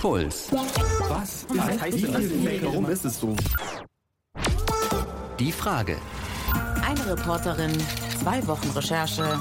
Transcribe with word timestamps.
Puls. 0.00 0.50
Was? 0.50 1.44
Was 1.50 1.78
heißt 1.78 2.02
denn 2.02 2.12
das? 2.12 2.62
Warum 2.62 2.88
ist 2.88 3.04
es 3.04 3.20
so? 3.20 3.36
Die 5.38 5.52
Frage. 5.52 5.98
Eine 6.82 7.06
Reporterin, 7.06 7.70
zwei 8.18 8.46
Wochen 8.46 8.70
Recherche. 8.70 9.38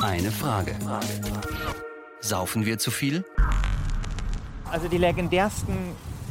Eine 0.00 0.30
Frage. 0.30 0.76
Saufen 2.20 2.64
wir 2.64 2.78
zu 2.78 2.92
viel? 2.92 3.24
Also 4.70 4.86
die 4.86 4.98
legendärsten 4.98 5.76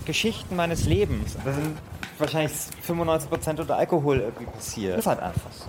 Geschichten 0.06 0.56
meines 0.56 0.86
Lebens, 0.86 1.36
da 1.44 1.52
sind 1.52 1.78
wahrscheinlich 2.18 2.54
95% 2.88 3.60
unter 3.60 3.76
Alkohol 3.76 4.22
irgendwie 4.22 4.46
passiert. 4.46 4.94
Das 4.94 5.00
ist 5.02 5.08
halt 5.08 5.20
einfach 5.20 5.52
so. 5.52 5.68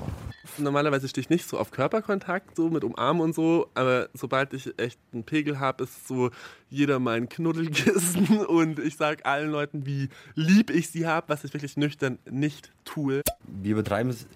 Normalerweise 0.61 1.09
stehe 1.09 1.23
ich 1.23 1.31
nicht 1.31 1.49
so 1.49 1.59
auf 1.59 1.71
Körperkontakt, 1.71 2.57
so 2.57 2.69
mit 2.69 2.85
Umarmen 2.85 3.23
und 3.23 3.35
so, 3.35 3.69
aber 3.75 4.09
sobald 4.15 4.53
ich 4.53 4.79
echt 4.79 4.99
einen 5.13 5.25
Pegel 5.25 5.59
habe, 5.59 5.85
ist 5.85 6.07
so 6.07 6.31
jeder 6.69 6.99
mein 6.99 7.29
Knuddelkissen 7.29 8.45
und 8.47 8.79
ich 8.79 8.97
sage 8.97 9.25
allen 9.25 9.51
Leuten, 9.51 9.87
wie 9.87 10.09
lieb 10.35 10.71
ich 10.71 10.91
sie 10.91 11.07
habe, 11.07 11.29
was 11.29 11.45
ich 11.45 11.55
wirklich 11.55 11.77
nüchtern 11.77 12.19
nicht 12.31 12.71
tue. 12.85 13.23
Wir 13.47 13.73
übertreiben 13.73 14.11
es 14.11 14.27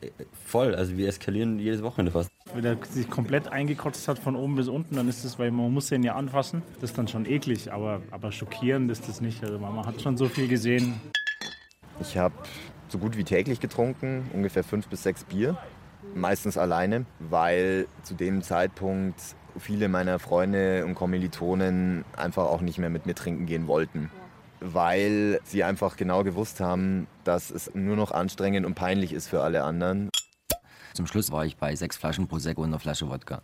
voll, 0.46 0.74
also 0.74 0.96
wir 0.96 1.08
eskalieren 1.08 1.58
jedes 1.58 1.82
Wochenende 1.82 2.12
fast. 2.12 2.30
Wenn 2.54 2.64
er 2.64 2.78
sich 2.84 3.10
komplett 3.10 3.48
eingekotzt 3.48 4.08
hat 4.08 4.18
von 4.18 4.34
oben 4.34 4.56
bis 4.56 4.68
unten, 4.68 4.96
dann 4.96 5.08
ist 5.08 5.24
das, 5.24 5.38
weil 5.38 5.50
man 5.50 5.72
muss 5.72 5.88
den 5.88 6.02
ja 6.02 6.14
anfassen, 6.14 6.62
das 6.80 6.90
ist 6.90 6.98
dann 6.98 7.08
schon 7.08 7.26
eklig, 7.26 7.72
aber, 7.72 8.00
aber 8.10 8.32
schockierend 8.32 8.90
ist 8.90 9.08
das 9.08 9.20
nicht. 9.20 9.42
Also 9.44 9.58
man 9.58 9.84
hat 9.84 10.00
schon 10.00 10.16
so 10.16 10.28
viel 10.28 10.48
gesehen. 10.48 10.94
Ich 12.00 12.16
habe 12.16 12.34
so 12.88 12.98
gut 12.98 13.16
wie 13.16 13.24
täglich 13.24 13.60
getrunken, 13.60 14.30
ungefähr 14.32 14.64
fünf 14.64 14.88
bis 14.88 15.02
sechs 15.02 15.24
Bier 15.24 15.58
meistens 16.14 16.56
alleine, 16.56 17.06
weil 17.18 17.86
zu 18.02 18.14
dem 18.14 18.42
Zeitpunkt 18.42 19.20
viele 19.58 19.88
meiner 19.88 20.18
Freunde 20.18 20.84
und 20.84 20.94
Kommilitonen 20.94 22.04
einfach 22.16 22.44
auch 22.44 22.60
nicht 22.60 22.78
mehr 22.78 22.90
mit 22.90 23.06
mir 23.06 23.14
trinken 23.14 23.46
gehen 23.46 23.66
wollten. 23.66 24.10
Weil 24.60 25.40
sie 25.44 25.64
einfach 25.64 25.96
genau 25.96 26.24
gewusst 26.24 26.60
haben, 26.60 27.06
dass 27.24 27.50
es 27.50 27.74
nur 27.74 27.96
noch 27.96 28.12
anstrengend 28.12 28.66
und 28.66 28.74
peinlich 28.74 29.12
ist 29.12 29.28
für 29.28 29.42
alle 29.42 29.62
anderen. 29.62 30.10
Zum 30.94 31.06
Schluss 31.06 31.30
war 31.32 31.44
ich 31.44 31.56
bei 31.56 31.74
sechs 31.74 31.96
Flaschen 31.96 32.28
Prosecco 32.28 32.62
und 32.62 32.68
einer 32.68 32.78
Flasche 32.78 33.08
Wodka. 33.08 33.42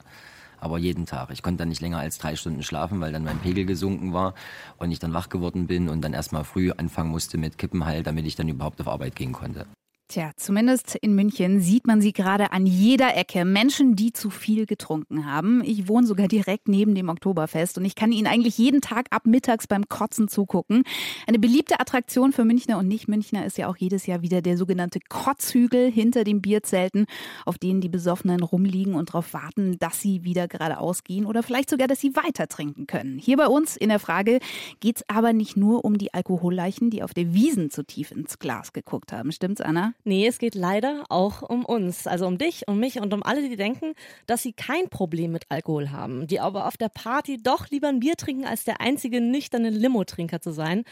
Aber 0.61 0.79
jeden 0.79 1.07
Tag. 1.07 1.31
Ich 1.31 1.43
konnte 1.43 1.59
dann 1.59 1.69
nicht 1.69 1.81
länger 1.81 1.99
als 1.99 2.19
drei 2.19 2.37
Stunden 2.37 2.63
schlafen, 2.63 3.01
weil 3.01 3.13
dann 3.13 3.25
mein 3.25 3.39
Pegel 3.39 3.65
gesunken 3.65 4.13
war 4.13 4.35
und 4.77 4.91
ich 4.91 4.99
dann 4.99 5.15
wach 5.15 5.29
geworden 5.29 5.67
bin 5.67 5.89
und 5.89 6.03
dann 6.03 6.13
erstmal 6.13 6.45
früh 6.45 6.71
anfangen 6.71 7.11
musste 7.11 7.39
mit 7.39 7.59
Kippenhall, 7.59 8.03
damit 8.03 8.27
ich 8.27 8.37
dann 8.37 8.49
überhaupt 8.49 8.81
auf 8.81 8.89
Arbeit 8.89 9.17
gehen 9.17 9.33
konnte. 9.33 9.67
Tja, 10.11 10.33
zumindest 10.35 10.97
in 10.97 11.15
München 11.15 11.61
sieht 11.61 11.87
man 11.87 12.01
sie 12.01 12.13
gerade 12.13 12.51
an 12.51 12.67
jeder 12.67 13.17
Ecke. 13.17 13.45
Menschen, 13.45 13.95
die 13.95 14.13
zu 14.13 14.29
viel 14.29 14.67
getrunken 14.67 15.25
haben. 15.25 15.63
Ich 15.65 15.87
wohne 15.87 16.05
sogar 16.05 16.27
direkt 16.27 16.67
neben 16.67 16.97
dem 16.97 17.09
Oktoberfest 17.09 17.79
und 17.79 17.85
ich 17.85 17.95
kann 17.95 18.11
ihnen 18.11 18.27
eigentlich 18.27 18.59
jeden 18.59 18.81
Tag 18.81 19.07
ab 19.11 19.25
mittags 19.25 19.69
beim 19.69 19.89
Kotzen 19.89 20.27
zugucken. 20.27 20.83
Eine 21.29 21.39
beliebte 21.39 21.79
Attraktion 21.79 22.33
für 22.33 22.45
Münchner 22.45 22.79
und 22.79 22.89
Nicht-Münchner 22.89 23.47
ist 23.47 23.57
ja 23.57 23.69
auch 23.69 23.77
jedes 23.77 24.07
Jahr 24.07 24.21
wieder 24.21 24.43
der 24.43 24.57
sogenannte 24.57 24.99
Kotzhügel 25.09 25.93
hinter 25.93 26.25
den 26.25 26.43
Bierzelten, 26.43 27.07
auf 27.47 27.57
denen 27.57 27.81
die 27.81 27.89
Besoffenen 27.89 28.43
rumliegen 28.43 28.97
und 28.97 29.11
darauf 29.11 29.33
warten, 29.33 29.79
dass 29.79 30.01
sie 30.01 30.25
wieder 30.25 30.49
geradeaus 30.49 31.05
gehen 31.05 31.25
oder 31.25 31.45
vielleicht 31.45 31.71
sogar, 31.71 31.87
dass 31.87 32.01
sie 32.01 32.17
weiter 32.17 32.49
trinken 32.49 32.89
können. 32.89 33.21
Hier 33.21 33.37
bei 33.37 33.47
uns 33.47 33.77
in 33.77 33.91
der 33.91 34.01
Frage 34.01 34.41
geht 34.81 34.97
es 34.97 35.05
aber 35.07 35.33
nicht 35.33 35.57
nur 35.57 35.85
um 35.85 35.99
die 35.99 36.13
Alkoholleichen, 36.13 36.91
die 36.91 37.05
auf 37.05 37.15
der 37.15 37.33
Wiesen 37.33 37.71
zu 37.71 37.85
tief 37.85 38.11
ins 38.11 38.41
Glas 38.41 38.73
geguckt 38.73 39.13
haben. 39.13 39.31
Stimmt's, 39.31 39.61
Anna? 39.61 39.95
Nee, 40.05 40.27
es 40.27 40.39
geht 40.39 40.55
leider 40.55 41.05
auch 41.09 41.43
um 41.43 41.65
uns, 41.65 42.07
also 42.07 42.27
um 42.27 42.39
dich, 42.39 42.67
um 42.69 42.79
mich 42.79 43.01
und 43.01 43.13
um 43.13 43.23
alle, 43.23 43.49
die 43.49 43.57
denken, 43.57 43.95
dass 44.27 44.43
sie 44.43 44.53
kein 44.53 44.89
Problem 44.89 45.33
mit 45.33 45.45
Alkohol 45.49 45.91
haben, 45.91 46.27
die 46.27 46.41
aber 46.41 46.67
auf 46.67 46.77
der 46.77 46.89
Party 46.89 47.43
doch 47.43 47.69
lieber 47.69 47.89
ein 47.89 48.01
Bier 48.01 48.17
trinken, 48.17 48.45
als 48.45 48.65
der 48.65 48.81
einzige 48.81 49.21
nüchterne 49.21 49.71
Limo-Trinker 49.71 50.41
zu 50.41 50.53
sein. 50.53 50.85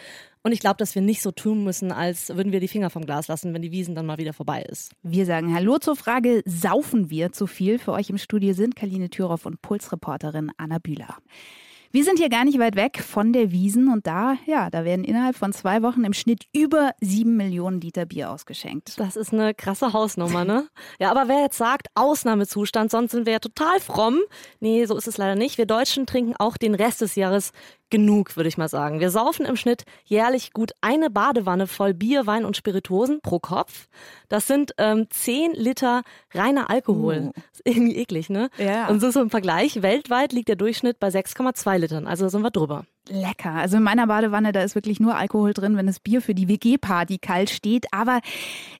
Und 0.42 0.52
ich 0.52 0.60
glaube, 0.60 0.76
dass 0.76 0.94
wir 0.94 1.02
nicht 1.02 1.22
so 1.22 1.30
tun 1.30 1.64
müssen, 1.64 1.92
als 1.92 2.28
würden 2.28 2.52
wir 2.52 2.60
die 2.60 2.68
Finger 2.68 2.90
vom 2.90 3.04
Glas 3.04 3.28
lassen, 3.28 3.54
wenn 3.54 3.62
die 3.62 3.72
Wiesen 3.72 3.94
dann 3.94 4.06
mal 4.06 4.18
wieder 4.18 4.32
vorbei 4.32 4.62
ist. 4.62 4.92
Wir 5.02 5.26
sagen 5.26 5.54
Hallo 5.54 5.78
zur 5.78 5.96
Frage, 5.96 6.42
saufen 6.46 7.10
wir 7.10 7.32
zu 7.32 7.46
viel? 7.46 7.78
Für 7.78 7.92
euch 7.92 8.10
im 8.10 8.18
Studio 8.18 8.52
sind 8.52 8.76
Kaline 8.76 9.10
Thüroff 9.10 9.46
und 9.46 9.62
Pulsreporterin 9.62 10.50
Anna 10.56 10.78
Bühler. 10.78 11.16
Wir 11.90 12.04
sind 12.04 12.18
hier 12.18 12.28
gar 12.28 12.44
nicht 12.44 12.58
weit 12.58 12.76
weg 12.76 13.02
von 13.02 13.32
der 13.32 13.50
Wiesen 13.50 13.90
und 13.90 14.06
da, 14.06 14.36
ja, 14.44 14.68
da 14.68 14.84
werden 14.84 15.04
innerhalb 15.04 15.36
von 15.36 15.54
zwei 15.54 15.82
Wochen 15.82 16.04
im 16.04 16.12
Schnitt 16.12 16.44
über 16.54 16.90
sieben 17.00 17.38
Millionen 17.38 17.80
Liter 17.80 18.04
Bier 18.04 18.30
ausgeschenkt. 18.30 19.00
Das 19.00 19.16
ist 19.16 19.32
eine 19.32 19.54
krasse 19.54 19.94
Hausnummer, 19.94 20.44
ne? 20.44 20.68
ja, 21.00 21.10
aber 21.10 21.28
wer 21.28 21.40
jetzt 21.40 21.56
sagt, 21.56 21.88
Ausnahmezustand, 21.94 22.90
sonst 22.90 23.12
sind 23.12 23.24
wir 23.24 23.32
ja 23.32 23.38
total 23.38 23.80
fromm. 23.80 24.20
Nee, 24.60 24.84
so 24.84 24.98
ist 24.98 25.08
es 25.08 25.16
leider 25.16 25.34
nicht. 25.34 25.56
Wir 25.56 25.64
Deutschen 25.64 26.04
trinken 26.04 26.34
auch 26.38 26.58
den 26.58 26.74
Rest 26.74 27.00
des 27.00 27.14
Jahres 27.14 27.52
genug, 27.90 28.36
würde 28.36 28.48
ich 28.48 28.58
mal 28.58 28.68
sagen. 28.68 29.00
Wir 29.00 29.10
saufen 29.10 29.46
im 29.46 29.56
Schnitt 29.56 29.84
jährlich 30.04 30.52
gut 30.52 30.72
eine 30.80 31.10
Badewanne 31.10 31.66
voll 31.66 31.94
Bier, 31.94 32.26
Wein 32.26 32.44
und 32.44 32.56
Spirituosen 32.56 33.20
pro 33.20 33.38
Kopf. 33.38 33.88
Das 34.28 34.46
sind 34.46 34.72
ähm, 34.78 35.06
10 35.10 35.52
Liter 35.52 36.02
reiner 36.34 36.70
Alkohol. 36.70 37.32
Uh. 37.34 37.40
Ist 37.52 37.62
irgendwie 37.64 37.96
eklig, 37.96 38.30
ne? 38.30 38.50
Ja. 38.58 38.88
Und 38.88 39.00
so, 39.00 39.10
so 39.10 39.20
im 39.20 39.30
Vergleich, 39.30 39.82
weltweit 39.82 40.32
liegt 40.32 40.48
der 40.48 40.56
Durchschnitt 40.56 40.98
bei 41.00 41.08
6,2 41.08 41.78
Litern. 41.78 42.06
Also 42.06 42.28
sind 42.28 42.42
wir 42.42 42.50
drüber. 42.50 42.84
Lecker. 43.10 43.52
Also 43.52 43.76
in 43.76 43.82
meiner 43.82 44.06
Badewanne, 44.06 44.52
da 44.52 44.62
ist 44.62 44.74
wirklich 44.74 45.00
nur 45.00 45.16
Alkohol 45.16 45.52
drin, 45.52 45.76
wenn 45.76 45.86
das 45.86 46.00
Bier 46.00 46.20
für 46.22 46.34
die 46.34 46.48
WG-Party 46.48 47.18
kalt 47.18 47.50
steht. 47.50 47.86
Aber 47.92 48.20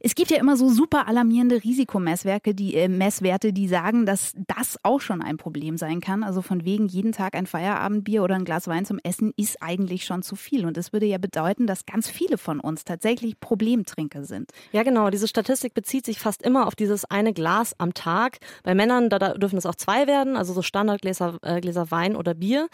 es 0.00 0.14
gibt 0.14 0.30
ja 0.30 0.38
immer 0.38 0.56
so 0.56 0.68
super 0.68 1.08
alarmierende 1.08 1.62
Risikomesswerte, 1.62 2.54
die, 2.54 2.74
äh, 2.74 2.88
Messwerte, 2.88 3.52
die 3.52 3.68
sagen, 3.68 4.06
dass 4.06 4.32
das 4.46 4.78
auch 4.82 5.00
schon 5.00 5.22
ein 5.22 5.36
Problem 5.36 5.76
sein 5.76 6.00
kann. 6.00 6.22
Also 6.22 6.42
von 6.42 6.64
wegen 6.64 6.86
jeden 6.86 7.12
Tag 7.12 7.34
ein 7.34 7.46
Feierabendbier 7.46 8.22
oder 8.22 8.34
ein 8.34 8.44
Glas 8.44 8.68
Wein 8.68 8.84
zum 8.84 8.98
Essen 9.02 9.32
ist 9.36 9.62
eigentlich 9.62 10.04
schon 10.04 10.22
zu 10.22 10.36
viel. 10.36 10.66
Und 10.66 10.76
das 10.76 10.92
würde 10.92 11.06
ja 11.06 11.18
bedeuten, 11.18 11.66
dass 11.66 11.86
ganz 11.86 12.08
viele 12.08 12.38
von 12.38 12.60
uns 12.60 12.84
tatsächlich 12.84 13.40
Problemtrinker 13.40 14.24
sind. 14.24 14.50
Ja, 14.72 14.82
genau. 14.82 15.10
Diese 15.10 15.28
Statistik 15.28 15.74
bezieht 15.74 16.04
sich 16.04 16.18
fast 16.18 16.42
immer 16.42 16.66
auf 16.66 16.74
dieses 16.74 17.04
eine 17.04 17.32
Glas 17.32 17.74
am 17.78 17.94
Tag. 17.94 18.38
Bei 18.62 18.74
Männern, 18.74 19.08
da, 19.08 19.18
da 19.18 19.34
dürfen 19.34 19.58
es 19.58 19.66
auch 19.66 19.74
zwei 19.74 20.06
werden, 20.06 20.36
also 20.36 20.52
so 20.52 20.62
Standardgläser 20.62 21.38
äh, 21.42 21.60
Gläser 21.60 21.90
Wein 21.90 22.16
oder 22.16 22.34
Bier. 22.34 22.68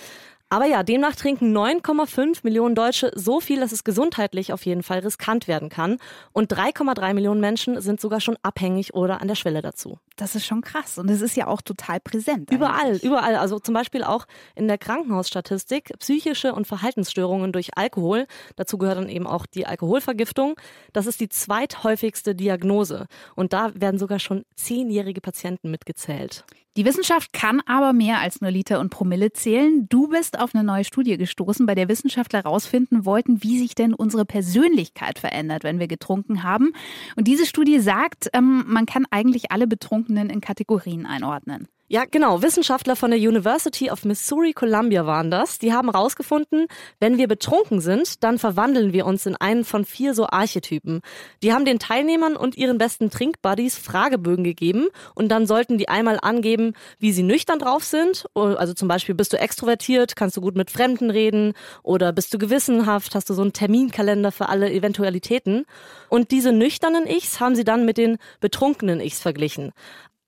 Aber 0.51 0.67
ja, 0.67 0.83
demnach 0.83 1.17
trinken 1.17 1.57
9,5 1.57 2.41
Millionen 2.43 2.75
Deutsche 2.75 3.11
so 3.15 3.41
viel, 3.41 3.61
dass 3.61 3.73
es 3.73 3.83
gesundheitlich 3.83 4.53
auf 4.53 4.65
jeden 4.67 4.83
Fall 4.83 5.01
riskant 5.01 5.49
werden 5.49 5.69
kann. 5.69 5.99
Und 6.33 6.53
3,3 6.53 7.15
Millionen 7.15 7.41
Menschen 7.41 7.81
sind 7.81 8.01
sogar 8.01 8.21
schon 8.21 8.37
abhängig 8.43 8.95
oder 8.95 9.21
an 9.21 9.29
der 9.29 9.35
Schwelle 9.35 9.63
dazu. 9.63 9.99
Das 10.17 10.37
ist 10.37 10.47
schon 10.47 10.61
krass. 10.61 10.99
Und 10.99 11.11
es 11.11 11.23
ist 11.23 11.37
ja 11.37 11.49
auch 11.49 11.61
total 11.61 11.99
präsent. 11.99 12.51
Überall, 12.53 12.87
eigentlich. 12.87 13.03
überall. 13.03 13.37
Also 13.37 13.59
zum 13.59 13.75
Beispiel 13.75 14.05
auch 14.05 14.27
in 14.55 14.69
der 14.69 14.79
Krankenhausstatistik 14.79 15.93
psychische 15.99 16.55
und 16.55 16.67
Verhaltensstörungen 16.67 17.53
durch 17.53 17.77
Alkohol. 17.77 18.27
Dazu 18.55 18.79
gehört 18.79 18.99
dann 18.99 19.09
eben 19.09 19.27
auch 19.27 19.47
die 19.47 19.67
Alkoholvergiftung. 19.67 20.55
Das 20.93 21.07
ist 21.07 21.21
die 21.21 21.29
zweithäufigste 21.29 22.35
Diagnose. 22.35 23.07
Und 23.35 23.53
da 23.53 23.73
werden 23.75 23.99
sogar 23.99 24.21
schon 24.21 24.45
zehnjährige 24.55 25.21
Patienten 25.21 25.71
mitgezählt. 25.71 26.45
Die 26.77 26.85
Wissenschaft 26.85 27.33
kann 27.33 27.61
aber 27.67 27.93
mehr 27.93 28.19
als 28.19 28.41
nur 28.41 28.51
Liter 28.51 28.81
und 28.81 28.91
Promille 28.91 29.33
zählen. 29.33 29.87
Du 29.89 30.09
bist 30.09 30.41
auf 30.41 30.57
eine 30.57 30.65
neue 30.65 30.83
Studie 30.83 31.17
gestoßen, 31.17 31.67
bei 31.67 31.77
der 31.77 31.89
Wissenschaftler 31.89 32.43
herausfinden 32.43 33.05
wollten, 33.05 33.45
wie 33.45 33.61
sich 33.61 33.77
denn 33.77 33.95
unsere 33.95 34.25
Persönlichkeit 34.25 35.21
verändert, 35.21 35.63
wenn 35.63 35.79
wir 35.79 35.87
getrunken 35.87 36.43
haben. 36.43 36.73
Und 37.15 37.29
diese 37.29 37.47
Studie 37.47 37.79
sagt, 37.79 38.29
ähm, 38.33 38.65
man 38.67 38.87
kann 38.87 39.07
eigentlich 39.13 39.53
alle 39.53 39.69
Betrunkenen 39.69 40.31
in 40.31 40.41
Kategorien 40.41 41.07
einordnen. 41.07 41.69
Ja, 41.87 42.05
genau. 42.11 42.41
Wissenschaftler 42.41 42.97
von 42.97 43.11
der 43.11 43.21
University 43.21 43.91
of 43.91 44.07
Missouri 44.07 44.55
Columbia 44.55 45.05
waren 45.05 45.31
das. 45.31 45.59
Die 45.59 45.75
haben 45.75 45.91
herausgefunden, 45.91 46.67
wenn 46.99 47.19
wir 47.19 47.29
betrunken 47.29 47.83
sind, 47.83 48.25
dann 48.25 48.39
verwandeln 48.39 48.95
wir 48.95 49.05
uns 49.05 49.27
in 49.27 49.37
einen 49.37 49.67
von 49.67 49.85
vier 49.85 50.15
so 50.15 50.27
Archetypen. 50.27 51.03
Die 51.43 51.53
haben 51.53 51.67
den 51.67 51.79
Teilnehmern 51.79 52.37
und 52.37 52.57
ihren 52.57 52.79
besten 52.79 53.11
Trinkbuddies 53.11 53.77
Fragebögen 53.77 54.45
gegeben 54.45 54.87
und 55.15 55.29
dann 55.29 55.47
sollten 55.47 55.77
die 55.77 55.91
einmal 55.91 56.19
angeben, 56.23 56.73
wie 56.99 57.13
sie 57.13 57.23
nüchtern 57.23 57.59
drauf 57.59 57.85
sind. 57.85 58.25
Also 58.35 58.73
zum 58.73 58.89
Beispiel, 58.89 59.15
bist 59.15 59.35
du 59.35 59.39
extrovertiert, 59.39 60.17
kannst 60.17 60.39
du 60.39 60.41
gut 60.41 60.57
mit 60.57 60.71
Fremden 60.71 61.11
reden 61.11 61.53
oder 61.83 62.15
bist 62.15 62.33
du 62.33 62.39
gewissenhaft, 62.39 63.15
hast 63.15 63.29
du 63.29 63.35
so 63.35 63.43
einen 63.43 63.53
Terminkalender 63.53 64.33
für 64.33 64.49
alle 64.49 64.73
Eventualitäten. 64.73 65.67
Und 66.09 66.31
diese 66.31 66.51
nüchternen 66.51 67.07
Ichs 67.07 67.41
haben 67.41 67.55
sie 67.55 67.65
dann 67.65 67.85
mit 67.85 67.99
den 67.99 68.17
betrunkenen 68.41 69.01
Ichs 69.01 69.21
verglichen. 69.21 69.73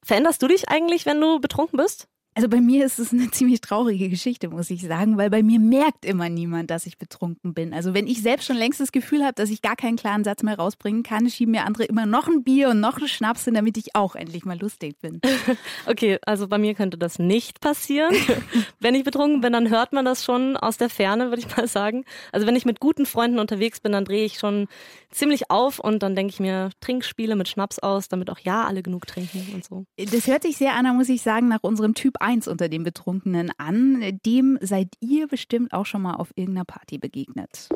Veränderst 0.07 0.41
du 0.41 0.47
dich 0.47 0.69
eigentlich, 0.69 1.05
wenn 1.05 1.21
du 1.21 1.41
betrunken 1.41 1.79
bist? 1.79 2.07
Also 2.37 2.51
bei 2.51 2.61
mir 2.61 2.85
ist 2.85 2.99
es 2.99 3.15
eine 3.15 3.31
ziemlich 3.33 3.63
traurige 3.63 4.11
Geschichte, 4.11 4.51
muss 4.51 4.69
ich 4.69 4.83
sagen, 4.83 5.17
weil 5.17 5.31
bei 5.31 5.43
mir 5.43 5.59
merkt 5.59 6.05
immer 6.05 6.29
niemand, 6.29 6.71
dass 6.71 6.85
ich 6.85 6.99
betrunken 6.99 7.55
bin. 7.55 7.73
Also 7.73 7.95
wenn 7.95 8.07
ich 8.07 8.21
selbst 8.21 8.45
schon 8.45 8.59
längst 8.59 8.79
das 8.79 8.93
Gefühl 8.93 9.25
habe, 9.25 9.33
dass 9.33 9.49
ich 9.49 9.63
gar 9.63 9.75
keinen 9.75 9.97
klaren 9.97 10.23
Satz 10.23 10.43
mehr 10.43 10.59
rausbringen 10.59 11.03
kann, 11.03 11.31
schieben 11.31 11.53
mir 11.53 11.65
andere 11.65 11.85
immer 11.85 12.05
noch 12.05 12.29
ein 12.29 12.45
Bier 12.45 12.69
und 12.69 12.81
noch 12.81 12.99
einen 12.99 13.09
Schnaps 13.09 13.47
hin, 13.47 13.55
damit 13.55 13.79
ich 13.79 13.97
auch 13.97 14.15
endlich 14.15 14.45
mal 14.45 14.59
lustig 14.59 15.01
bin. 15.01 15.23
okay, 15.87 16.19
also 16.27 16.47
bei 16.47 16.59
mir 16.59 16.75
könnte 16.75 16.99
das 16.99 17.19
nicht 17.19 17.63
passieren. 17.63 18.15
wenn 18.81 18.95
ich 18.95 19.05
betrunken 19.05 19.41
bin, 19.41 19.55
dann 19.55 19.71
hört 19.71 19.95
man 19.95 20.05
das 20.05 20.23
schon 20.23 20.59
aus 20.59 20.77
der 20.77 20.91
Ferne, 20.91 21.31
würde 21.31 21.41
ich 21.41 21.57
mal 21.57 21.67
sagen. 21.67 22.05
Also 22.33 22.47
wenn 22.47 22.55
ich 22.55 22.67
mit 22.67 22.81
guten 22.81 23.07
Freunden 23.07 23.39
unterwegs 23.39 23.81
bin, 23.81 23.93
dann 23.93 24.05
drehe 24.05 24.27
ich 24.27 24.39
schon 24.39 24.69
ziemlich 25.11 25.51
auf 25.51 25.79
und 25.79 26.03
dann 26.03 26.15
denke 26.15 26.35
ich 26.35 26.41
mir 26.41 26.69
Trinkspiele 26.81 27.35
mit 27.35 27.49
Schnaps 27.49 27.79
aus, 27.79 28.09
damit 28.09 28.29
auch 28.29 28.41
ja 28.41 28.65
alle 28.67 28.83
genug 28.83 29.07
trinken 29.07 29.55
und 29.55 29.65
so. 29.65 29.87
Das 29.97 30.27
hört 30.27 30.43
sich 30.43 30.59
sehr 30.59 30.75
an, 30.75 30.95
muss 30.97 31.09
ich 31.09 31.23
sagen, 31.23 31.49
nach 31.49 31.63
unserem 31.63 31.95
Typ 31.95 32.21
1 32.27 32.49
unter 32.49 32.69
den 32.69 32.83
Betrunkenen 32.83 33.53
an. 33.57 34.19
Dem 34.27 34.59
seid 34.61 34.89
ihr 35.01 35.29
bestimmt 35.29 35.73
auch 35.73 35.87
schon 35.87 36.03
mal 36.03 36.15
auf 36.15 36.33
irgendeiner 36.35 36.65
Party 36.65 36.99
begegnet. 36.99 37.69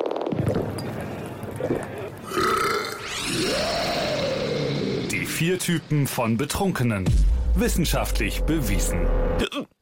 Die 5.12 5.24
vier 5.24 5.60
Typen 5.60 6.08
von 6.08 6.36
Betrunkenen. 6.36 7.08
Wissenschaftlich 7.54 8.42
bewiesen. 8.42 9.06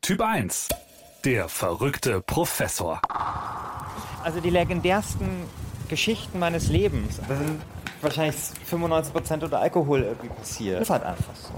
Typ 0.02 0.20
1. 0.20 0.68
Der 1.24 1.48
verrückte 1.48 2.20
Professor. 2.20 3.00
Also 4.22 4.40
die 4.40 4.50
legendärsten 4.50 5.28
Geschichten 5.88 6.38
meines 6.38 6.68
Lebens, 6.68 7.20
da 7.26 7.36
sind 7.36 7.62
wahrscheinlich 8.02 8.36
95% 8.70 9.44
unter 9.44 9.60
Alkohol 9.60 10.02
irgendwie 10.02 10.28
passiert. 10.28 10.76
Das 10.76 10.88
ist 10.88 10.90
halt 10.90 11.04
einfach 11.04 11.34
so. 11.34 11.54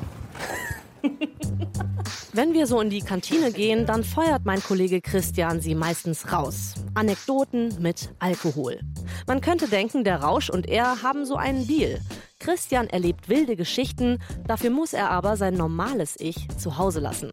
Wenn 2.32 2.55
wir 2.55 2.67
so 2.67 2.81
in 2.81 2.91
die 2.91 3.00
Kantine 3.00 3.52
gehen, 3.52 3.87
dann 3.87 4.05
feuert 4.05 4.44
mein 4.44 4.62
Kollege 4.62 5.00
Christian 5.00 5.61
sie 5.61 5.75
meistens 5.75 6.32
raus. 6.32 6.75
Anekdoten 6.94 7.75
mit 7.81 8.11
Alkohol. 8.19 8.81
Man 9.26 9.41
könnte 9.41 9.69
denken, 9.69 10.05
der 10.05 10.23
Rausch 10.23 10.50
und 10.50 10.69
er 10.69 11.02
haben 11.02 11.25
so 11.25 11.37
einen 11.37 11.67
Deal. 11.67 12.00
Christian 12.38 12.88
erlebt 12.88 13.29
wilde 13.29 13.56
Geschichten, 13.56 14.19
dafür 14.47 14.70
muss 14.70 14.93
er 14.93 15.11
aber 15.11 15.37
sein 15.37 15.55
normales 15.55 16.17
Ich 16.19 16.49
zu 16.56 16.79
Hause 16.79 17.00
lassen. 17.00 17.31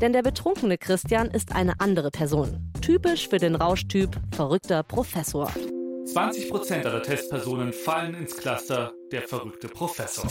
Denn 0.00 0.12
der 0.12 0.22
betrunkene 0.22 0.78
Christian 0.78 1.28
ist 1.30 1.54
eine 1.54 1.78
andere 1.78 2.10
Person. 2.10 2.72
Typisch 2.80 3.28
für 3.28 3.38
den 3.38 3.54
Rauschtyp 3.54 4.18
verrückter 4.34 4.82
Professor. 4.82 5.50
20% 6.06 6.84
aller 6.86 7.02
Testpersonen 7.02 7.72
fallen 7.72 8.14
ins 8.14 8.36
Cluster 8.36 8.92
der 9.12 9.22
verrückte 9.22 9.68
Professor. 9.68 10.26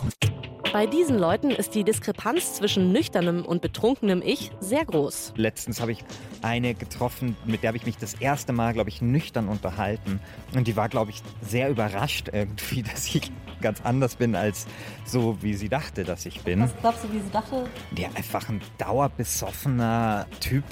Bei 0.74 0.86
diesen 0.86 1.18
Leuten 1.18 1.52
ist 1.52 1.76
die 1.76 1.84
Diskrepanz 1.84 2.56
zwischen 2.56 2.92
nüchternem 2.92 3.46
und 3.46 3.62
betrunkenem 3.62 4.22
Ich 4.24 4.52
sehr 4.60 4.84
groß. 4.86 5.34
Letztens 5.36 5.80
habe 5.80 5.94
ich 5.94 6.04
eine 6.42 6.76
getroffen, 6.76 7.38
mit 7.46 7.64
der 7.64 7.70
habe 7.70 7.78
ich 7.78 7.86
mich 7.86 7.98
das 7.98 8.16
erste 8.16 8.52
Mal, 8.52 8.74
glaube 8.74 8.90
ich, 8.90 9.02
nüchtern 9.02 9.48
unterhalten. 9.48 10.20
Und 10.54 10.68
die 10.68 10.76
war, 10.76 10.90
glaube 10.90 11.12
ich, 11.12 11.22
sehr 11.42 11.70
überrascht 11.70 12.30
irgendwie, 12.34 12.84
dass 12.92 13.14
ich 13.16 13.32
ganz 13.62 13.82
anders 13.82 14.18
bin 14.18 14.36
als 14.36 14.68
so, 15.06 15.42
wie 15.42 15.54
sie 15.54 15.70
dachte, 15.70 16.04
dass 16.04 16.26
ich 16.26 16.42
bin. 16.42 16.62
Was 16.62 16.76
glaubst 16.82 17.04
du, 17.06 17.14
wie 17.14 17.20
sie 17.20 17.32
dachte? 17.32 17.66
Der 17.92 18.16
einfach 18.16 18.50
ein 18.50 18.62
dauerbesoffener 18.78 20.28
Typ, 20.42 20.66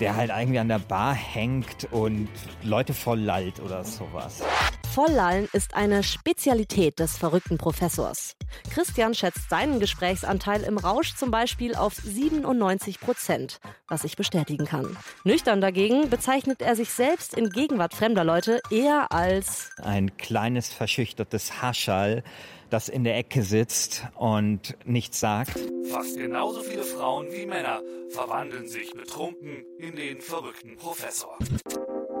der 0.00 0.16
halt 0.16 0.30
irgendwie 0.36 0.58
an 0.58 0.68
der 0.68 0.78
Bar 0.78 1.14
hängt 1.14 1.88
und 1.90 2.28
Leute 2.62 2.92
voll 2.92 3.20
lallt 3.20 3.58
oder 3.60 3.84
sowas. 3.84 4.42
Volllallen 4.92 5.48
ist 5.52 5.74
eine 5.74 6.02
Spezialität 6.02 6.98
des 6.98 7.16
verrückten 7.16 7.58
Professors. 7.58 8.34
Christian 8.74 9.14
schätzt 9.14 9.48
seinen 9.48 9.78
Gesprächsanteil 9.78 10.64
im 10.64 10.78
Rausch 10.78 11.14
zum 11.14 11.30
Beispiel 11.30 11.76
auf 11.76 11.94
97 11.94 12.98
Prozent, 12.98 13.60
was 13.86 14.02
ich 14.02 14.16
bestätigen 14.16 14.64
kann. 14.64 14.96
Nüchtern 15.22 15.60
dagegen 15.60 16.10
bezeichnet 16.10 16.60
er 16.60 16.74
sich 16.74 16.90
selbst 16.90 17.34
in 17.34 17.50
Gegenwart 17.50 17.94
fremder 17.94 18.24
Leute 18.24 18.60
eher 18.68 19.12
als 19.12 19.70
ein 19.80 20.16
kleines 20.16 20.72
verschüchtertes 20.72 21.62
Haschall, 21.62 22.24
das 22.68 22.88
in 22.88 23.04
der 23.04 23.16
Ecke 23.16 23.44
sitzt 23.44 24.08
und 24.16 24.76
nichts 24.84 25.20
sagt. 25.20 25.52
Fast 25.88 26.16
genauso 26.16 26.62
viele 26.62 26.82
Frauen 26.82 27.28
wie 27.30 27.46
Männer 27.46 27.80
verwandeln 28.08 28.66
sich 28.66 28.92
betrunken 28.92 29.64
in 29.78 29.94
den 29.94 30.20
verrückten 30.20 30.76
Professor. 30.76 31.38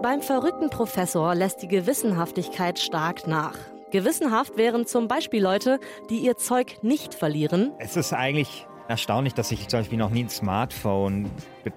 Beim 0.02 0.22
verrückten 0.22 0.70
Professor 0.70 1.34
lässt 1.34 1.60
die 1.60 1.68
Gewissenhaftigkeit 1.68 2.78
stark 2.78 3.26
nach. 3.26 3.58
Gewissenhaft 3.90 4.56
wären 4.56 4.86
zum 4.86 5.08
Beispiel 5.08 5.42
Leute, 5.42 5.78
die 6.08 6.20
ihr 6.20 6.38
Zeug 6.38 6.78
nicht 6.80 7.12
verlieren. 7.12 7.72
Es 7.78 7.98
ist 7.98 8.14
eigentlich 8.14 8.66
erstaunlich, 8.88 9.34
dass 9.34 9.52
ich 9.52 9.68
zum 9.68 9.80
Beispiel 9.80 9.98
noch 9.98 10.08
nie 10.08 10.24
ein 10.24 10.30
Smartphone. 10.30 11.30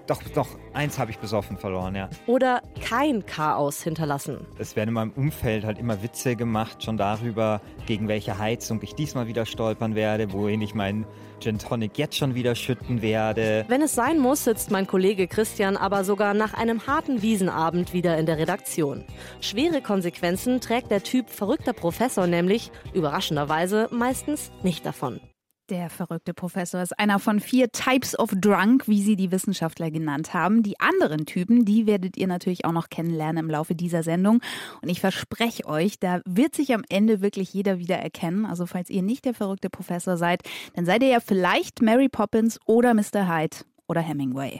Doch, 0.07 0.21
doch, 0.33 0.47
eins 0.71 0.97
habe 0.97 1.11
ich 1.11 1.19
besoffen 1.19 1.57
verloren, 1.57 1.95
ja. 1.95 2.09
Oder 2.25 2.61
kein 2.81 3.25
Chaos 3.25 3.83
hinterlassen. 3.83 4.47
Es 4.57 4.77
werden 4.77 4.89
in 4.89 4.93
meinem 4.93 5.11
Umfeld 5.11 5.65
halt 5.65 5.77
immer 5.77 6.01
Witze 6.01 6.37
gemacht, 6.37 6.81
schon 6.81 6.95
darüber, 6.95 7.59
gegen 7.87 8.07
welche 8.07 8.37
Heizung 8.37 8.79
ich 8.83 8.95
diesmal 8.95 9.27
wieder 9.27 9.45
stolpern 9.45 9.95
werde, 9.95 10.31
wohin 10.31 10.61
ich 10.61 10.73
meinen 10.73 11.05
Gin 11.43 11.59
Tonic 11.59 11.97
jetzt 11.97 12.15
schon 12.15 12.35
wieder 12.35 12.55
schütten 12.55 13.01
werde. 13.01 13.65
Wenn 13.67 13.81
es 13.81 13.93
sein 13.93 14.17
muss, 14.17 14.45
sitzt 14.45 14.71
mein 14.71 14.87
Kollege 14.87 15.27
Christian 15.27 15.75
aber 15.75 16.05
sogar 16.05 16.33
nach 16.33 16.53
einem 16.53 16.87
harten 16.87 17.21
Wiesenabend 17.21 17.91
wieder 17.91 18.17
in 18.17 18.25
der 18.25 18.37
Redaktion. 18.37 19.03
Schwere 19.41 19.81
Konsequenzen 19.81 20.61
trägt 20.61 20.89
der 20.89 21.03
Typ 21.03 21.29
verrückter 21.29 21.73
Professor 21.73 22.27
nämlich, 22.27 22.71
überraschenderweise, 22.93 23.89
meistens 23.91 24.51
nicht 24.63 24.85
davon. 24.85 25.19
Der 25.69 25.89
verrückte 25.89 26.33
Professor 26.33 26.81
ist 26.81 26.99
einer 26.99 27.19
von 27.19 27.39
vier 27.39 27.71
Types 27.71 28.19
of 28.19 28.31
Drunk, 28.35 28.85
wie 28.89 29.01
sie 29.01 29.15
die 29.15 29.31
Wissenschaftler 29.31 29.91
genannt 29.91 30.33
haben. 30.33 30.61
Die 30.61 30.77
anderen 30.81 31.25
Typen, 31.25 31.63
die 31.63 31.87
werdet 31.87 32.17
ihr 32.17 32.27
natürlich 32.27 32.65
auch 32.65 32.73
noch 32.73 32.89
kennenlernen 32.89 33.45
im 33.45 33.49
Laufe 33.49 33.73
dieser 33.73 34.03
Sendung. 34.03 34.41
Und 34.81 34.89
ich 34.89 34.99
verspreche 34.99 35.65
euch, 35.65 35.99
da 35.99 36.19
wird 36.25 36.53
sich 36.53 36.73
am 36.73 36.83
Ende 36.89 37.21
wirklich 37.21 37.53
jeder 37.53 37.79
wieder 37.79 37.97
erkennen. 37.97 38.45
Also 38.45 38.65
falls 38.65 38.89
ihr 38.89 39.03
nicht 39.03 39.23
der 39.23 39.33
verrückte 39.33 39.69
Professor 39.69 40.17
seid, 40.17 40.41
dann 40.75 40.85
seid 40.85 41.01
ihr 41.01 41.09
ja 41.09 41.19
vielleicht 41.21 41.81
Mary 41.81 42.09
Poppins 42.09 42.59
oder 42.65 42.93
Mr. 42.93 43.33
Hyde 43.33 43.57
oder 43.87 44.01
Hemingway. 44.01 44.59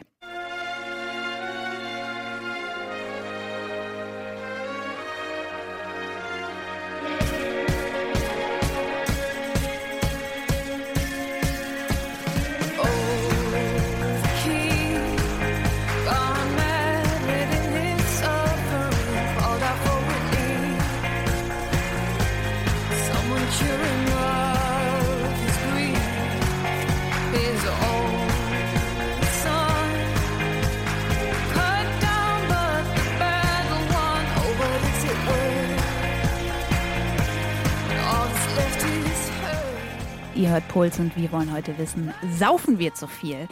Ihr 40.44 40.50
hört 40.50 40.68
Puls 40.68 41.00
und 41.00 41.16
wir 41.16 41.32
wollen 41.32 41.54
heute 41.54 41.78
wissen, 41.78 42.14
saufen 42.38 42.78
wir 42.78 42.94
zu 42.94 43.08
viel? 43.08 43.48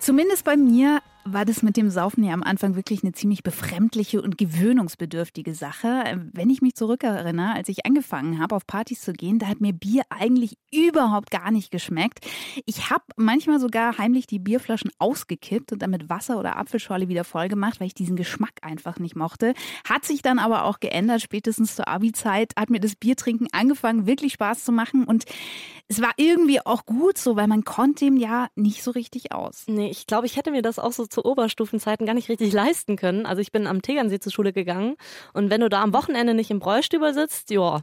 Zumindest 0.00 0.44
bei 0.44 0.56
mir 0.56 1.00
war 1.24 1.44
das 1.44 1.62
mit 1.62 1.76
dem 1.76 1.90
Saufen 1.90 2.22
ja 2.22 2.34
am 2.34 2.42
Anfang 2.42 2.76
wirklich 2.76 3.02
eine 3.02 3.12
ziemlich 3.12 3.42
befremdliche 3.42 4.20
und 4.20 4.36
gewöhnungsbedürftige 4.36 5.54
Sache. 5.54 6.28
Wenn 6.32 6.50
ich 6.50 6.60
mich 6.60 6.74
zurückerinnere, 6.74 7.54
als 7.54 7.68
ich 7.68 7.86
angefangen 7.86 8.40
habe, 8.40 8.54
auf 8.54 8.66
Partys 8.66 9.00
zu 9.00 9.12
gehen, 9.12 9.38
da 9.38 9.46
hat 9.46 9.60
mir 9.60 9.72
Bier 9.72 10.02
eigentlich 10.10 10.58
überhaupt 10.70 11.30
gar 11.30 11.50
nicht 11.50 11.70
geschmeckt. 11.70 12.26
Ich 12.66 12.90
habe 12.90 13.04
manchmal 13.16 13.58
sogar 13.58 13.96
heimlich 13.96 14.26
die 14.26 14.38
Bierflaschen 14.38 14.90
ausgekippt 14.98 15.72
und 15.72 15.80
dann 15.82 15.90
mit 15.90 16.10
Wasser 16.10 16.38
oder 16.38 16.56
Apfelschorle 16.56 17.08
wieder 17.08 17.24
voll 17.24 17.48
gemacht, 17.48 17.80
weil 17.80 17.86
ich 17.86 17.94
diesen 17.94 18.16
Geschmack 18.16 18.52
einfach 18.62 18.98
nicht 18.98 19.16
mochte. 19.16 19.54
Hat 19.88 20.04
sich 20.04 20.20
dann 20.22 20.38
aber 20.38 20.64
auch 20.64 20.80
geändert, 20.80 21.22
spätestens 21.22 21.74
zur 21.74 21.88
Abi-Zeit 21.88 22.52
hat 22.58 22.70
mir 22.70 22.80
das 22.80 22.96
Biertrinken 22.96 23.48
angefangen, 23.52 24.06
wirklich 24.06 24.34
Spaß 24.34 24.64
zu 24.64 24.72
machen 24.72 25.04
und 25.04 25.24
es 25.88 26.00
war 26.00 26.12
irgendwie 26.16 26.64
auch 26.64 26.86
gut 26.86 27.18
so, 27.18 27.36
weil 27.36 27.46
man 27.46 27.64
konnte 27.64 28.06
ihm 28.06 28.16
ja 28.16 28.48
nicht 28.54 28.82
so 28.82 28.90
richtig 28.90 29.32
aus. 29.32 29.64
Nee, 29.66 29.90
ich 29.90 30.06
glaube, 30.06 30.26
ich 30.26 30.36
hätte 30.36 30.50
mir 30.50 30.62
das 30.62 30.78
auch 30.78 30.92
so 30.92 31.06
zu 31.14 31.24
Oberstufenzeiten 31.24 32.06
gar 32.06 32.14
nicht 32.14 32.28
richtig 32.28 32.52
leisten 32.52 32.96
können. 32.96 33.26
Also 33.26 33.40
ich 33.40 33.52
bin 33.52 33.66
am 33.66 33.82
Tegernsee 33.82 34.20
zur 34.20 34.32
Schule 34.32 34.52
gegangen 34.52 34.96
und 35.32 35.50
wenn 35.50 35.60
du 35.60 35.68
da 35.68 35.82
am 35.82 35.94
Wochenende 35.94 36.34
nicht 36.34 36.50
im 36.50 36.58
Bräustüber 36.58 37.14
sitzt, 37.14 37.50
ja, 37.50 37.80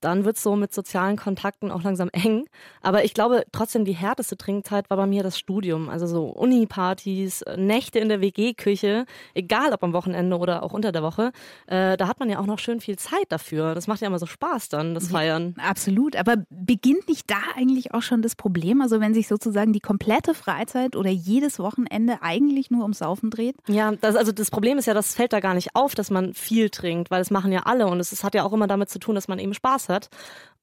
dann 0.00 0.24
wird 0.24 0.36
es 0.36 0.42
so 0.42 0.56
mit 0.56 0.72
sozialen 0.72 1.16
Kontakten 1.16 1.70
auch 1.70 1.82
langsam 1.82 2.08
eng. 2.12 2.46
Aber 2.82 3.04
ich 3.04 3.14
glaube 3.14 3.44
trotzdem, 3.52 3.84
die 3.84 3.94
härteste 3.94 4.36
Trinkzeit 4.36 4.90
war 4.90 4.96
bei 4.96 5.06
mir 5.06 5.22
das 5.22 5.38
Studium. 5.38 5.88
Also 5.88 6.06
so 6.06 6.26
Uni-Partys, 6.26 7.44
Nächte 7.56 7.98
in 7.98 8.08
der 8.08 8.20
WG-Küche, 8.20 9.06
egal 9.34 9.72
ob 9.72 9.82
am 9.82 9.92
Wochenende 9.92 10.38
oder 10.38 10.62
auch 10.62 10.72
unter 10.72 10.92
der 10.92 11.02
Woche. 11.02 11.32
Äh, 11.66 11.96
da 11.96 12.08
hat 12.08 12.20
man 12.20 12.30
ja 12.30 12.38
auch 12.38 12.46
noch 12.46 12.58
schön 12.58 12.80
viel 12.80 12.96
Zeit 12.96 13.26
dafür. 13.30 13.74
Das 13.74 13.86
macht 13.86 14.00
ja 14.00 14.08
immer 14.08 14.18
so 14.18 14.26
Spaß 14.26 14.68
dann, 14.68 14.94
das 14.94 15.08
Feiern. 15.08 15.54
Ja, 15.58 15.64
absolut. 15.64 16.16
Aber 16.16 16.36
beginnt 16.50 17.08
nicht 17.08 17.30
da 17.30 17.36
eigentlich 17.56 17.94
auch 17.94 18.02
schon 18.02 18.22
das 18.22 18.36
Problem? 18.36 18.80
Also 18.80 19.00
wenn 19.00 19.14
sich 19.14 19.28
sozusagen 19.28 19.72
die 19.72 19.80
komplette 19.80 20.34
Freizeit 20.34 20.96
oder 20.96 21.10
jedes 21.10 21.58
Wochenende 21.58 22.18
eigentlich 22.22 22.70
nur 22.70 22.82
ums 22.82 22.98
Saufen 22.98 23.30
dreht? 23.30 23.56
Ja, 23.68 23.92
das, 23.92 24.16
also 24.16 24.32
das 24.32 24.50
Problem 24.50 24.78
ist 24.78 24.86
ja, 24.86 24.94
das 24.94 25.14
fällt 25.14 25.32
da 25.32 25.40
gar 25.40 25.54
nicht 25.54 25.74
auf, 25.74 25.94
dass 25.94 26.10
man 26.10 26.34
viel 26.34 26.70
trinkt, 26.70 27.10
weil 27.10 27.20
das 27.20 27.30
machen 27.30 27.52
ja 27.52 27.62
alle 27.64 27.86
und 27.86 28.00
es, 28.00 28.12
es 28.12 28.24
hat 28.24 28.34
ja 28.34 28.44
auch 28.44 28.52
immer 28.52 28.66
damit 28.66 28.90
zu 28.90 28.98
tun, 28.98 29.14
dass 29.14 29.28
man 29.28 29.38
eben 29.38 29.54
Spaß 29.54 29.85
hat. 29.88 30.08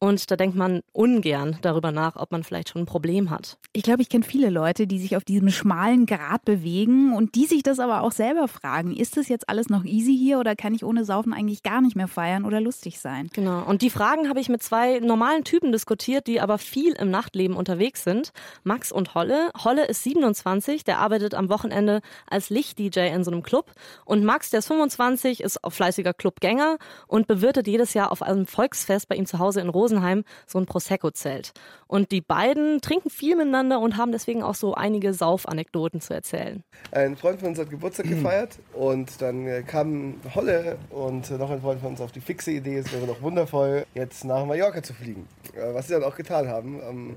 Und 0.03 0.29
da 0.31 0.35
denkt 0.35 0.57
man 0.57 0.81
ungern 0.91 1.57
darüber 1.61 1.93
nach, 1.93 2.17
ob 2.17 2.33
man 2.33 2.43
vielleicht 2.43 2.67
schon 2.67 2.81
ein 2.81 2.85
Problem 2.85 3.29
hat. 3.29 3.57
Ich 3.71 3.83
glaube, 3.83 4.01
ich 4.01 4.09
kenne 4.09 4.25
viele 4.25 4.49
Leute, 4.49 4.85
die 4.85 4.99
sich 4.99 5.15
auf 5.15 5.23
diesem 5.23 5.49
schmalen 5.49 6.05
Grat 6.05 6.43
bewegen 6.43 7.13
und 7.15 7.35
die 7.35 7.45
sich 7.45 7.63
das 7.63 7.79
aber 7.79 8.01
auch 8.01 8.11
selber 8.11 8.49
fragen. 8.49 8.93
Ist 8.93 9.15
das 9.15 9.29
jetzt 9.29 9.47
alles 9.47 9.69
noch 9.69 9.85
easy 9.85 10.13
hier 10.13 10.39
oder 10.39 10.57
kann 10.57 10.75
ich 10.75 10.83
ohne 10.83 11.05
Saufen 11.05 11.31
eigentlich 11.31 11.63
gar 11.63 11.79
nicht 11.79 11.95
mehr 11.95 12.09
feiern 12.09 12.43
oder 12.43 12.59
lustig 12.59 12.99
sein? 12.99 13.29
Genau. 13.31 13.63
Und 13.63 13.81
die 13.81 13.89
Fragen 13.89 14.27
habe 14.27 14.41
ich 14.41 14.49
mit 14.49 14.61
zwei 14.61 14.99
normalen 14.99 15.45
Typen 15.45 15.71
diskutiert, 15.71 16.27
die 16.27 16.41
aber 16.41 16.57
viel 16.57 16.91
im 16.95 17.09
Nachtleben 17.09 17.55
unterwegs 17.55 18.03
sind. 18.03 18.33
Max 18.65 18.91
und 18.91 19.15
Holle. 19.15 19.51
Holle 19.63 19.85
ist 19.85 20.03
27, 20.03 20.83
der 20.83 20.97
arbeitet 20.97 21.33
am 21.33 21.47
Wochenende 21.47 22.01
als 22.29 22.49
Licht-DJ 22.49 23.07
in 23.15 23.23
so 23.23 23.31
einem 23.31 23.41
Club. 23.41 23.71
Und 24.03 24.25
Max, 24.25 24.49
der 24.49 24.59
ist 24.59 24.67
25, 24.67 25.39
ist 25.39 25.63
auch 25.63 25.71
fleißiger 25.71 26.13
Clubgänger 26.13 26.77
und 27.07 27.25
bewirtet 27.25 27.67
jedes 27.67 27.93
Jahr 27.93 28.11
auf 28.11 28.21
einem 28.21 28.47
Volksfest 28.47 29.07
bei 29.07 29.15
ihm 29.15 29.25
zu 29.25 29.39
Hause 29.39 29.61
in 29.61 29.69
Rosenheim 29.93 30.23
so 30.47 30.59
ein 30.59 30.65
Prosecco-Zelt. 30.65 31.51
Und 31.87 32.11
die 32.11 32.21
beiden 32.21 32.81
trinken 32.81 33.09
viel 33.09 33.35
miteinander 33.35 33.79
und 33.79 33.97
haben 33.97 34.11
deswegen 34.11 34.43
auch 34.43 34.55
so 34.55 34.73
einige 34.73 35.13
Saufanekdoten 35.13 36.01
zu 36.01 36.13
erzählen. 36.13 36.63
Ein 36.91 37.15
Freund 37.15 37.39
von 37.39 37.49
uns 37.49 37.59
hat 37.59 37.69
Geburtstag 37.69 38.07
gefeiert 38.07 38.57
und 38.73 39.21
dann 39.21 39.47
äh, 39.47 39.63
kam 39.63 40.15
Holle 40.33 40.77
und 40.89 41.29
äh, 41.29 41.35
noch 41.37 41.49
ein 41.51 41.61
Freund 41.61 41.79
von 41.81 41.91
uns 41.91 42.01
auf 42.01 42.11
die 42.11 42.21
fixe 42.21 42.51
Idee, 42.51 42.77
es 42.77 42.91
wäre 42.91 43.05
doch 43.05 43.21
wundervoll, 43.21 43.85
jetzt 43.93 44.25
nach 44.25 44.45
Mallorca 44.45 44.81
zu 44.81 44.93
fliegen. 44.93 45.27
Äh, 45.55 45.73
Was 45.73 45.87
sie 45.87 45.93
dann 45.93 46.03
auch 46.03 46.15
getan 46.15 46.47
haben. 46.47 46.81
Am 46.83 47.15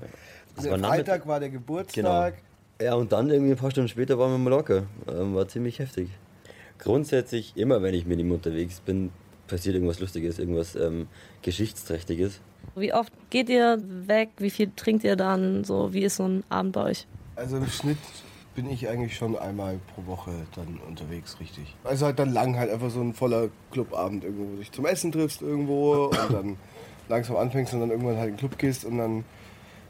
war 0.55 0.63
Freitag 0.63 0.79
Nachmittag- 0.81 1.27
war 1.27 1.39
der 1.39 1.49
Geburtstag. 1.49 2.35
Ja, 2.79 2.93
und 2.93 3.11
dann 3.11 3.29
irgendwie 3.31 3.51
ein 3.53 3.57
paar 3.57 3.71
Stunden 3.71 3.89
später 3.89 4.19
waren 4.19 4.29
wir 4.31 4.35
in 4.35 4.43
Mallorca. 4.43 4.83
Ähm, 5.09 5.33
war 5.33 5.47
ziemlich 5.47 5.79
heftig. 5.79 6.09
Grundsätzlich, 6.77 7.53
immer 7.57 7.81
wenn 7.81 7.95
ich 7.95 8.05
mit 8.05 8.19
ihm 8.19 8.31
unterwegs 8.31 8.81
bin, 8.81 9.09
passiert 9.47 9.73
irgendwas 9.73 9.99
Lustiges, 9.99 10.37
irgendwas 10.37 10.75
ähm, 10.75 11.07
Geschichtsträchtiges. 11.41 12.39
Wie 12.75 12.93
oft 12.93 13.11
geht 13.29 13.49
ihr 13.49 13.81
weg? 14.07 14.29
Wie 14.37 14.49
viel 14.49 14.71
trinkt 14.75 15.03
ihr 15.03 15.15
dann? 15.15 15.63
So, 15.63 15.93
wie 15.93 16.03
ist 16.03 16.17
so 16.17 16.27
ein 16.27 16.43
Abend 16.49 16.73
bei 16.73 16.83
euch? 16.83 17.07
Also 17.35 17.57
im 17.57 17.67
Schnitt 17.67 17.97
bin 18.55 18.69
ich 18.69 18.87
eigentlich 18.89 19.15
schon 19.15 19.37
einmal 19.37 19.79
pro 19.93 20.05
Woche 20.07 20.31
dann 20.55 20.79
unterwegs, 20.87 21.39
richtig. 21.39 21.75
Also 21.83 22.07
halt 22.07 22.17
dann 22.17 22.33
lang 22.33 22.57
halt 22.57 22.71
einfach 22.71 22.89
so 22.89 23.01
ein 23.01 23.13
voller 23.13 23.49
Clubabend 23.71 24.23
irgendwo, 24.23 24.53
wo 24.53 24.57
dich 24.57 24.71
zum 24.71 24.87
Essen 24.87 25.11
triffst 25.11 25.43
irgendwo 25.43 26.05
und 26.05 26.33
dann 26.33 26.57
langsam 27.07 27.35
anfängst 27.35 27.73
und 27.73 27.81
dann 27.81 27.91
irgendwann 27.91 28.17
halt 28.17 28.29
in 28.29 28.33
den 28.33 28.39
Club 28.39 28.57
gehst 28.57 28.83
und 28.83 28.97
dann 28.97 29.23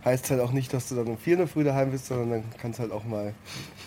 heißt 0.04 0.26
es 0.26 0.32
halt 0.32 0.42
auch 0.42 0.52
nicht, 0.52 0.74
dass 0.74 0.90
du 0.90 0.96
dann 0.96 1.08
um 1.08 1.18
vier 1.18 1.34
in 1.34 1.40
der 1.40 1.48
Früh 1.48 1.64
daheim 1.64 1.92
bist, 1.92 2.08
sondern 2.08 2.30
dann 2.30 2.44
kann 2.60 2.72
es 2.72 2.80
halt 2.80 2.92
auch 2.92 3.06
mal 3.06 3.34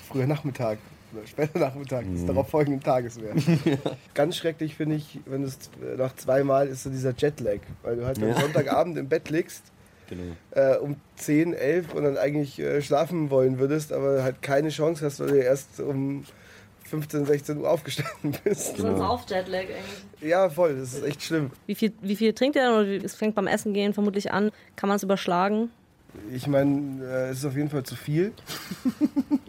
früher 0.08 0.26
Nachmittag 0.26 0.78
später 1.26 1.58
Nachmittag 1.58 2.04
des 2.10 2.22
Mhm. 2.22 2.26
darauf 2.28 2.48
folgenden 2.48 2.82
Tages 2.82 3.20
werden. 3.20 3.42
Ganz 4.14 4.36
schrecklich 4.36 4.74
finde 4.76 4.96
ich, 4.96 5.20
wenn 5.26 5.42
es 5.44 5.58
nach 5.96 6.14
zweimal 6.16 6.68
ist 6.68 6.82
so 6.84 6.90
dieser 6.90 7.14
Jetlag, 7.16 7.58
weil 7.82 7.96
du 7.96 8.06
halt 8.06 8.18
am 8.22 8.28
Ja. 8.28 8.40
Sonntagabend 8.40 8.96
im 8.98 9.08
Bett 9.08 9.30
liegst 9.30 9.64
Genau. 10.08 10.22
äh, 10.52 10.76
um 10.78 10.96
10, 11.16 11.52
11 11.54 11.94
und 11.94 12.02
dann 12.04 12.16
eigentlich 12.18 12.58
äh, 12.58 12.82
schlafen 12.82 13.30
wollen 13.30 13.58
würdest, 13.58 13.92
aber 13.92 14.22
halt 14.24 14.42
keine 14.42 14.70
Chance 14.70 15.04
hast, 15.04 15.20
weil 15.20 15.28
du 15.28 15.36
erst 15.36 15.78
um 15.80 16.24
15, 16.84 17.24
16 17.26 17.58
Uhr 17.58 17.70
aufgestanden 17.70 18.34
bist. 18.44 18.76
So 18.76 18.88
ein 18.88 18.96
Sauf-Jetlag 18.96 19.60
eigentlich. 19.60 20.28
Ja, 20.28 20.50
voll, 20.50 20.76
das 20.76 20.94
ist 20.94 21.04
echt 21.04 21.22
schlimm. 21.22 21.50
Wie 21.66 21.76
viel, 21.76 21.92
wie 22.02 22.16
viel 22.16 22.32
trinkt 22.32 22.56
ihr 22.56 22.84
wie- 22.86 23.04
es 23.04 23.14
fängt 23.14 23.36
beim 23.36 23.46
Essen 23.46 23.72
gehen 23.72 23.94
vermutlich 23.94 24.32
an. 24.32 24.50
Kann 24.74 24.88
man 24.88 24.96
es 24.96 25.04
überschlagen? 25.04 25.70
Ich 26.32 26.48
meine, 26.48 27.04
äh, 27.04 27.28
es 27.30 27.38
ist 27.38 27.44
auf 27.44 27.54
jeden 27.54 27.70
Fall 27.70 27.84
zu 27.84 27.94
viel. 27.94 28.32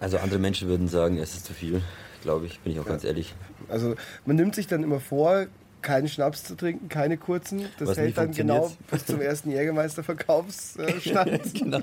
Also 0.00 0.18
andere 0.18 0.38
Menschen 0.38 0.68
würden 0.68 0.88
sagen, 0.88 1.18
es 1.18 1.34
ist 1.34 1.46
zu 1.46 1.52
viel, 1.52 1.82
glaube 2.22 2.46
ich, 2.46 2.60
bin 2.60 2.72
ich 2.72 2.80
auch 2.80 2.86
ganz 2.86 3.04
ehrlich. 3.04 3.34
Also 3.68 3.94
man 4.24 4.36
nimmt 4.36 4.54
sich 4.54 4.66
dann 4.66 4.82
immer 4.82 5.00
vor, 5.00 5.46
keinen 5.82 6.08
Schnaps 6.08 6.44
zu 6.44 6.56
trinken, 6.56 6.88
keine 6.88 7.16
kurzen. 7.16 7.66
Das 7.78 7.88
Was 7.88 7.98
hält 7.98 8.18
dann 8.18 8.32
genau 8.32 8.72
bis 8.90 9.06
zum 9.06 9.20
ersten 9.20 9.50
Jägermeister-Verkaufsstand. 9.50 11.54
genau. 11.54 11.82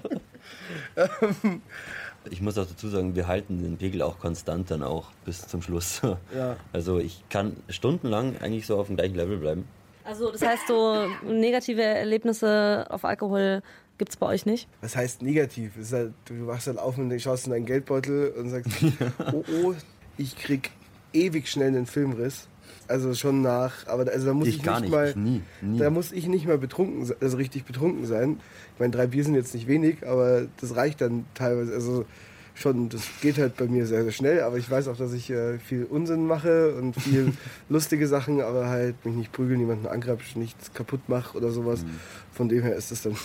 Ich 2.29 2.41
muss 2.41 2.57
auch 2.57 2.65
dazu 2.65 2.89
sagen, 2.89 3.15
wir 3.15 3.27
halten 3.27 3.61
den 3.61 3.77
Pegel 3.77 4.01
auch 4.01 4.19
konstant 4.19 4.71
dann 4.71 4.83
auch 4.83 5.11
bis 5.25 5.47
zum 5.47 5.61
Schluss. 5.61 6.01
Ja. 6.35 6.57
Also 6.73 6.99
ich 6.99 7.23
kann 7.29 7.55
stundenlang 7.69 8.37
eigentlich 8.41 8.65
so 8.65 8.77
auf 8.77 8.87
dem 8.87 8.95
gleichen 8.95 9.15
Level 9.15 9.37
bleiben. 9.37 9.67
Also 10.03 10.31
das 10.31 10.43
heißt, 10.43 10.67
so 10.67 11.07
negative 11.27 11.81
Erlebnisse 11.81 12.85
auf 12.89 13.05
Alkohol 13.05 13.63
gibt 13.97 14.11
es 14.11 14.17
bei 14.17 14.25
euch 14.27 14.45
nicht? 14.45 14.67
Was 14.81 14.95
heißt 14.95 15.21
negativ? 15.21 15.73
Halt, 15.91 16.13
du 16.25 16.47
wachst 16.47 16.67
halt 16.67 16.79
auf 16.79 16.97
und 16.97 17.17
schaust 17.21 17.45
in 17.45 17.51
deinen 17.51 17.65
Geldbeutel 17.65 18.29
und 18.37 18.49
sagst, 18.49 18.71
oh 19.33 19.43
oh, 19.63 19.73
ich 20.17 20.35
krieg 20.37 20.71
ewig 21.13 21.47
schnell 21.49 21.69
einen 21.69 21.85
Filmriss. 21.85 22.47
Also 22.87 23.15
schon 23.15 23.41
nach, 23.41 23.87
aber 23.87 24.11
also 24.11 24.27
da 24.27 24.33
muss 24.33 24.47
ich, 24.47 24.57
Ich 24.57 24.63
gar 24.63 24.79
nicht 24.79 24.89
nicht, 24.89 24.91
mal, 24.91 25.09
ich 25.09 25.15
nie, 25.15 25.41
nie. 25.61 25.79
da 25.79 25.89
muss 25.89 26.11
ich 26.11 26.27
nicht 26.27 26.45
mal 26.45 26.59
betrunken, 26.59 27.11
also 27.19 27.37
richtig 27.37 27.65
betrunken 27.65 28.05
sein. 28.05 28.39
Ich 28.75 28.79
meine, 28.79 28.91
drei 28.91 29.07
Bier 29.07 29.23
sind 29.23 29.33
jetzt 29.33 29.55
nicht 29.55 29.67
wenig, 29.67 30.05
aber 30.07 30.47
das 30.61 30.75
reicht 30.75 31.01
dann 31.01 31.25
teilweise. 31.33 31.73
Also 31.73 32.05
schon, 32.55 32.89
das 32.89 33.03
geht 33.21 33.37
halt 33.37 33.57
bei 33.57 33.65
mir 33.65 33.85
sehr, 33.85 34.03
sehr 34.03 34.11
schnell. 34.11 34.41
Aber 34.41 34.57
ich 34.57 34.69
weiß 34.69 34.87
auch, 34.87 34.97
dass 34.97 35.13
ich 35.13 35.29
äh, 35.29 35.59
viel 35.59 35.83
Unsinn 35.83 36.25
mache 36.25 36.75
und 36.75 36.93
viel 36.95 37.33
lustige 37.69 38.07
Sachen, 38.07 38.41
aber 38.41 38.67
halt 38.67 39.05
mich 39.05 39.15
nicht 39.15 39.31
prügeln, 39.31 39.59
niemanden 39.59 39.85
angrapsch, 39.85 40.35
nichts 40.35 40.73
kaputt 40.73 41.07
mache 41.07 41.37
oder 41.37 41.51
sowas. 41.51 41.83
Mhm. 41.83 41.99
Von 42.31 42.49
dem 42.49 42.63
her 42.63 42.75
ist 42.75 42.91
das 42.91 43.03
dann 43.03 43.15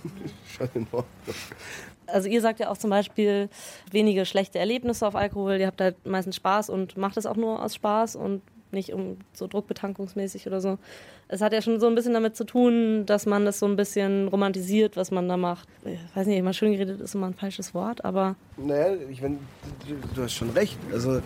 schon 0.56 0.68
in 0.74 0.86
Ordnung. 0.92 1.06
Also 2.06 2.28
ihr 2.28 2.42
sagt 2.42 2.60
ja 2.60 2.68
auch 2.70 2.76
zum 2.76 2.90
Beispiel 2.90 3.48
wenige 3.90 4.26
schlechte 4.26 4.58
Erlebnisse 4.58 5.06
auf 5.06 5.16
Alkohol. 5.16 5.54
Ihr 5.54 5.66
habt 5.66 5.80
halt 5.80 6.06
meistens 6.06 6.36
Spaß 6.36 6.68
und 6.68 6.96
macht 6.98 7.16
es 7.16 7.26
auch 7.26 7.36
nur 7.36 7.62
aus 7.62 7.74
Spaß 7.74 8.16
und 8.16 8.42
nicht 8.74 8.92
um 8.92 9.16
so 9.32 9.46
druckbetankungsmäßig 9.46 10.46
oder 10.46 10.60
so. 10.60 10.78
Es 11.28 11.40
hat 11.40 11.52
ja 11.52 11.62
schon 11.62 11.80
so 11.80 11.86
ein 11.86 11.94
bisschen 11.94 12.12
damit 12.12 12.36
zu 12.36 12.44
tun, 12.44 13.06
dass 13.06 13.24
man 13.26 13.44
das 13.44 13.58
so 13.58 13.66
ein 13.66 13.76
bisschen 13.76 14.28
romantisiert, 14.28 14.96
was 14.96 15.10
man 15.10 15.28
da 15.28 15.36
macht. 15.36 15.68
Ich 15.84 15.98
weiß 16.14 16.26
nicht, 16.26 16.36
immer 16.38 16.52
schön 16.52 16.72
geredet 16.72 17.00
ist 17.00 17.14
immer 17.14 17.26
ein 17.28 17.34
falsches 17.34 17.72
Wort, 17.74 18.04
aber 18.04 18.36
Naja, 18.56 18.94
ich 19.10 19.22
meine, 19.22 19.38
du, 20.14 20.22
hast 20.22 20.34
schon 20.34 20.50
recht. 20.50 20.76
Also 20.92 21.20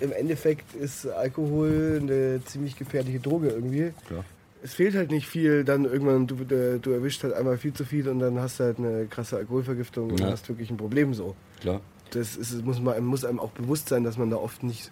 im 0.00 0.12
Endeffekt 0.12 0.74
ist 0.74 1.06
Alkohol 1.06 1.98
eine 2.02 2.44
ziemlich 2.44 2.76
gefährliche 2.76 3.20
Droge 3.20 3.48
irgendwie. 3.48 3.92
Klar. 4.06 4.24
Es 4.62 4.74
fehlt 4.74 4.94
halt 4.94 5.10
nicht 5.10 5.26
viel, 5.26 5.62
dann 5.64 5.84
irgendwann, 5.84 6.26
du, 6.26 6.36
äh, 6.54 6.78
du 6.78 6.90
erwischst 6.92 7.22
halt 7.22 7.34
einmal 7.34 7.58
viel 7.58 7.74
zu 7.74 7.84
viel 7.84 8.08
und 8.08 8.18
dann 8.20 8.38
hast 8.40 8.60
du 8.60 8.64
halt 8.64 8.78
eine 8.78 9.06
krasse 9.06 9.36
Alkoholvergiftung 9.36 10.10
und 10.12 10.20
Ja. 10.20 10.30
hast 10.30 10.48
wirklich 10.48 10.70
ein 10.70 10.76
Problem 10.78 11.12
so. 11.12 11.34
Klar. 11.60 11.80
Das 12.12 12.36
ist, 12.36 12.64
muss, 12.64 12.80
man, 12.80 13.04
muss 13.04 13.24
einem 13.24 13.40
auch 13.40 13.50
bewusst 13.50 13.88
sein, 13.88 14.04
dass 14.04 14.16
man 14.16 14.30
da 14.30 14.36
oft 14.36 14.62
nicht 14.62 14.90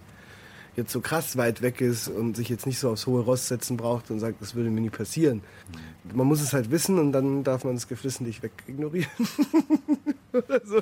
jetzt 0.76 0.92
so 0.92 1.00
krass 1.00 1.36
weit 1.36 1.62
weg 1.62 1.80
ist 1.80 2.08
und 2.08 2.36
sich 2.36 2.48
jetzt 2.48 2.66
nicht 2.66 2.78
so 2.78 2.90
aufs 2.90 3.06
hohe 3.06 3.22
Ross 3.22 3.48
setzen 3.48 3.76
braucht 3.76 4.10
und 4.10 4.20
sagt, 4.20 4.40
das 4.40 4.54
würde 4.54 4.70
mir 4.70 4.80
nie 4.80 4.90
passieren. 4.90 5.42
Man 6.14 6.26
muss 6.26 6.40
es 6.40 6.52
halt 6.52 6.70
wissen 6.70 6.98
und 6.98 7.12
dann 7.12 7.44
darf 7.44 7.64
man 7.64 7.76
es 7.76 7.88
geflissentlich 7.88 8.42
weg 8.42 8.52
ignorieren. 8.66 9.10
So. 10.64 10.80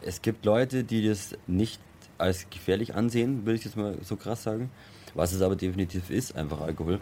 Es 0.00 0.22
gibt 0.22 0.44
Leute, 0.44 0.82
die 0.82 1.06
das 1.06 1.36
nicht 1.46 1.80
als 2.18 2.50
gefährlich 2.50 2.96
ansehen, 2.96 3.46
würde 3.46 3.54
ich 3.58 3.64
jetzt 3.64 3.76
mal 3.76 3.96
so 4.02 4.16
krass 4.16 4.42
sagen. 4.42 4.70
Was 5.14 5.32
es 5.32 5.40
aber 5.40 5.54
definitiv 5.54 6.10
ist, 6.10 6.34
einfach 6.34 6.60
Alkohol. 6.60 6.98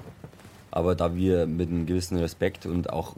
Aber 0.72 0.94
da 0.94 1.16
wir 1.16 1.46
mit 1.46 1.68
einem 1.68 1.86
gewissen 1.86 2.16
Respekt 2.18 2.64
und 2.64 2.90
auch 2.90 3.16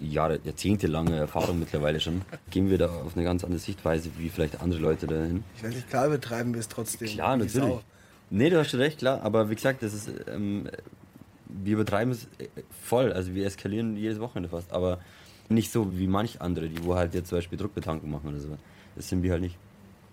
Jahre, 0.00 0.38
jahrzehntelange 0.44 1.16
Erfahrung 1.16 1.58
mittlerweile 1.58 1.98
schon, 1.98 2.22
gehen 2.50 2.70
wir 2.70 2.78
da 2.78 2.86
auf 2.86 3.16
eine 3.16 3.24
ganz 3.24 3.42
andere 3.42 3.58
Sichtweise 3.58 4.10
wie 4.18 4.28
vielleicht 4.28 4.60
andere 4.60 4.80
Leute 4.80 5.06
dahin. 5.06 5.42
Ich 5.56 5.64
weiß 5.64 5.74
nicht, 5.74 5.90
klar 5.90 6.08
betreiben 6.08 6.54
wir 6.54 6.60
es 6.60 6.68
trotzdem. 6.68 7.08
Klar, 7.08 7.36
natürlich. 7.36 7.54
Sau. 7.54 7.82
Nee, 8.30 8.50
du 8.50 8.58
hast 8.58 8.70
schon 8.70 8.80
recht, 8.80 8.98
klar. 8.98 9.20
Aber 9.22 9.50
wie 9.50 9.54
gesagt, 9.56 9.82
das 9.82 9.94
ist, 9.94 10.10
ähm, 10.32 10.68
wir 11.48 11.74
übertreiben 11.74 12.12
es 12.12 12.24
äh, 12.38 12.48
voll. 12.84 13.12
Also 13.12 13.34
wir 13.34 13.46
eskalieren 13.46 13.96
jedes 13.96 14.20
Wochenende 14.20 14.48
fast. 14.48 14.72
Aber 14.72 14.98
nicht 15.48 15.72
so 15.72 15.98
wie 15.98 16.06
manch 16.06 16.40
andere, 16.40 16.68
die 16.68 16.84
wo 16.84 16.94
halt 16.94 17.14
jetzt 17.14 17.28
zum 17.28 17.38
Beispiel 17.38 17.58
Druckbetankung 17.58 18.10
machen 18.10 18.28
oder 18.28 18.38
so. 18.38 18.48
Das 18.94 19.08
sind 19.08 19.22
wir 19.22 19.32
halt 19.32 19.42
nicht. 19.42 19.56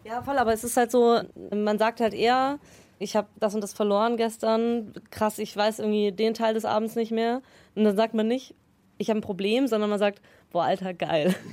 Ja, 0.04 0.22
voll, 0.22 0.38
aber 0.38 0.54
es 0.54 0.64
ist 0.64 0.76
halt 0.76 0.92
so, 0.92 1.22
man 1.54 1.78
sagt 1.78 2.00
halt 2.00 2.14
eher, 2.14 2.58
ich 3.00 3.16
habe 3.16 3.28
das 3.40 3.56
und 3.56 3.62
das 3.62 3.74
verloren 3.74 4.18
gestern, 4.18 4.94
krass, 5.10 5.40
ich 5.40 5.56
weiß 5.56 5.80
irgendwie 5.80 6.12
den 6.12 6.34
Teil 6.34 6.54
des 6.54 6.66
Abends 6.66 6.96
nicht 6.96 7.12
mehr. 7.12 7.42
Und 7.76 7.86
dann 7.86 7.96
sagt 7.96 8.14
man 8.14 8.28
nicht, 8.28 8.54
ich 8.98 9.10
habe 9.10 9.20
ein 9.20 9.24
Problem, 9.24 9.68
sondern 9.68 9.90
man 9.90 10.00
sagt, 10.00 10.22
boah, 10.52 10.66
Alter, 10.66 10.94
geil. 10.94 11.36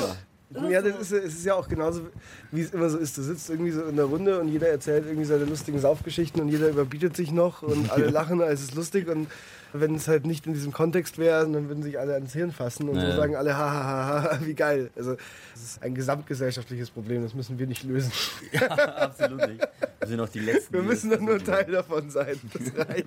Ja, 0.00 0.14
das 0.52 1.00
ist, 1.00 1.12
es 1.12 1.34
ist 1.34 1.44
ja 1.44 1.54
auch 1.54 1.68
genauso, 1.68 2.02
wie 2.50 2.60
es 2.60 2.70
immer 2.72 2.88
so 2.90 2.98
ist. 2.98 3.16
Du 3.18 3.22
sitzt 3.22 3.48
irgendwie 3.50 3.70
so 3.70 3.82
in 3.84 3.96
der 3.96 4.04
Runde 4.06 4.40
und 4.40 4.48
jeder 4.48 4.68
erzählt 4.68 5.04
irgendwie 5.06 5.24
seine 5.26 5.44
lustigen 5.44 5.78
Saufgeschichten 5.78 6.40
und 6.40 6.48
jeder 6.48 6.68
überbietet 6.68 7.16
sich 7.16 7.32
noch 7.32 7.62
und 7.62 7.90
alle 7.92 8.08
lachen, 8.10 8.40
es 8.40 8.62
ist 8.62 8.74
lustig. 8.74 9.08
Und 9.08 9.28
wenn 9.72 9.94
es 9.94 10.06
halt 10.06 10.26
nicht 10.26 10.46
in 10.46 10.52
diesem 10.52 10.72
Kontext 10.72 11.16
wäre, 11.18 11.50
dann 11.50 11.68
würden 11.68 11.82
sich 11.82 11.98
alle 11.98 12.14
ans 12.14 12.32
Hirn 12.34 12.52
fassen 12.52 12.88
und 12.88 12.96
so 12.96 13.06
Ja. 13.06 13.16
sagen 13.16 13.36
alle, 13.36 13.56
ha, 13.56 13.70
ha, 13.70 13.84
ha, 13.84 14.22
ha, 14.32 14.38
wie 14.42 14.54
geil. 14.54 14.90
Also, 14.96 15.16
das 15.54 15.62
ist 15.62 15.82
ein 15.82 15.94
gesamtgesellschaftliches 15.94 16.90
Problem, 16.90 17.22
das 17.22 17.34
müssen 17.34 17.58
wir 17.58 17.66
nicht 17.66 17.82
lösen. 17.84 18.12
Ja, 18.52 18.68
absolut 18.68 19.48
nicht. 19.48 19.66
Wir 20.00 20.08
sind 20.08 20.20
auch 20.20 20.28
die 20.28 20.40
Letzten. 20.40 20.74
Wir 20.74 20.82
müssen 20.82 21.10
doch 21.10 21.20
nur. 21.20 21.38
Teil 21.42 21.64
davon 21.72 22.10
sein. 22.10 22.36
Das 22.52 22.86
reicht. 22.88 23.06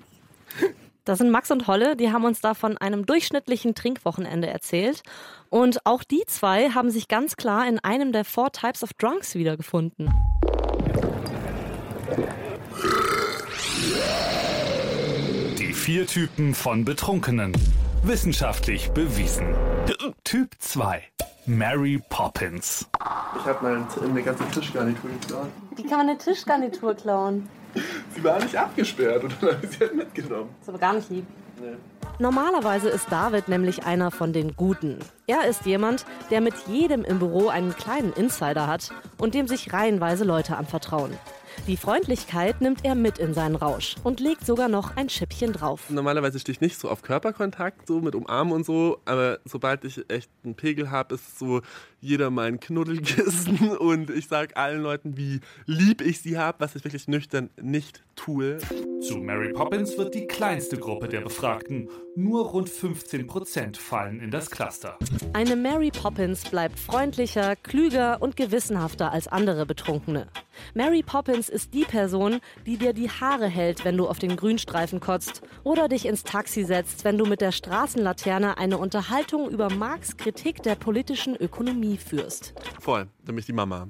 Das 1.06 1.18
sind 1.18 1.30
Max 1.30 1.52
und 1.52 1.68
Holle, 1.68 1.94
die 1.94 2.10
haben 2.10 2.24
uns 2.24 2.40
da 2.40 2.52
von 2.52 2.76
einem 2.78 3.06
durchschnittlichen 3.06 3.76
Trinkwochenende 3.76 4.48
erzählt. 4.48 5.04
Und 5.50 5.86
auch 5.86 6.02
die 6.02 6.24
zwei 6.26 6.70
haben 6.70 6.90
sich 6.90 7.06
ganz 7.06 7.36
klar 7.36 7.68
in 7.68 7.78
einem 7.78 8.10
der 8.10 8.24
Four 8.24 8.50
Types 8.50 8.82
of 8.82 8.92
Drunks 8.94 9.36
wiedergefunden. 9.36 10.10
Die 15.60 15.72
vier 15.72 16.08
Typen 16.08 16.54
von 16.54 16.84
Betrunkenen. 16.84 17.52
Wissenschaftlich 18.02 18.90
bewiesen. 18.90 19.54
Typ 20.24 20.56
2. 20.58 21.04
Mary 21.46 22.02
Poppins. 22.08 22.88
Ich 23.38 23.46
habe 23.46 23.62
mal 23.62 23.86
eine 24.02 24.22
ganze 24.24 24.44
Tischgarnitur 24.50 25.10
geklaut. 25.20 25.48
Wie 25.76 25.82
kann 25.84 25.98
man 25.98 26.08
eine 26.08 26.18
Tischgarnitur 26.18 26.94
klauen? 26.94 27.48
Sie 28.14 28.24
war 28.24 28.42
nicht 28.42 28.56
abgesperrt 28.56 29.24
und 29.24 29.34
dann 29.40 29.50
habe 29.54 29.66
ich 29.66 29.70
sie 29.70 29.80
halt 29.80 29.94
mitgenommen. 29.94 30.50
Das 30.60 30.62
ist 30.62 30.68
aber 30.68 30.78
gar 30.78 30.94
nicht 30.94 31.10
lieb. 31.10 31.26
Nee. 31.60 31.76
Normalerweise 32.18 32.88
ist 32.88 33.10
David 33.10 33.48
nämlich 33.48 33.84
einer 33.84 34.10
von 34.10 34.32
den 34.32 34.56
Guten. 34.56 34.98
Er 35.26 35.46
ist 35.46 35.66
jemand, 35.66 36.06
der 36.30 36.40
mit 36.40 36.54
jedem 36.66 37.04
im 37.04 37.18
Büro 37.18 37.48
einen 37.48 37.76
kleinen 37.76 38.12
Insider 38.14 38.66
hat 38.66 38.90
und 39.18 39.34
dem 39.34 39.46
sich 39.48 39.72
reihenweise 39.72 40.24
Leute 40.24 40.56
anvertrauen. 40.56 41.12
Die 41.66 41.76
Freundlichkeit 41.76 42.60
nimmt 42.60 42.84
er 42.84 42.94
mit 42.94 43.18
in 43.18 43.34
seinen 43.34 43.56
Rausch 43.56 43.96
und 44.04 44.20
legt 44.20 44.46
sogar 44.46 44.68
noch 44.68 44.96
ein 44.96 45.08
Schippchen 45.08 45.52
drauf. 45.52 45.90
Normalerweise 45.90 46.38
stehe 46.38 46.52
ich 46.52 46.60
nicht 46.60 46.78
so 46.78 46.88
auf 46.88 47.02
Körperkontakt, 47.02 47.86
so 47.88 48.00
mit 48.00 48.14
Umarmen 48.14 48.52
und 48.52 48.64
so, 48.64 48.98
aber 49.04 49.40
sobald 49.44 49.84
ich 49.84 50.08
echt 50.08 50.30
einen 50.44 50.54
Pegel 50.54 50.90
habe, 50.90 51.16
ist 51.16 51.38
so 51.38 51.62
jeder 52.00 52.30
mein 52.30 52.60
Knuddelkissen 52.60 53.76
und 53.78 54.10
ich 54.10 54.28
sage 54.28 54.56
allen 54.56 54.82
Leuten, 54.82 55.16
wie 55.16 55.40
lieb 55.64 56.00
ich 56.02 56.20
sie 56.20 56.38
habe, 56.38 56.60
was 56.60 56.76
ich 56.76 56.84
wirklich 56.84 57.08
nüchtern 57.08 57.50
nicht 57.60 58.04
tue. 58.14 58.58
Zu 59.00 59.16
Mary 59.16 59.52
Poppins 59.52 59.98
wird 59.98 60.14
die 60.14 60.26
kleinste 60.26 60.76
Gruppe 60.76 61.08
der 61.08 61.22
Befragten. 61.22 61.88
Nur 62.18 62.46
rund 62.46 62.70
15 62.70 63.26
Prozent 63.26 63.76
fallen 63.76 64.20
in 64.20 64.30
das 64.30 64.50
Cluster. 64.50 64.98
Eine 65.34 65.54
Mary 65.54 65.90
Poppins 65.90 66.44
bleibt 66.44 66.78
freundlicher, 66.78 67.56
klüger 67.56 68.22
und 68.22 68.38
gewissenhafter 68.38 69.12
als 69.12 69.28
andere 69.28 69.66
Betrunkene. 69.66 70.26
Mary 70.72 71.02
Poppins 71.02 71.50
ist 71.50 71.74
die 71.74 71.84
Person, 71.84 72.40
die 72.64 72.78
dir 72.78 72.94
die 72.94 73.10
Haare 73.10 73.48
hält, 73.48 73.84
wenn 73.84 73.98
du 73.98 74.08
auf 74.08 74.18
den 74.18 74.34
Grünstreifen 74.34 74.98
kotzt 74.98 75.42
oder 75.62 75.88
dich 75.88 76.06
ins 76.06 76.22
Taxi 76.22 76.64
setzt, 76.64 77.04
wenn 77.04 77.18
du 77.18 77.26
mit 77.26 77.42
der 77.42 77.52
Straßenlaterne 77.52 78.56
eine 78.56 78.78
Unterhaltung 78.78 79.50
über 79.50 79.68
Marx 79.68 80.16
Kritik 80.16 80.62
der 80.62 80.74
politischen 80.74 81.36
Ökonomie 81.36 81.98
führst. 81.98 82.54
Voll, 82.80 83.08
nämlich 83.26 83.44
die 83.44 83.52
Mama. 83.52 83.88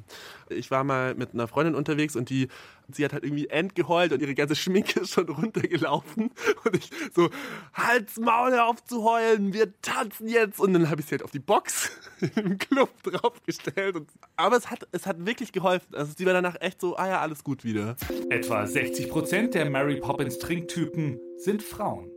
Ich 0.51 0.71
war 0.71 0.85
mal 0.85 1.15
mit 1.15 1.35
einer 1.35 1.49
Freundin 1.49 1.75
unterwegs 1.75 2.17
und 2.17 2.31
die, 2.31 2.49
sie 2.91 3.05
hat 3.05 3.13
halt 3.13 3.25
irgendwie 3.25 3.49
entgeheult 3.49 4.13
und 4.13 4.23
ihre 4.23 4.35
ganze 4.35 4.57
Schminke 4.57 5.01
ist 5.01 5.11
schon 5.15 5.29
runtergelaufen. 5.29 6.31
Und 6.65 6.77
ich 6.77 6.91
so, 7.15 7.31
Hals, 7.75 8.19
Maul, 8.19 8.59
auf 8.59 8.85
zu 8.85 9.05
heulen, 9.05 9.53
wir 9.53 9.73
tanzen 9.81 10.29
jetzt. 10.29 10.61
Und 10.61 10.73
dann 10.73 10.91
habe 10.91 11.01
ich 11.01 11.07
sie 11.07 11.13
halt 11.13 11.23
auf 11.23 11.31
die 11.31 11.39
Box 11.39 11.91
im 12.37 12.59
Club 12.59 12.91
draufgestellt. 13.03 13.97
Und, 13.97 14.09
aber 14.37 14.57
es 14.57 14.71
hat, 14.71 14.87
es 14.93 15.07
hat 15.07 15.25
wirklich 15.25 15.53
geholfen. 15.53 15.95
Also 15.95 16.13
sie 16.17 16.27
war 16.27 16.33
danach 16.33 16.57
echt 16.61 16.81
so, 16.81 16.97
ah 16.97 17.09
ja, 17.09 17.21
alles 17.21 17.45
gut 17.45 17.65
wieder. 17.65 17.97
Etwa 18.31 18.67
60 18.67 19.09
Prozent 19.09 19.55
der 19.55 19.69
Mary 19.69 19.97
Poppins 19.97 20.39
Trinktypen 20.39 21.21
sind 21.37 21.63
Frauen. 21.63 22.11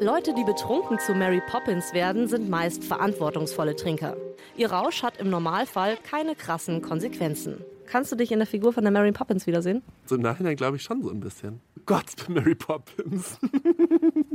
Leute, 0.00 0.34
die 0.34 0.44
betrunken 0.44 0.98
zu 0.98 1.14
Mary 1.14 1.40
Poppins 1.48 1.92
werden, 1.92 2.28
sind 2.28 2.48
meist 2.48 2.84
verantwortungsvolle 2.84 3.76
Trinker. 3.76 4.16
Ihr 4.56 4.70
Rausch 4.70 5.02
hat 5.02 5.18
im 5.18 5.30
Normalfall 5.30 5.96
keine 6.08 6.34
krassen 6.34 6.82
Konsequenzen. 6.82 7.64
Kannst 7.86 8.10
du 8.12 8.16
dich 8.16 8.32
in 8.32 8.38
der 8.38 8.46
Figur 8.46 8.72
von 8.72 8.82
der 8.82 8.90
Mary 8.92 9.12
Poppins 9.12 9.46
wiedersehen? 9.46 9.82
So 10.06 10.14
im 10.16 10.22
Nachhinein 10.22 10.56
glaube 10.56 10.76
ich 10.76 10.82
schon 10.82 11.02
so 11.02 11.10
ein 11.10 11.20
bisschen. 11.20 11.60
Gott, 11.86 12.06
Mary 12.28 12.54
Poppins. 12.54 13.38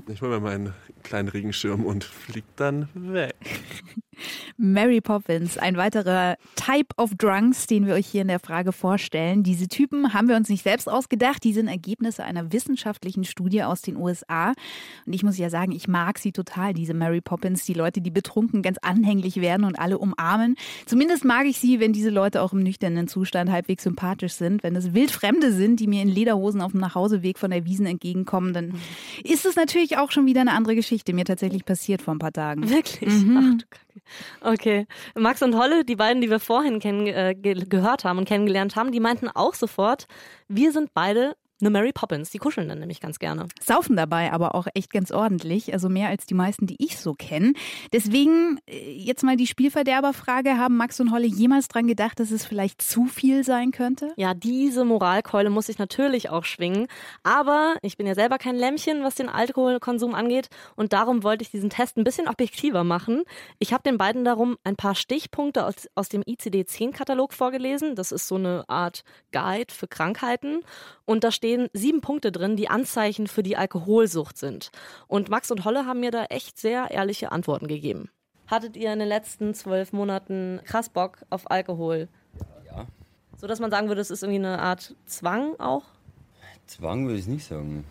Ich 0.10 0.22
hole 0.22 0.32
mir 0.32 0.40
meinen 0.40 0.74
kleinen 1.04 1.30
Regenschirm 1.30 1.86
und 1.86 2.04
flieg 2.04 2.44
dann 2.56 2.90
weg. 2.94 3.36
Mary 4.58 5.02
Poppins, 5.02 5.58
ein 5.58 5.78
weiterer 5.78 6.36
Type 6.56 6.94
of 6.98 7.16
Drunks, 7.16 7.68
den 7.68 7.88
wir 7.88 7.94
euch 7.94 8.08
hier 8.08 8.22
in 8.24 8.28
der 8.28 8.40
Frage 8.40 8.72
vorstellen. 8.72 9.44
Diese 9.44 9.68
Typen 9.68 10.14
haben 10.14 10.28
wir 10.28 10.36
uns 10.36 10.50
nicht 10.50 10.64
selbst 10.64 10.90
ausgedacht, 10.90 11.44
die 11.44 11.54
sind 11.54 11.68
Ergebnisse 11.68 12.24
einer 12.24 12.52
wissenschaftlichen 12.52 13.24
Studie 13.24 13.64
aus 13.64 13.82
den 13.82 13.96
USA. 13.96 14.54
Und 15.06 15.14
ich 15.14 15.24
muss 15.24 15.38
ja 15.38 15.50
sagen, 15.50 15.72
ich 15.72 15.88
mag 15.88 16.18
sie 16.18 16.32
total, 16.32 16.74
diese 16.74 16.94
Mary 16.94 17.22
Poppins, 17.22 17.66
die 17.66 17.74
Leute, 17.74 18.02
die 18.02 18.12
betrunken 18.12 18.62
ganz 18.62 18.78
anhänglich 18.82 19.38
werden 19.38 19.64
und 19.64 19.80
alle 19.80 19.98
umarmen. 19.98 20.56
Zumindest 20.86 21.24
mag 21.24 21.46
ich 21.46 21.58
sie, 21.60 21.80
wenn 21.80 21.94
diese 21.94 22.10
Leute 22.10 22.42
auch 22.42 22.54
im 22.54 22.64
nüchternen 22.64 23.08
Zustand 23.08 23.50
halbwegs 23.52 23.84
sympathisch 23.84 24.34
sind. 24.34 24.64
Wenn 24.64 24.76
es 24.76 24.94
wildfremde 24.94 25.54
sind, 25.54 25.80
die 25.80 25.88
mir 25.88 26.02
in 26.02 26.10
Lederhosen 26.10 26.62
auf 26.62 26.72
dem 26.72 26.82
Nachhauseweg 26.82 27.40
von 27.40 27.52
der 27.52 27.66
Wiesen 27.66 27.86
entgegenkommen, 27.86 28.54
dann 28.54 28.74
ist 29.24 29.46
es 29.46 29.56
natürlich 29.56 29.99
auch 30.00 30.12
schon 30.12 30.26
wieder 30.26 30.42
eine 30.42 30.54
andere 30.54 30.76
Geschichte. 30.76 31.14
Mir 31.14 31.26
tatsächlich 31.26 31.66
passiert 31.66 32.02
vor 32.02 32.14
ein 32.16 32.20
paar 32.20 32.32
Tagen. 32.32 32.70
Wirklich? 32.70 33.24
Mhm. 33.24 33.38
Ach 33.38 33.58
du 33.58 33.66
Kacke. 33.70 34.02
Okay. 34.42 34.88
Max 35.16 35.42
und 35.42 35.56
Holle, 35.56 35.86
die 35.86 35.96
beiden, 35.96 36.22
die 36.22 36.30
wir 36.30 36.40
vorhin 36.40 36.80
kenn, 36.80 37.08
äh, 37.08 37.36
ge 37.36 37.66
gehört 37.68 38.06
haben 38.06 38.18
und 38.18 38.26
kennengelernt 38.26 38.76
haben, 38.76 38.92
die 38.92 39.00
meinten 39.00 39.28
auch 39.28 39.54
sofort, 39.54 40.08
wir 40.48 40.72
sind 40.72 40.94
beide 40.94 41.36
eine 41.62 41.70
Mary 41.70 41.92
Poppins. 41.92 42.30
Die 42.30 42.38
kuscheln 42.38 42.70
dann 42.70 42.80
nämlich 42.80 43.02
ganz 43.02 43.20
gerne. 43.20 43.48
Saufen 43.62 43.96
dabei 43.96 44.32
aber 44.32 44.56
auch 44.56 44.68
echt 44.74 44.92
ganz 44.92 45.12
ordentlich, 45.12 45.74
also 45.74 45.90
mehr 45.90 46.10
als 46.10 46.26
die 46.26 46.34
meisten, 46.34 46.68
die 46.68 46.78
ich 46.84 46.98
so 46.98 47.14
kenne. 47.14 47.54
Deswegen 47.94 48.60
äh, 48.68 48.92
jetzt 48.92 49.24
mal 49.24 49.36
die 49.36 49.48
Spielverderberfrage, 49.48 50.58
haben 50.58 50.78
Max 50.78 51.00
und 51.00 51.12
Holle 51.12 51.28
jemals 51.28 51.68
dran 51.68 51.88
gedacht, 51.88 52.20
dass 52.20 52.32
es 52.32 52.46
vielleicht 52.46 52.82
zu 52.82 53.06
viel 53.06 53.44
sein 53.44 53.72
könnte? 53.72 54.14
Ja, 54.16 54.34
diese 54.34 54.86
Moralkeule 54.86 55.50
muss 55.50 55.70
ich 55.70 55.78
natürlich 55.78 56.30
auch 56.30 56.46
schwingen. 56.46 56.88
Aber 57.24 57.76
ich 57.82 57.98
bin 57.98 58.08
ja 58.08 58.16
selber 58.16 58.38
kein 58.38 58.56
Lämmchen, 58.56 59.04
was 59.04 59.16
den 59.16 59.30
Alkoholkonsum 59.30 60.14
angeht. 60.16 60.50
Und 60.76 60.94
darum 60.94 61.24
wollte 61.24 61.44
ich 61.44 61.52
diesen 61.52 61.70
Test 61.70 61.98
ein 61.98 62.04
bisschen 62.04 62.28
objektiver 62.28 62.84
machen. 62.84 63.24
Ich 63.60 63.74
habe 63.74 63.84
den 63.84 63.98
beiden 63.98 64.24
darum 64.24 64.58
ein 64.64 64.76
paar 64.76 64.96
Stichpunkte 64.96 65.66
aus, 65.66 65.88
aus 65.96 66.10
dem 66.10 66.22
ICD-10-Katalog 66.22 67.34
vorgelesen. 67.34 67.96
Das 67.96 68.12
ist 68.12 68.28
so 68.28 68.36
eine 68.36 68.64
Art 68.68 69.04
Guide 69.32 69.74
für 69.74 69.88
Krankheiten. 69.88 70.62
Und 71.06 71.24
da 71.24 71.32
stehen 71.50 71.70
sieben 71.74 72.02
Punkte 72.02 72.32
drin, 72.32 72.56
die 72.56 72.70
Anzeichen 72.70 73.26
für 73.28 73.42
die 73.42 73.58
Alkoholsucht 73.58 74.38
sind. 74.38 74.70
Und 75.08 75.30
Max 75.30 75.50
und 75.50 75.66
Holle 75.66 75.86
haben 75.88 76.00
mir 76.00 76.12
da 76.12 76.26
echt 76.26 76.60
sehr 76.60 76.92
ehrliche 76.92 77.32
Antworten 77.32 77.68
gegeben. 77.68 78.10
Hattet 78.48 78.78
ihr 78.78 78.94
in 78.94 79.00
den 79.00 79.08
letzten 79.08 79.54
zwölf 79.56 79.92
Monaten 79.92 80.60
krass 80.66 80.90
Bock 80.90 81.20
auf 81.30 81.50
Alkohol? 81.50 82.08
Ja. 82.68 82.86
So 83.38 83.48
dass 83.48 83.60
man 83.60 83.72
sagen 83.72 83.88
würde, 83.88 84.02
es 84.02 84.12
ist 84.12 84.22
irgendwie 84.22 84.40
eine 84.46 84.60
Art 84.60 84.96
Zwang 85.08 85.60
auch? 85.60 85.86
Zwang 86.68 87.08
würde 87.08 87.20
ich 87.20 87.26
nicht 87.28 87.48
sagen. 87.48 87.84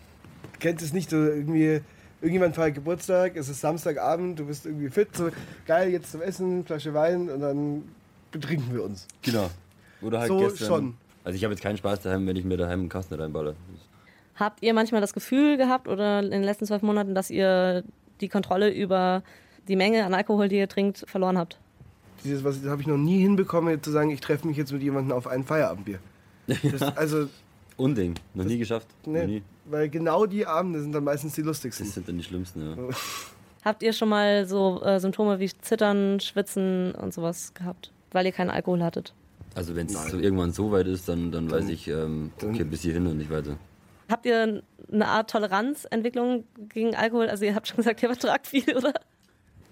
Kennt 0.59 0.81
es 0.81 0.93
nicht 0.93 1.09
so 1.09 1.17
irgendwie, 1.17 1.81
irgendjemand 2.21 2.55
feiert 2.55 2.75
Geburtstag, 2.75 3.35
es 3.35 3.49
ist 3.49 3.59
Samstagabend, 3.59 4.39
du 4.39 4.45
bist 4.45 4.65
irgendwie 4.65 4.89
fit, 4.89 5.13
so 5.15 5.31
geil, 5.65 5.89
jetzt 5.89 6.11
zum 6.11 6.21
Essen, 6.21 6.65
Flasche 6.65 6.93
Wein 6.93 7.29
und 7.29 7.41
dann 7.41 7.83
betrinken 8.31 8.73
wir 8.73 8.83
uns. 8.83 9.05
Genau. 9.21 9.49
Oder 10.01 10.19
halt 10.19 10.29
So 10.29 10.37
gestern. 10.39 10.67
schon. 10.67 10.97
Also 11.29 11.37
ich 11.37 11.43
habe 11.43 11.53
jetzt 11.53 11.61
keinen 11.61 11.77
Spaß 11.77 11.99
daheim, 12.01 12.25
wenn 12.25 12.35
ich 12.35 12.43
mir 12.43 12.57
daheim 12.57 12.79
einen 12.79 12.89
Kasten 12.89 13.13
reinballe. 13.13 13.55
Habt 14.33 14.63
ihr 14.63 14.73
manchmal 14.73 14.99
das 14.99 15.13
Gefühl 15.13 15.57
gehabt 15.57 15.87
oder 15.87 16.23
in 16.23 16.31
den 16.31 16.41
letzten 16.41 16.65
zwölf 16.65 16.81
Monaten, 16.81 17.13
dass 17.13 17.29
ihr 17.29 17.83
die 18.19 18.29
Kontrolle 18.29 18.73
über 18.73 19.21
die 19.67 19.75
Menge 19.75 20.05
an 20.05 20.15
Alkohol, 20.15 20.47
die 20.47 20.57
ihr 20.57 20.67
trinkt, 20.67 21.05
verloren 21.07 21.37
habt? 21.37 21.59
Dieses, 22.23 22.43
was 22.43 22.65
habe 22.65 22.81
ich 22.81 22.87
noch 22.87 22.97
nie 22.97 23.19
hinbekommen, 23.19 23.83
zu 23.83 23.91
sagen, 23.91 24.09
ich 24.09 24.21
treffe 24.21 24.47
mich 24.47 24.57
jetzt 24.57 24.73
mit 24.73 24.81
jemandem 24.81 25.15
auf 25.15 25.27
ein 25.27 25.43
Feierabendbier. 25.43 25.99
Das, 26.47 26.81
also, 26.97 27.27
Unding. 27.77 28.15
Noch 28.33 28.45
nie 28.45 28.57
geschafft. 28.57 28.87
Noch 29.05 29.13
ne, 29.13 29.27
nie. 29.27 29.43
weil 29.65 29.87
genau 29.87 30.25
die 30.25 30.47
Abende 30.47 30.81
sind 30.81 30.93
dann 30.93 31.03
meistens 31.03 31.35
die 31.35 31.43
lustigsten. 31.43 31.85
Das 31.85 31.93
sind 31.93 32.07
dann 32.07 32.17
die 32.17 32.23
schlimmsten, 32.23 32.71
ja. 32.71 32.75
Habt 33.63 33.83
ihr 33.83 33.93
schon 33.93 34.09
mal 34.09 34.47
so 34.47 34.81
äh, 34.81 34.99
Symptome 34.99 35.39
wie 35.39 35.51
Zittern, 35.61 36.19
Schwitzen 36.21 36.95
und 36.95 37.13
sowas 37.13 37.53
gehabt, 37.53 37.91
weil 38.13 38.25
ihr 38.25 38.31
keinen 38.31 38.49
Alkohol 38.49 38.81
hattet? 38.81 39.13
Also 39.55 39.75
wenn 39.75 39.87
es 39.87 39.93
so 39.93 40.17
irgendwann 40.17 40.51
so 40.51 40.71
weit 40.71 40.87
ist, 40.87 41.09
dann, 41.09 41.31
dann 41.31 41.49
weiß 41.49 41.69
ich, 41.69 41.87
ähm, 41.87 42.31
okay, 42.41 42.63
bis 42.63 42.81
hierhin 42.81 43.07
und 43.07 43.17
nicht 43.17 43.29
weiter. 43.29 43.57
Habt 44.09 44.25
ihr 44.25 44.63
eine 44.91 45.07
Art 45.07 45.29
Toleranzentwicklung 45.29 46.45
gegen 46.69 46.95
Alkohol? 46.95 47.29
Also 47.29 47.45
ihr 47.45 47.55
habt 47.55 47.67
schon 47.67 47.77
gesagt, 47.77 48.01
ihr 48.01 48.09
vertragt 48.09 48.47
viel, 48.47 48.75
oder? 48.75 48.93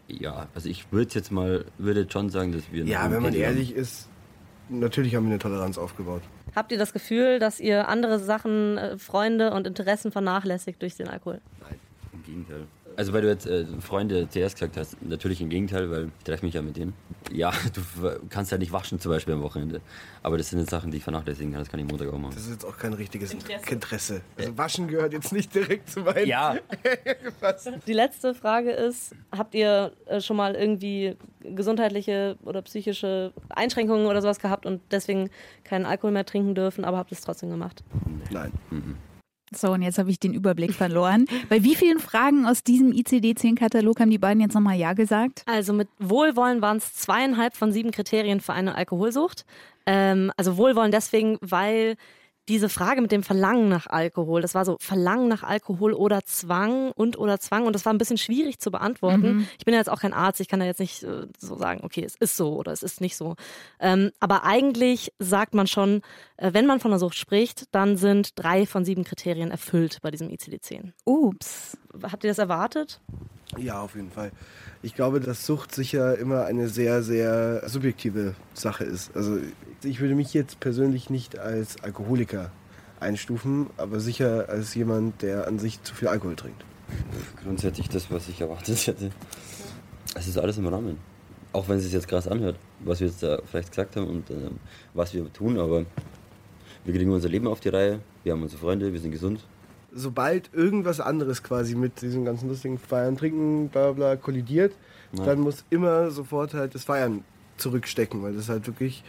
Ja, 0.08 0.48
also 0.56 0.70
ich 0.70 0.92
würde 0.92 1.14
jetzt 1.14 1.32
mal, 1.32 1.66
würde 1.78 2.08
schon 2.10 2.30
sagen, 2.30 2.52
dass 2.52 2.72
wir... 2.72 2.86
Ja, 2.86 3.12
wenn 3.12 3.22
man 3.22 3.32
Pegel 3.32 3.48
haben. 3.48 3.56
ehrlich 3.56 3.76
ist, 3.76 4.08
natürlich 4.70 5.16
haben 5.16 5.26
wir 5.26 5.32
eine 5.32 5.40
Toleranz 5.40 5.78
aufgebaut. 5.78 6.22
Habt 6.56 6.72
ihr 6.72 6.78
das 6.78 6.94
Gefühl, 6.94 7.40
dass 7.40 7.60
ihr 7.60 7.88
andere 7.88 8.20
Sachen, 8.20 8.78
äh, 8.78 8.98
Freunde 8.98 9.52
und 9.54 9.68
Interessen 9.68 10.12
vernachlässigt 10.12 10.82
durch 10.82 10.96
den 10.96 11.08
Alkohol? 11.08 11.42
Im 12.14 12.24
Gegenteil. 12.24 12.68
Also 12.98 13.14
weil 13.14 13.22
du 13.22 13.28
jetzt 13.28 13.46
äh, 13.46 13.64
Freunde 13.80 14.28
zuerst 14.28 14.56
gesagt 14.56 14.76
hast, 14.76 15.00
natürlich 15.04 15.40
im 15.40 15.50
Gegenteil, 15.50 15.92
weil 15.92 16.06
ich 16.18 16.24
treffe 16.24 16.44
mich 16.44 16.56
ja 16.56 16.64
mit 16.64 16.78
denen. 16.78 16.94
Ja, 17.32 17.52
du 17.74 17.82
kannst 18.30 18.52
ja 18.52 18.58
nicht 18.58 18.72
waschen 18.72 19.00
zum 19.00 19.12
Beispiel 19.12 19.36
am 19.36 19.44
Wochenende. 19.44 19.82
Aber 20.24 20.40
das 20.40 20.50
sind 20.50 20.60
jetzt 20.60 20.72
Sachen, 20.72 20.90
die 20.90 20.98
ich 20.98 21.04
vernachlässigen 21.04 21.52
kann, 21.52 21.62
das 21.62 21.70
kann 21.70 21.80
ich 21.80 21.86
Montag 21.86 22.12
auch 22.12 22.18
machen. 22.18 22.34
Das 22.34 22.46
ist 22.46 22.50
jetzt 22.50 22.66
auch 22.66 22.76
kein 22.76 22.94
richtiges 22.94 23.34
Interesse. 23.70 24.22
Also 24.36 24.58
Waschen 24.58 24.88
gehört 24.88 25.14
jetzt 25.14 25.32
nicht 25.32 25.54
direkt 25.54 25.92
zu 25.92 26.00
meinen. 26.00 26.26
Ja. 26.26 26.56
Die 27.88 27.94
letzte 27.94 28.34
Frage 28.34 28.72
ist, 28.72 29.14
habt 29.32 29.54
ihr 29.54 29.92
äh, 30.08 30.20
schon 30.20 30.36
mal 30.36 30.56
irgendwie 30.56 31.16
gesundheitliche 31.42 32.36
oder 32.44 32.64
psychische 32.64 33.32
Einschränkungen 33.50 34.08
oder 34.08 34.24
sowas 34.24 34.40
gehabt 34.40 34.66
und 34.66 34.82
deswegen 34.90 35.30
keinen 35.64 35.86
Alkohol 35.86 36.12
mehr 36.12 36.26
trinken 36.26 36.56
dürfen, 36.56 36.84
aber 36.84 36.98
habt 36.98 37.12
es 37.12 37.22
trotzdem 37.22 37.52
gemacht? 37.52 37.84
Nein. 38.32 38.52
So, 39.52 39.72
und 39.72 39.82
jetzt 39.82 39.98
habe 39.98 40.12
ich 40.12 40.20
den 40.20 40.34
Überblick 40.34 40.74
verloren. 40.74 41.26
Bei 41.50 41.64
wie 41.64 41.76
vielen 41.76 42.00
Fragen 42.00 42.46
aus 42.46 42.64
diesem 42.64 42.92
ICD-10-Katalog 42.92 44.00
haben 44.00 44.10
die 44.10 44.18
beiden 44.18 44.42
jetzt 44.42 44.54
nochmal 44.54 44.76
Ja 44.78 44.94
gesagt? 44.94 45.44
Also 45.46 45.72
mit 45.74 45.88
Wohlwollen 46.00 46.62
waren 46.62 46.78
es 46.78 46.94
zweieinhalb 46.96 47.56
von 47.56 47.72
sieben 47.72 47.92
Kriterien 47.92 48.42
für 48.42 48.54
eine 48.54 48.76
Alkoholsucht. 48.76 49.46
Ähm, 49.86 50.32
also 50.36 50.58
Wohlwollen 50.58 50.92
deswegen, 50.92 51.38
weil 51.42 51.96
diese 52.48 52.70
Frage 52.70 53.02
mit 53.02 53.12
dem 53.12 53.24
Verlangen 53.24 53.70
nach 53.70 53.88
Alkohol, 53.88 54.42
das 54.42 54.56
war 54.56 54.66
so 54.66 54.78
Verlangen 54.80 55.28
nach 55.28 55.44
Alkohol 55.44 55.94
oder 55.94 56.24
Zwang 56.24 56.92
und 56.92 57.18
oder 57.18 57.40
Zwang 57.40 57.66
und 57.66 57.74
das 57.74 57.86
war 57.86 57.94
ein 57.94 57.98
bisschen 57.98 58.18
schwierig 58.18 58.60
zu 58.60 58.72
beantworten. 58.72 59.38
Mhm. 59.38 59.48
Ich 59.58 59.66
bin 59.66 59.74
ja 59.74 59.80
jetzt 59.80 59.90
auch 59.90 60.00
kein 60.00 60.14
Arzt, 60.14 60.40
ich 60.40 60.48
kann 60.48 60.60
da 60.60 60.66
jetzt 60.66 60.80
nicht 60.80 61.04
äh, 61.04 61.28
so 61.38 61.58
sagen, 61.58 61.82
okay, 61.84 62.04
es 62.04 62.16
ist 62.16 62.38
so 62.38 62.56
oder 62.56 62.72
es 62.72 62.84
ist 62.84 63.02
nicht 63.02 63.18
so. 63.18 63.36
Ähm, 63.80 64.12
aber 64.20 64.44
eigentlich 64.44 65.12
sagt 65.20 65.54
man 65.54 65.68
schon, 65.68 66.02
äh, 66.38 66.54
wenn 66.54 66.66
man 66.66 66.80
von 66.80 66.92
der 66.92 67.00
Sucht 67.00 67.16
spricht, 67.16 67.66
dann 67.74 67.98
sind 67.98 68.32
drei 68.36 68.66
von 68.66 68.86
sieben 68.86 69.04
Kriterien 69.04 69.52
erfüllt 69.52 70.00
bei 70.02 70.12
diesem 70.12 70.30
ICD-10. 70.30 70.92
Ups. 71.06 71.78
Habt 72.04 72.24
ihr 72.24 72.30
das 72.30 72.38
erwartet? 72.38 73.02
Ja, 73.58 73.82
auf 73.82 73.96
jeden 73.96 74.12
Fall. 74.12 74.32
Ich 74.88 74.96
glaube, 74.96 75.20
dass 75.20 75.46
Sucht 75.46 75.76
sicher 75.76 76.18
immer 76.18 76.46
eine 76.46 76.70
sehr, 76.70 77.04
sehr 77.04 77.62
subjektive 77.68 78.36
Sache 78.54 78.86
ist. 78.86 79.14
Also 79.18 79.38
ich 79.84 80.00
würde 80.00 80.16
mich 80.16 80.34
jetzt 80.34 80.62
persönlich 80.62 81.10
nicht 81.10 81.38
als 81.38 81.84
Alkoholiker 81.84 82.52
einstufen, 83.02 83.68
aber 83.76 84.00
sicher 84.00 84.48
als 84.48 84.76
jemand, 84.76 85.22
der 85.24 85.46
an 85.46 85.60
sich 85.60 85.84
zu 85.84 85.94
viel 85.94 86.08
Alkohol 86.08 86.38
trinkt. 86.38 86.64
Grundsätzlich 87.44 87.90
das, 87.90 88.10
was 88.10 88.30
ich 88.30 88.40
erwartet 88.40 88.88
hätte. 88.88 89.12
Es 90.16 90.26
ist 90.26 90.38
alles 90.38 90.58
im 90.58 90.68
Rahmen. 90.68 90.98
Auch 91.52 91.68
wenn 91.68 91.80
es 91.80 91.84
sich 91.84 91.92
jetzt 91.92 92.08
krass 92.08 92.26
anhört, 92.26 92.56
was 92.80 93.02
wir 93.02 93.08
jetzt 93.08 93.22
da 93.22 93.40
vielleicht 93.46 93.72
gesagt 93.72 93.98
haben 93.98 94.08
und 94.08 94.30
ähm, 94.30 94.52
was 94.94 95.14
wir 95.14 95.34
tun, 95.34 95.60
aber 95.60 95.86
wir 96.86 96.94
kriegen 96.94 97.12
unser 97.12 97.28
Leben 97.28 97.48
auf 97.50 97.60
die 97.60 97.70
Reihe, 97.70 98.00
wir 98.24 98.32
haben 98.32 98.42
unsere 98.42 98.62
Freunde, 98.62 98.94
wir 98.94 99.02
sind 99.02 99.12
gesund. 99.12 99.42
Sobald 99.94 100.54
irgendwas 100.54 101.00
anderes 101.00 101.44
quasi 101.44 101.76
mit 101.76 102.02
diesem 102.02 102.26
ganzen 102.26 102.50
lustigen 102.50 102.78
Feiern, 102.78 103.18
Trinken, 103.18 103.70
bla 103.70 103.94
bla 103.94 104.16
kollidiert, 104.16 104.74
ja. 105.14 105.26
dann 105.26 105.40
muss 105.40 105.64
immer 105.70 106.12
sofort 106.12 106.54
halt 106.54 106.76
das 106.76 106.84
Feiern 106.84 107.24
zurückstecken, 107.58 108.22
weil 108.22 108.34
das 108.34 108.50
halt 108.50 108.68
wirklich 108.68 109.04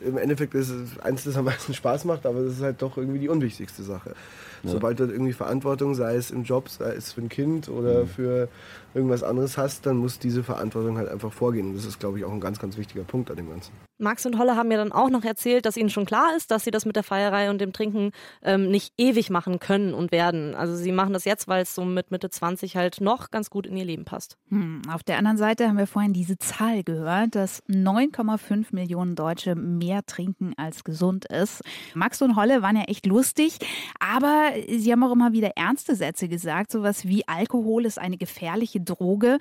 im 0.00 0.16
Endeffekt 0.16 0.54
ist 0.54 0.70
es 0.70 0.98
eins, 1.00 1.24
das 1.24 1.36
am 1.36 1.44
meisten 1.44 1.74
Spaß 1.74 2.04
macht, 2.04 2.26
aber 2.26 2.42
das 2.42 2.54
ist 2.54 2.62
halt 2.62 2.80
doch 2.80 2.96
irgendwie 2.96 3.18
die 3.18 3.28
unwichtigste 3.28 3.82
Sache. 3.82 4.14
Ja. 4.62 4.70
Sobald 4.70 4.98
du 4.98 5.04
irgendwie 5.04 5.32
Verantwortung, 5.32 5.94
sei 5.94 6.16
es 6.16 6.30
im 6.30 6.44
Job, 6.44 6.68
sei 6.68 6.94
es 6.94 7.12
für 7.12 7.20
ein 7.20 7.28
Kind 7.28 7.68
oder 7.68 8.02
mhm. 8.02 8.08
für 8.08 8.48
irgendwas 8.94 9.22
anderes 9.22 9.56
hast, 9.56 9.86
dann 9.86 9.96
muss 9.96 10.18
diese 10.18 10.42
Verantwortung 10.42 10.98
halt 10.98 11.08
einfach 11.08 11.32
vorgehen. 11.32 11.68
Und 11.68 11.74
das 11.74 11.84
ist, 11.84 12.00
glaube 12.00 12.18
ich, 12.18 12.24
auch 12.24 12.32
ein 12.32 12.40
ganz, 12.40 12.58
ganz 12.58 12.76
wichtiger 12.76 13.04
Punkt 13.04 13.30
an 13.30 13.36
dem 13.36 13.48
Ganzen. 13.48 13.72
Max 14.00 14.24
und 14.24 14.38
Holle 14.38 14.56
haben 14.56 14.68
mir 14.68 14.78
dann 14.78 14.92
auch 14.92 15.10
noch 15.10 15.24
erzählt, 15.24 15.66
dass 15.66 15.76
ihnen 15.76 15.90
schon 15.90 16.06
klar 16.06 16.34
ist, 16.36 16.50
dass 16.50 16.64
sie 16.64 16.70
das 16.70 16.86
mit 16.86 16.96
der 16.96 17.02
Feierei 17.02 17.50
und 17.50 17.60
dem 17.60 17.72
Trinken 17.72 18.12
ähm, 18.42 18.70
nicht 18.70 18.94
ewig 18.96 19.30
machen 19.30 19.60
können 19.60 19.92
und 19.92 20.10
werden. 20.10 20.54
Also 20.54 20.74
sie 20.74 20.90
machen 20.90 21.12
das 21.12 21.24
jetzt, 21.26 21.48
weil 21.48 21.62
es 21.62 21.74
so 21.74 21.84
mit 21.84 22.10
Mitte 22.10 22.30
20 22.30 22.76
halt 22.76 23.00
noch 23.00 23.30
ganz 23.30 23.50
gut 23.50 23.66
in 23.66 23.76
ihr 23.76 23.84
Leben 23.84 24.04
passt. 24.04 24.38
Hm. 24.48 24.82
Auf 24.90 25.02
der 25.02 25.18
anderen 25.18 25.36
Seite 25.36 25.68
haben 25.68 25.76
wir 25.76 25.86
vorhin 25.86 26.14
diese 26.14 26.38
Zahl 26.38 26.82
gehört, 26.82 27.34
dass 27.34 27.62
9,5 27.68 28.68
Millionen 28.70 29.14
Deutsche 29.14 29.54
mehr 29.54 30.04
trinken 30.06 30.54
als 30.56 30.82
gesund 30.82 31.26
ist. 31.26 31.62
Max 31.94 32.22
und 32.22 32.36
Holle 32.36 32.62
waren 32.62 32.76
ja 32.76 32.84
echt 32.84 33.04
lustig, 33.04 33.58
aber 33.98 34.52
sie 34.66 34.90
haben 34.90 35.04
auch 35.04 35.12
immer 35.12 35.32
wieder 35.32 35.50
ernste 35.56 35.94
Sätze 35.94 36.28
gesagt, 36.28 36.72
sowas 36.72 37.06
wie 37.06 37.28
Alkohol 37.28 37.84
ist 37.84 37.98
eine 37.98 38.16
gefährliche 38.16 38.79
Droge. 38.84 39.38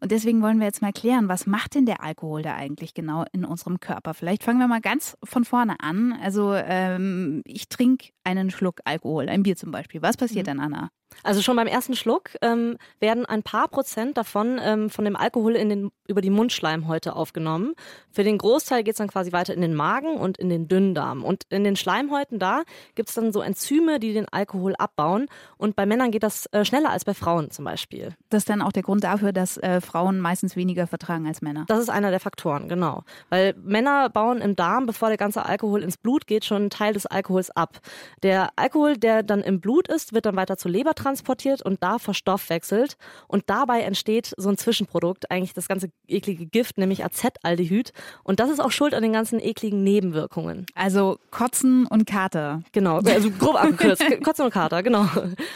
Und 0.00 0.10
deswegen 0.10 0.42
wollen 0.42 0.58
wir 0.58 0.66
jetzt 0.66 0.82
mal 0.82 0.92
klären, 0.92 1.28
was 1.28 1.46
macht 1.46 1.74
denn 1.74 1.86
der 1.86 2.02
Alkohol 2.02 2.42
da 2.42 2.54
eigentlich 2.54 2.94
genau 2.94 3.24
in 3.32 3.44
unserem 3.44 3.78
Körper? 3.78 3.90
Körper. 3.90 4.14
Vielleicht 4.14 4.44
fangen 4.44 4.60
wir 4.60 4.68
mal 4.68 4.80
ganz 4.80 5.16
von 5.24 5.44
vorne 5.44 5.80
an. 5.80 6.12
Also 6.22 6.54
ähm, 6.54 7.42
ich 7.44 7.68
trinke 7.68 8.10
einen 8.24 8.50
Schluck 8.50 8.80
Alkohol, 8.84 9.28
ein 9.28 9.42
Bier 9.42 9.56
zum 9.56 9.72
Beispiel. 9.72 10.00
Was 10.00 10.16
passiert 10.16 10.46
mhm. 10.46 10.58
dann, 10.58 10.60
Anna? 10.60 10.90
Also 11.22 11.42
schon 11.42 11.56
beim 11.56 11.66
ersten 11.66 11.94
Schluck 11.94 12.30
ähm, 12.40 12.78
werden 12.98 13.26
ein 13.26 13.42
paar 13.42 13.68
Prozent 13.68 14.16
davon 14.16 14.60
ähm, 14.62 14.90
von 14.90 15.04
dem 15.04 15.16
Alkohol 15.16 15.54
in 15.56 15.68
den, 15.68 15.90
über 16.08 16.20
die 16.20 16.30
Mundschleimhäute 16.30 17.14
aufgenommen. 17.14 17.74
Für 18.10 18.24
den 18.24 18.38
Großteil 18.38 18.82
geht 18.82 18.94
es 18.94 18.98
dann 18.98 19.08
quasi 19.08 19.32
weiter 19.32 19.54
in 19.54 19.60
den 19.60 19.74
Magen 19.74 20.16
und 20.16 20.38
in 20.38 20.48
den 20.48 20.68
Dünndarm. 20.68 21.24
Und 21.24 21.44
in 21.50 21.64
den 21.64 21.76
Schleimhäuten 21.76 22.38
da 22.38 22.62
gibt 22.94 23.08
es 23.10 23.14
dann 23.14 23.32
so 23.32 23.40
Enzyme, 23.40 24.00
die 24.00 24.12
den 24.12 24.28
Alkohol 24.28 24.74
abbauen. 24.76 25.26
Und 25.58 25.76
bei 25.76 25.86
Männern 25.86 26.10
geht 26.10 26.22
das 26.22 26.46
äh, 26.46 26.64
schneller 26.64 26.90
als 26.90 27.04
bei 27.04 27.14
Frauen 27.14 27.50
zum 27.50 27.64
Beispiel. 27.64 28.14
Das 28.30 28.42
ist 28.42 28.48
dann 28.48 28.62
auch 28.62 28.72
der 28.72 28.82
Grund 28.82 29.04
dafür, 29.04 29.32
dass 29.32 29.58
äh, 29.58 29.80
Frauen 29.80 30.20
meistens 30.20 30.56
weniger 30.56 30.86
vertragen 30.86 31.26
als 31.26 31.42
Männer. 31.42 31.64
Das 31.68 31.80
ist 31.80 31.90
einer 31.90 32.10
der 32.10 32.20
Faktoren, 32.20 32.68
genau. 32.68 33.04
Weil 33.28 33.54
Männer 33.62 34.08
bauen 34.08 34.40
im 34.40 34.56
Darm, 34.56 34.86
bevor 34.86 35.08
der 35.08 35.18
ganze 35.18 35.44
Alkohol 35.44 35.82
ins 35.82 35.96
Blut 35.96 36.26
geht, 36.26 36.44
schon 36.44 36.62
einen 36.62 36.70
Teil 36.70 36.94
des 36.94 37.06
Alkohols 37.06 37.50
ab. 37.50 37.80
Der 38.22 38.50
Alkohol, 38.56 38.96
der 38.96 39.22
dann 39.22 39.40
im 39.40 39.60
Blut 39.60 39.88
ist, 39.88 40.14
wird 40.14 40.26
dann 40.26 40.36
weiter 40.36 40.56
zur 40.56 40.70
Leber 40.70 40.94
transportiert 41.02 41.62
und 41.62 41.82
da 41.82 41.98
verstoffwechselt. 41.98 42.96
Und 43.28 43.44
dabei 43.46 43.80
entsteht 43.82 44.32
so 44.36 44.48
ein 44.48 44.56
Zwischenprodukt, 44.56 45.30
eigentlich 45.30 45.54
das 45.54 45.68
ganze 45.68 45.90
eklige 46.06 46.46
Gift, 46.46 46.78
nämlich 46.78 47.04
Acetaldehyd. 47.04 47.92
Und 48.24 48.40
das 48.40 48.50
ist 48.50 48.60
auch 48.60 48.70
schuld 48.70 48.94
an 48.94 49.02
den 49.02 49.12
ganzen 49.12 49.40
ekligen 49.40 49.82
Nebenwirkungen. 49.82 50.66
Also 50.74 51.18
Kotzen 51.30 51.86
und 51.86 52.06
Kater. 52.06 52.62
Genau, 52.72 52.98
also 52.98 53.30
grob 53.30 53.56
abgekürzt. 53.56 54.04
Kotzen 54.24 54.44
und 54.44 54.52
Kater, 54.52 54.82
genau. 54.82 55.06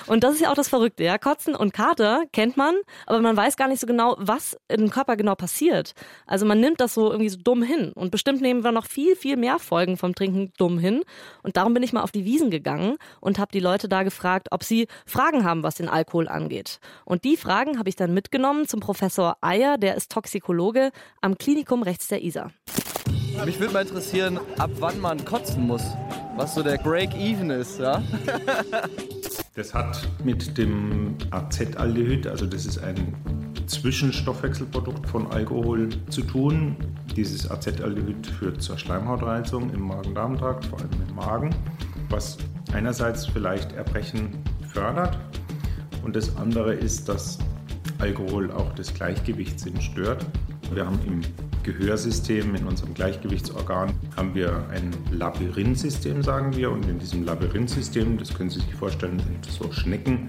Und 0.06 0.24
das 0.24 0.34
ist 0.34 0.40
ja 0.40 0.50
auch 0.50 0.54
das 0.54 0.68
Verrückte, 0.68 1.04
ja. 1.04 1.18
Kotzen 1.18 1.54
und 1.54 1.72
Kater 1.72 2.24
kennt 2.32 2.56
man, 2.56 2.74
aber 3.06 3.20
man 3.20 3.36
weiß 3.36 3.56
gar 3.56 3.68
nicht 3.68 3.80
so 3.80 3.86
genau, 3.86 4.16
was 4.18 4.56
im 4.68 4.90
Körper 4.90 5.16
genau 5.16 5.34
passiert. 5.34 5.94
Also 6.26 6.46
man 6.46 6.60
nimmt 6.60 6.80
das 6.80 6.94
so 6.94 7.10
irgendwie 7.10 7.28
so 7.28 7.38
dumm 7.38 7.62
hin. 7.62 7.92
Und 7.94 8.10
bestimmt 8.10 8.40
nehmen 8.40 8.64
wir 8.64 8.72
noch 8.72 8.86
viel, 8.86 9.16
viel 9.16 9.36
mehr 9.36 9.58
Folgen 9.58 9.96
vom 9.96 10.14
Trinken 10.14 10.52
dumm 10.56 10.78
hin. 10.78 11.02
Und 11.42 11.56
darum 11.56 11.74
bin 11.74 11.82
ich 11.82 11.92
mal 11.92 12.02
auf 12.02 12.10
die 12.10 12.24
Wiesen 12.24 12.50
gegangen 12.50 12.96
und 13.20 13.38
habe 13.38 13.52
die 13.52 13.60
Leute 13.60 13.88
da 13.88 14.02
gefragt, 14.02 14.48
ob 14.50 14.64
sie 14.64 14.86
Fragen 15.06 15.33
haben, 15.42 15.64
was 15.64 15.74
den 15.74 15.88
Alkohol 15.88 16.28
angeht. 16.28 16.78
Und 17.04 17.24
die 17.24 17.36
Fragen 17.36 17.78
habe 17.78 17.88
ich 17.88 17.96
dann 17.96 18.14
mitgenommen 18.14 18.68
zum 18.68 18.78
Professor 18.78 19.36
Eier, 19.40 19.78
der 19.78 19.96
ist 19.96 20.12
Toxikologe 20.12 20.92
am 21.20 21.36
Klinikum 21.36 21.82
rechts 21.82 22.06
der 22.06 22.22
Isar. 22.22 22.52
Mich 23.44 23.58
würde 23.58 23.72
mal 23.72 23.82
interessieren, 23.82 24.38
ab 24.58 24.70
wann 24.78 25.00
man 25.00 25.24
kotzen 25.24 25.66
muss. 25.66 25.82
Was 26.36 26.54
so 26.54 26.62
der 26.62 26.78
Break-Even 26.78 27.50
ist, 27.50 27.80
ja? 27.80 28.02
Das 29.56 29.72
hat 29.72 30.08
mit 30.24 30.58
dem 30.58 31.16
Acetaldehyd, 31.30 32.26
also 32.26 32.44
das 32.44 32.66
ist 32.66 32.78
ein 32.78 33.14
Zwischenstoffwechselprodukt 33.66 35.08
von 35.08 35.30
Alkohol 35.30 35.90
zu 36.10 36.22
tun. 36.22 36.76
Dieses 37.14 37.48
Acetaldehyd 37.48 38.26
führt 38.26 38.62
zur 38.62 38.78
Schleimhautreizung 38.78 39.72
im 39.72 39.82
Magen-Darm-Trakt, 39.82 40.64
vor 40.64 40.80
allem 40.80 40.90
im 41.08 41.14
Magen, 41.14 41.54
was 42.08 42.36
einerseits 42.72 43.26
vielleicht 43.26 43.72
Erbrechen 43.72 44.42
fördert 44.74 45.16
und 46.04 46.16
das 46.16 46.36
andere 46.36 46.74
ist, 46.74 47.08
dass 47.08 47.38
Alkohol 47.98 48.50
auch 48.50 48.74
das 48.74 48.92
Gleichgewichtssinn 48.92 49.80
stört. 49.80 50.26
Wir 50.72 50.84
haben 50.84 50.98
im 51.06 51.20
Gehörsystem, 51.62 52.54
in 52.54 52.66
unserem 52.66 52.92
Gleichgewichtsorgan, 52.92 53.92
haben 54.16 54.34
wir 54.34 54.66
ein 54.70 54.90
Labyrinthsystem, 55.12 56.22
sagen 56.22 56.54
wir. 56.56 56.70
Und 56.70 56.86
in 56.86 56.98
diesem 56.98 57.24
Labyrinthsystem, 57.24 58.18
das 58.18 58.34
können 58.34 58.50
Sie 58.50 58.60
sich 58.60 58.74
vorstellen, 58.74 59.18
sind 59.20 59.46
so 59.46 59.72
Schnecken, 59.72 60.28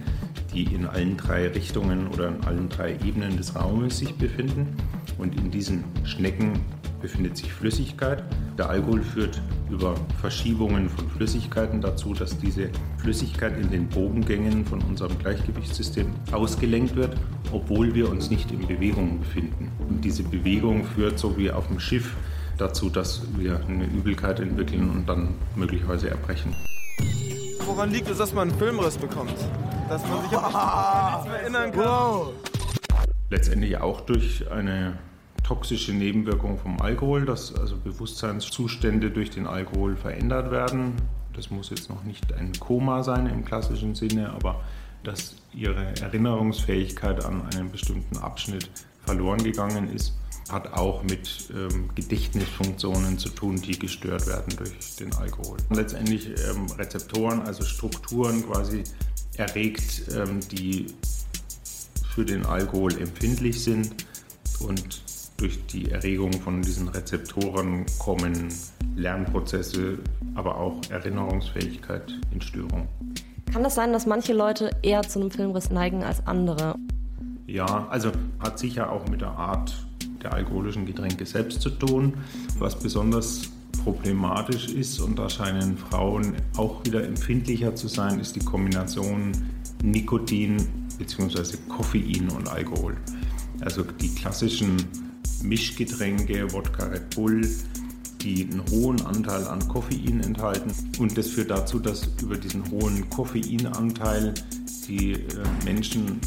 die 0.53 0.63
in 0.63 0.85
allen 0.85 1.17
drei 1.17 1.47
Richtungen 1.47 2.07
oder 2.07 2.29
in 2.29 2.43
allen 2.45 2.69
drei 2.69 2.93
Ebenen 3.03 3.35
des 3.35 3.55
Raumes 3.55 3.97
sich 3.97 4.15
befinden. 4.15 4.77
Und 5.17 5.37
in 5.37 5.51
diesen 5.51 5.83
Schnecken 6.05 6.61
befindet 7.05 7.37
sich 7.37 7.53
Flüssigkeit. 7.53 8.23
Der 8.57 8.67
Alkohol 8.67 9.03
führt 9.03 9.39
über 9.69 9.93
Verschiebungen 10.21 10.89
von 10.89 11.07
Flüssigkeiten 11.07 11.79
dazu, 11.79 12.15
dass 12.15 12.35
diese 12.35 12.71
Flüssigkeit 12.97 13.59
in 13.59 13.69
den 13.69 13.87
Bogengängen 13.87 14.65
von 14.65 14.81
unserem 14.81 15.15
Gleichgewichtssystem 15.19 16.07
ausgelenkt 16.31 16.95
wird, 16.95 17.15
obwohl 17.51 17.93
wir 17.93 18.09
uns 18.09 18.31
nicht 18.31 18.51
in 18.51 18.67
Bewegung 18.67 19.19
befinden. 19.19 19.71
Und 19.87 20.03
diese 20.03 20.23
Bewegung 20.23 20.83
führt, 20.83 21.19
so 21.19 21.37
wie 21.37 21.51
auf 21.51 21.67
dem 21.67 21.79
Schiff, 21.79 22.15
dazu, 22.57 22.89
dass 22.89 23.21
wir 23.37 23.63
eine 23.67 23.85
Übelkeit 23.85 24.39
entwickeln 24.39 24.89
und 24.89 25.07
dann 25.07 25.35
möglicherweise 25.55 26.09
erbrechen. 26.09 26.55
Woran 27.67 27.91
liegt 27.91 28.09
es, 28.09 28.17
dass 28.17 28.33
man 28.33 28.49
einen 28.49 28.57
Filmriss 28.57 28.97
bekommt? 28.97 29.35
Dass 29.89 30.01
man 30.07 30.23
sich 30.23 30.35
an 30.35 31.13
nichts 31.13 31.27
mehr 31.27 31.41
erinnern 31.41 31.71
kann? 31.71 31.85
Wow. 31.85 32.33
Letztendlich 33.29 33.77
auch 33.77 34.01
durch 34.01 34.49
eine 34.49 34.97
toxische 35.45 35.93
Nebenwirkung 35.93 36.57
vom 36.57 36.81
Alkohol, 36.81 37.25
dass 37.25 37.53
also 37.53 37.77
Bewusstseinszustände 37.77 39.11
durch 39.11 39.29
den 39.29 39.45
Alkohol 39.45 39.95
verändert 39.95 40.49
werden. 40.49 40.93
Das 41.33 41.51
muss 41.51 41.69
jetzt 41.69 41.89
noch 41.89 42.03
nicht 42.03 42.33
ein 42.33 42.51
Koma 42.59 43.03
sein 43.03 43.27
im 43.27 43.45
klassischen 43.45 43.93
Sinne, 43.93 44.31
aber 44.31 44.63
dass 45.03 45.35
ihre 45.53 45.85
Erinnerungsfähigkeit 46.01 47.23
an 47.23 47.43
einen 47.53 47.71
bestimmten 47.71 48.17
Abschnitt 48.17 48.71
verloren 49.05 49.43
gegangen 49.43 49.93
ist, 49.93 50.15
hat 50.49 50.73
auch 50.73 51.03
mit 51.03 51.49
ähm, 51.55 51.89
Gedächtnisfunktionen 51.93 53.19
zu 53.19 53.29
tun, 53.29 53.57
die 53.57 53.77
gestört 53.77 54.25
werden 54.25 54.55
durch 54.57 54.95
den 54.95 55.13
Alkohol. 55.13 55.57
Und 55.69 55.75
letztendlich 55.75 56.27
ähm, 56.27 56.65
Rezeptoren, 56.77 57.41
also 57.41 57.63
Strukturen 57.63 58.43
quasi 58.47 58.83
erregt, 59.37 60.03
ähm, 60.15 60.39
die 60.51 60.87
für 62.15 62.25
den 62.25 62.45
Alkohol 62.45 62.99
empfindlich 62.99 63.63
sind 63.63 64.05
und 64.59 65.04
durch 65.37 65.65
die 65.67 65.91
Erregung 65.91 66.33
von 66.33 66.61
diesen 66.61 66.87
Rezeptoren 66.87 67.85
kommen 67.99 68.53
Lernprozesse, 68.95 69.99
aber 70.35 70.57
auch 70.57 70.81
Erinnerungsfähigkeit 70.89 72.13
in 72.31 72.41
Störung. 72.41 72.87
Kann 73.51 73.63
das 73.63 73.75
sein, 73.75 73.93
dass 73.93 74.05
manche 74.05 74.33
Leute 74.33 74.71
eher 74.81 75.01
zu 75.03 75.19
einem 75.19 75.31
Filmriss 75.31 75.69
neigen 75.69 76.03
als 76.03 76.25
andere? 76.25 76.75
Ja, 77.47 77.87
also 77.89 78.11
hat 78.39 78.59
sicher 78.59 78.91
auch 78.91 79.07
mit 79.07 79.21
der 79.21 79.31
Art 79.31 79.73
der 80.23 80.33
alkoholischen 80.33 80.85
Getränke 80.85 81.25
selbst 81.25 81.61
zu 81.61 81.69
tun. 81.69 82.13
Was 82.57 82.77
besonders 82.77 83.51
problematisch 83.83 84.69
ist 84.69 84.99
und 84.99 85.19
da 85.19 85.29
scheinen 85.29 85.77
Frauen 85.77 86.35
auch 86.57 86.83
wieder 86.85 87.03
empfindlicher 87.03 87.75
zu 87.75 87.87
sein, 87.87 88.19
ist 88.19 88.35
die 88.35 88.39
Kombination 88.39 89.31
Nikotin 89.83 90.57
bzw. 90.97 91.57
Koffein 91.69 92.29
und 92.35 92.49
Alkohol. 92.49 92.97
Also 93.61 93.83
die 93.83 94.13
klassischen 94.13 94.77
Mischgetränke, 95.43 96.51
Wodka 96.51 96.85
Red 96.85 97.15
Bull, 97.15 97.47
die 98.21 98.49
einen 98.49 98.63
hohen 98.71 99.01
Anteil 99.05 99.45
an 99.47 99.65
Koffein 99.67 100.21
enthalten. 100.21 100.71
Und 100.99 101.17
das 101.17 101.27
führt 101.27 101.51
dazu, 101.51 101.79
dass 101.79 102.09
über 102.21 102.37
diesen 102.37 102.69
hohen 102.71 103.09
Koffeinanteil 103.09 104.33
die 104.87 105.13
äh, 105.13 105.19
Menschen 105.63 106.19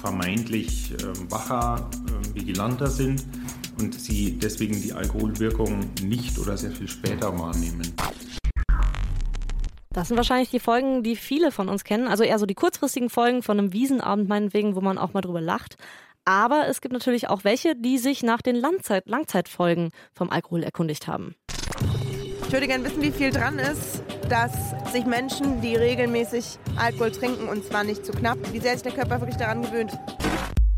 vermeintlich 0.00 0.92
äh, 0.92 1.30
wacher, 1.30 1.88
äh, 2.06 2.34
vigilanter 2.34 2.88
sind 2.88 3.24
und 3.78 3.94
sie 3.94 4.38
deswegen 4.38 4.80
die 4.80 4.92
Alkoholwirkung 4.92 5.80
nicht 6.02 6.38
oder 6.38 6.56
sehr 6.56 6.70
viel 6.70 6.88
später 6.88 7.36
wahrnehmen. 7.38 7.92
Das 9.90 10.08
sind 10.08 10.18
wahrscheinlich 10.18 10.50
die 10.50 10.60
Folgen, 10.60 11.02
die 11.02 11.16
viele 11.16 11.50
von 11.50 11.70
uns 11.70 11.82
kennen. 11.82 12.06
Also 12.06 12.22
eher 12.22 12.38
so 12.38 12.44
die 12.44 12.54
kurzfristigen 12.54 13.08
Folgen 13.08 13.42
von 13.42 13.58
einem 13.58 13.72
Wiesenabend 13.72 14.28
meinetwegen, 14.28 14.74
wo 14.74 14.82
man 14.82 14.98
auch 14.98 15.14
mal 15.14 15.22
drüber 15.22 15.40
lacht. 15.40 15.78
Aber 16.28 16.66
es 16.66 16.80
gibt 16.80 16.92
natürlich 16.92 17.30
auch 17.30 17.44
welche, 17.44 17.76
die 17.76 17.98
sich 17.98 18.24
nach 18.24 18.42
den 18.42 18.56
Langzeit 18.56 19.06
Langzeitfolgen 19.06 19.90
vom 20.12 20.28
Alkohol 20.28 20.64
erkundigt 20.64 21.06
haben. 21.06 21.36
Ich 22.44 22.52
würde 22.52 22.66
gerne 22.66 22.82
wissen, 22.84 23.00
wie 23.00 23.12
viel 23.12 23.30
dran 23.30 23.60
ist, 23.60 24.02
dass 24.28 24.52
sich 24.92 25.06
Menschen, 25.06 25.60
die 25.60 25.76
regelmäßig 25.76 26.58
Alkohol 26.74 27.12
trinken, 27.12 27.48
und 27.48 27.64
zwar 27.64 27.84
nicht 27.84 28.04
zu 28.04 28.10
knapp, 28.10 28.38
wie 28.52 28.58
sehr 28.58 28.72
sich 28.72 28.82
der 28.82 28.92
Körper 28.92 29.20
wirklich 29.20 29.36
daran 29.36 29.62
gewöhnt. 29.62 29.96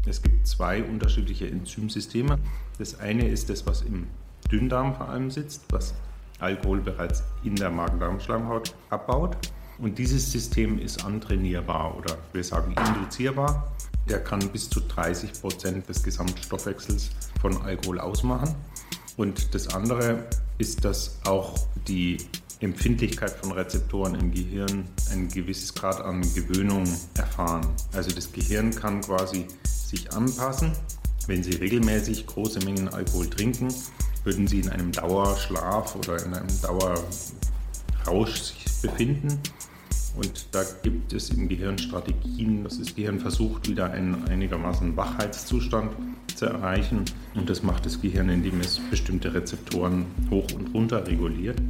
Es 0.06 0.22
gibt 0.22 0.46
zwei 0.46 0.82
unterschiedliche 0.82 1.46
Enzymsysteme. 1.46 2.38
Das 2.78 3.00
eine 3.00 3.26
ist 3.26 3.48
das, 3.48 3.66
was 3.66 3.80
im 3.80 4.06
Dünndarm 4.52 4.94
vor 4.94 5.08
allem 5.08 5.30
sitzt, 5.30 5.64
was 5.70 5.94
Alkohol 6.40 6.82
bereits 6.82 7.22
in 7.42 7.56
der 7.56 7.70
Magen-Darm-Schleimhaut 7.70 8.74
abbaut. 8.90 9.38
Und 9.78 9.96
dieses 9.96 10.30
System 10.30 10.78
ist 10.78 11.06
antrainierbar 11.06 11.96
oder 11.96 12.18
wir 12.34 12.44
sagen 12.44 12.74
induzierbar. 12.86 13.72
Der 14.08 14.20
kann 14.20 14.48
bis 14.48 14.70
zu 14.70 14.80
30 14.80 15.32
Prozent 15.40 15.88
des 15.88 16.02
Gesamtstoffwechsels 16.02 17.10
von 17.40 17.60
Alkohol 17.62 18.00
ausmachen. 18.00 18.54
Und 19.16 19.54
das 19.54 19.68
andere 19.74 20.24
ist, 20.58 20.84
dass 20.84 21.18
auch 21.24 21.58
die 21.86 22.18
Empfindlichkeit 22.60 23.30
von 23.30 23.52
Rezeptoren 23.52 24.14
im 24.16 24.32
Gehirn 24.32 24.84
ein 25.12 25.28
gewisses 25.28 25.74
Grad 25.74 26.00
an 26.00 26.22
Gewöhnung 26.34 26.84
erfahren. 27.16 27.66
Also 27.92 28.10
das 28.10 28.32
Gehirn 28.32 28.70
kann 28.74 29.00
quasi 29.00 29.46
sich 29.64 30.12
anpassen. 30.12 30.72
Wenn 31.26 31.42
Sie 31.42 31.52
regelmäßig 31.52 32.26
große 32.26 32.60
Mengen 32.64 32.88
Alkohol 32.88 33.28
trinken, 33.28 33.68
würden 34.24 34.46
Sie 34.46 34.60
in 34.60 34.70
einem 34.70 34.90
Dauerschlaf 34.90 35.94
oder 35.94 36.24
in 36.24 36.34
einem 36.34 36.60
Dauerrausch 36.62 38.40
sich 38.40 38.64
befinden. 38.82 39.38
Und 40.16 40.46
da 40.52 40.62
gibt 40.82 41.12
es 41.12 41.30
im 41.30 41.48
Gehirn 41.48 41.78
Strategien, 41.78 42.64
dass 42.64 42.78
das 42.78 42.94
Gehirn 42.94 43.20
versucht, 43.20 43.68
wieder 43.68 43.90
einen 43.90 44.24
einigermaßen 44.28 44.96
Wachheitszustand 44.96 45.92
zu 46.34 46.46
erreichen. 46.46 47.04
Und 47.34 47.50
das 47.50 47.62
macht 47.62 47.86
das 47.86 48.00
Gehirn, 48.00 48.28
indem 48.28 48.60
es 48.60 48.80
bestimmte 48.90 49.32
Rezeptoren 49.34 50.06
hoch 50.30 50.46
und 50.54 50.74
runter 50.74 51.06
reguliert. 51.06 51.60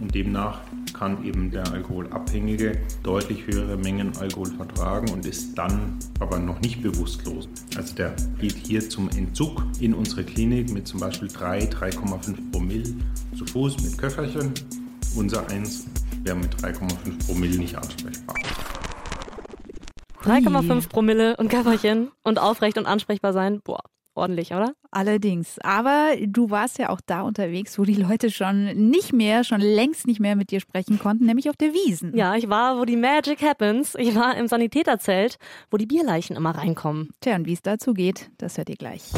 Und 0.00 0.14
demnach 0.14 0.60
kann 0.92 1.24
eben 1.24 1.50
der 1.50 1.70
Alkoholabhängige 1.72 2.78
deutlich 3.02 3.46
höhere 3.46 3.76
Mengen 3.76 4.16
Alkohol 4.18 4.50
vertragen 4.50 5.10
und 5.10 5.24
ist 5.26 5.56
dann 5.56 5.98
aber 6.20 6.38
noch 6.38 6.60
nicht 6.60 6.82
bewusstlos. 6.82 7.48
Also 7.76 7.94
der 7.94 8.14
geht 8.40 8.56
hier 8.66 8.88
zum 8.88 9.08
Entzug 9.10 9.62
in 9.80 9.94
unsere 9.94 10.24
Klinik 10.24 10.72
mit 10.72 10.86
zum 10.86 11.00
Beispiel 11.00 11.28
3, 11.28 11.64
3,5 11.64 12.50
Promille 12.50 12.94
zu 13.36 13.46
Fuß 13.46 13.82
mit 13.82 13.96
Köfferchen. 13.96 14.52
Unser 15.14 15.48
eins 15.50 15.86
wäre 16.24 16.36
mit 16.36 16.54
3,5 16.54 17.26
Promille 17.26 17.58
nicht 17.58 17.76
ansprechbar. 17.76 18.36
3,5 20.24 20.88
Promille 20.88 21.36
und 21.36 21.48
Köfferchen 21.48 22.10
und 22.22 22.38
aufrecht 22.38 22.78
und 22.78 22.86
ansprechbar 22.86 23.32
sein. 23.32 23.60
Boah, 23.64 23.80
ordentlich, 24.14 24.52
oder? 24.52 24.72
Allerdings. 24.92 25.58
Aber 25.62 26.12
du 26.24 26.50
warst 26.50 26.78
ja 26.78 26.90
auch 26.90 27.00
da 27.04 27.22
unterwegs, 27.22 27.78
wo 27.78 27.84
die 27.84 27.94
Leute 27.94 28.30
schon 28.30 28.66
nicht 28.90 29.12
mehr, 29.12 29.42
schon 29.42 29.60
längst 29.60 30.06
nicht 30.06 30.20
mehr 30.20 30.36
mit 30.36 30.50
dir 30.50 30.60
sprechen 30.60 30.98
konnten, 30.98 31.26
nämlich 31.26 31.50
auf 31.50 31.56
der 31.56 31.72
Wiesen. 31.72 32.16
Ja, 32.16 32.36
ich 32.36 32.48
war, 32.48 32.78
wo 32.78 32.84
die 32.84 32.96
Magic 32.96 33.42
happens. 33.42 33.94
Ich 33.96 34.14
war 34.14 34.36
im 34.36 34.46
Sanitäterzelt, 34.46 35.38
wo 35.70 35.76
die 35.76 35.86
Bierleichen 35.86 36.36
immer 36.36 36.56
reinkommen. 36.56 37.10
Tja, 37.20 37.34
und 37.34 37.46
wie 37.46 37.54
es 37.54 37.62
dazu 37.62 37.94
geht, 37.94 38.30
das 38.38 38.58
hört 38.58 38.68
ihr 38.68 38.76
gleich. 38.76 39.10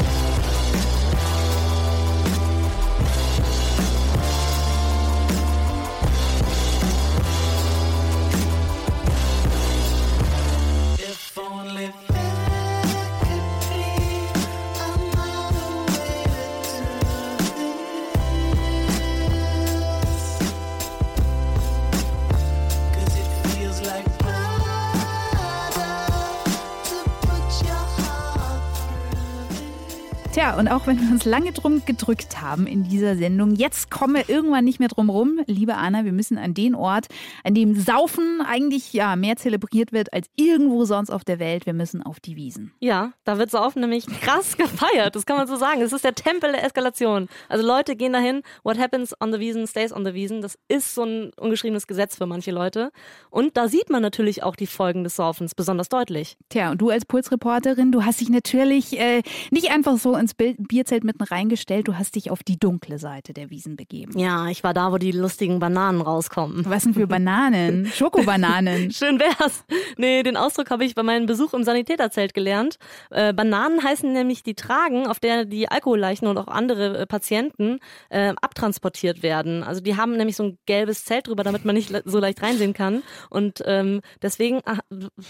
Tja, 30.45 30.59
und 30.59 30.67
auch 30.67 30.85
wenn 30.85 31.01
wir 31.01 31.11
uns 31.11 31.25
lange 31.25 31.53
drum 31.53 31.83
gedrückt 31.85 32.39
haben 32.39 32.67
in 32.67 32.83
dieser 32.83 33.15
Sendung, 33.15 33.55
jetzt 33.55 33.89
kommen 33.89 34.13
wir 34.13 34.29
irgendwann 34.29 34.63
nicht 34.63 34.79
mehr 34.79 34.89
drum 34.89 35.09
rum. 35.09 35.39
Liebe 35.47 35.73
Anna, 35.73 36.05
wir 36.05 36.11
müssen 36.11 36.37
an 36.37 36.53
den 36.53 36.75
Ort, 36.75 37.07
an 37.43 37.55
dem 37.55 37.73
Saufen 37.73 38.41
eigentlich 38.47 38.93
ja 38.93 39.15
mehr 39.15 39.37
zelebriert 39.37 39.91
wird 39.91 40.13
als 40.13 40.27
irgendwo 40.35 40.85
sonst 40.85 41.09
auf 41.09 41.23
der 41.23 41.39
Welt. 41.39 41.65
Wir 41.65 41.73
müssen 41.73 42.03
auf 42.03 42.19
die 42.19 42.35
Wiesen. 42.35 42.71
Ja, 42.79 43.13
da 43.23 43.39
wird 43.39 43.49
Saufen 43.49 43.79
nämlich 43.81 44.05
krass 44.05 44.55
gefeiert. 44.57 45.15
Das 45.15 45.25
kann 45.25 45.37
man 45.37 45.47
so 45.47 45.55
sagen. 45.55 45.81
Es 45.81 45.91
ist 45.91 46.03
der 46.03 46.13
Tempel 46.13 46.51
der 46.51 46.63
Eskalation. 46.63 47.27
Also 47.49 47.65
Leute 47.65 47.95
gehen 47.95 48.13
dahin. 48.13 48.43
What 48.61 48.77
happens 48.77 49.19
on 49.19 49.33
the 49.33 49.39
Wiesen 49.39 49.65
stays 49.65 49.91
on 49.91 50.05
the 50.05 50.13
Wiesen. 50.13 50.43
Das 50.43 50.59
ist 50.67 50.93
so 50.93 51.05
ein 51.05 51.31
ungeschriebenes 51.39 51.87
Gesetz 51.87 52.17
für 52.17 52.27
manche 52.27 52.51
Leute. 52.51 52.91
Und 53.31 53.57
da 53.57 53.67
sieht 53.67 53.89
man 53.89 54.03
natürlich 54.03 54.43
auch 54.43 54.55
die 54.55 54.67
Folgen 54.67 55.03
des 55.03 55.15
Saufens 55.15 55.55
besonders 55.55 55.89
deutlich. 55.89 56.37
Tja, 56.49 56.69
und 56.69 56.81
du 56.81 56.91
als 56.91 57.05
Pulsreporterin, 57.05 57.91
du 57.91 58.05
hast 58.05 58.21
dich 58.21 58.29
natürlich 58.29 58.99
äh, 58.99 59.23
nicht 59.49 59.71
einfach 59.71 59.97
so 59.97 60.15
ins 60.15 60.34
Bierzelt 60.37 61.03
mitten 61.03 61.23
reingestellt. 61.23 61.87
Du 61.87 61.97
hast 61.97 62.15
dich 62.15 62.31
auf 62.31 62.43
die 62.43 62.57
dunkle 62.57 62.99
Seite 62.99 63.33
der 63.33 63.49
Wiesen 63.49 63.75
begeben. 63.75 64.17
Ja, 64.17 64.47
ich 64.47 64.63
war 64.63 64.73
da, 64.73 64.91
wo 64.91 64.97
die 64.97 65.11
lustigen 65.11 65.59
Bananen 65.59 66.01
rauskommen. 66.01 66.65
Was 66.65 66.83
sind 66.83 66.93
für 66.93 67.07
Bananen? 67.07 67.85
Schokobananen. 67.93 68.91
Schön 68.91 69.19
wär's. 69.19 69.63
Nee, 69.97 70.23
den 70.23 70.37
Ausdruck 70.37 70.69
habe 70.69 70.85
ich 70.85 70.95
bei 70.95 71.03
meinem 71.03 71.25
Besuch 71.25 71.53
im 71.53 71.63
Sanitäterzelt 71.63 72.33
gelernt. 72.33 72.77
Äh, 73.09 73.33
Bananen 73.33 73.83
heißen 73.83 74.11
nämlich 74.11 74.43
die 74.43 74.55
Tragen, 74.55 75.07
auf 75.07 75.19
der 75.19 75.45
die 75.45 75.69
Alkoholleichen 75.69 76.27
und 76.27 76.37
auch 76.37 76.47
andere 76.47 76.99
äh, 76.99 77.05
Patienten 77.05 77.79
äh, 78.09 78.33
abtransportiert 78.41 79.23
werden. 79.23 79.63
Also 79.63 79.81
die 79.81 79.95
haben 79.97 80.17
nämlich 80.17 80.35
so 80.35 80.43
ein 80.43 80.57
gelbes 80.65 81.05
Zelt 81.05 81.27
drüber, 81.27 81.43
damit 81.43 81.65
man 81.65 81.75
nicht 81.75 81.93
so 82.05 82.19
leicht 82.19 82.41
reinsehen 82.41 82.73
kann. 82.73 83.03
Und 83.29 83.63
ähm, 83.65 84.01
deswegen, 84.21 84.61
ach, 84.65 84.79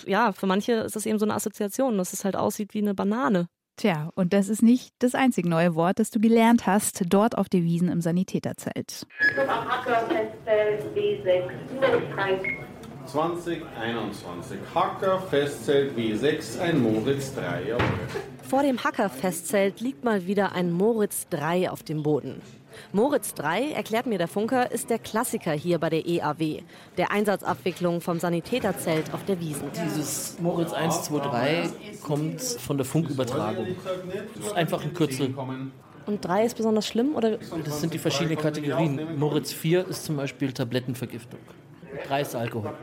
ja, 0.05 0.31
für 0.31 0.47
manche 0.47 0.73
ist 0.73 0.95
das 0.95 1.05
eben 1.05 1.19
so 1.19 1.25
eine 1.25 1.35
Assoziation, 1.35 1.97
dass 1.97 2.13
es 2.13 2.25
halt 2.25 2.35
aussieht 2.35 2.73
wie 2.73 2.79
eine 2.79 2.93
Banane. 2.93 3.47
Tja, 3.77 4.09
und 4.15 4.31
das 4.31 4.47
ist 4.47 4.61
nicht 4.61 4.93
das 4.99 5.15
einzige 5.15 5.49
neue 5.49 5.75
Wort, 5.75 5.99
das 5.99 6.09
du 6.09 6.19
gelernt 6.19 6.65
hast, 6.65 7.03
dort 7.13 7.37
auf 7.37 7.49
der 7.49 7.63
Wiesen 7.63 7.89
im 7.89 7.99
Sanitäterzelt. 7.99 9.05
2021. 13.05 14.57
Hacker 14.73 15.19
Festzelt 15.29 15.97
W6, 15.97 16.59
ein 16.59 16.81
Moritz 16.81 17.35
3. 17.35 17.63
Jawohl. 17.67 17.85
Vor 18.47 18.61
dem 18.61 18.83
Hacker-Festzelt 18.83 19.81
liegt 19.81 20.03
mal 20.03 20.27
wieder 20.27 20.53
ein 20.53 20.71
Moritz 20.71 21.27
3 21.29 21.71
auf 21.71 21.81
dem 21.81 22.03
Boden. 22.03 22.41
Moritz 22.91 23.33
3, 23.33 23.71
erklärt 23.71 24.05
mir 24.05 24.17
der 24.17 24.27
Funker, 24.27 24.71
ist 24.71 24.89
der 24.89 24.99
Klassiker 24.99 25.51
hier 25.51 25.79
bei 25.79 25.89
der 25.89 26.05
EAW, 26.05 26.61
der 26.97 27.11
Einsatzabwicklung 27.11 28.01
vom 28.01 28.19
Sanitäterzelt 28.19 29.13
auf 29.13 29.23
der 29.25 29.39
Wiesen. 29.39 29.69
Dieses 29.73 30.39
Moritz 30.39 30.73
123 30.73 32.01
kommt 32.01 32.41
von 32.41 32.77
der 32.77 32.85
Funkübertragung. 32.85 33.67
Das 34.35 34.47
ist 34.47 34.55
einfach 34.55 34.83
ein 34.83 34.93
Kürzel. 34.93 35.33
Und 36.05 36.23
3 36.23 36.45
ist 36.45 36.57
besonders 36.57 36.85
schlimm? 36.87 37.15
Oder? 37.15 37.37
Das 37.63 37.81
sind 37.81 37.93
die 37.93 37.97
verschiedenen 37.97 38.37
Kategorien. 38.37 39.17
Moritz 39.17 39.51
4 39.51 39.87
ist 39.87 40.05
zum 40.05 40.17
Beispiel 40.17 40.51
Tablettenvergiftung. 40.51 41.39
3 42.07 42.21
ist 42.21 42.35
Alkohol. 42.35 42.73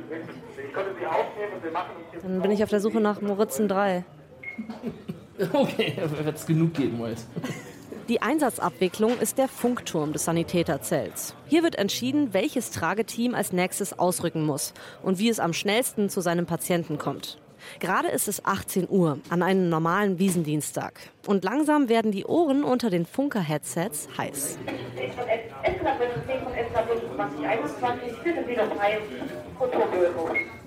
Dann 2.23 2.43
bin 2.43 2.51
ich 2.51 2.63
auf 2.63 2.71
der 2.71 2.81
Suche 2.81 3.01
nach 3.01 3.21
Moritzen 3.21 3.69
3. 3.69 4.05
Okay, 5.53 5.95
wird 5.97 6.37
es 6.37 6.47
genug 6.47 6.75
geben 6.75 6.99
heute. 7.01 7.23
Die 8.09 8.21
Einsatzabwicklung 8.21 9.17
ist 9.21 9.39
der 9.39 9.47
Funkturm 9.47 10.13
des 10.13 10.25
Sanitäterzells. 10.25 11.37
Hier 11.47 11.63
wird 11.63 11.77
entschieden, 11.77 12.35
welches 12.35 12.73
Trageteam 12.73 13.35
als 13.35 13.53
nächstes 13.53 13.97
ausrücken 13.97 14.45
muss 14.45 14.75
und 15.03 15.21
wie 15.21 15.29
es 15.29 15.39
am 15.39 15.53
schnellsten 15.53 16.09
zu 16.09 16.21
seinem 16.21 16.47
Patienten 16.47 16.99
kommt. 16.99 17.39
Gerade 17.81 18.09
ist 18.09 18.29
es 18.29 18.45
18 18.45 18.89
Uhr 18.89 19.19
an 19.29 19.43
einem 19.43 19.69
normalen 19.69 20.19
Wiesendienstag. 20.19 20.95
Und 21.27 21.45
langsam 21.45 21.89
werden 21.89 22.13
die 22.13 22.25
Ohren 22.25 22.65
unter 22.65 22.91
den 22.91 23.07
Funker-Headsets 23.07 24.09
heiß. 24.17 24.59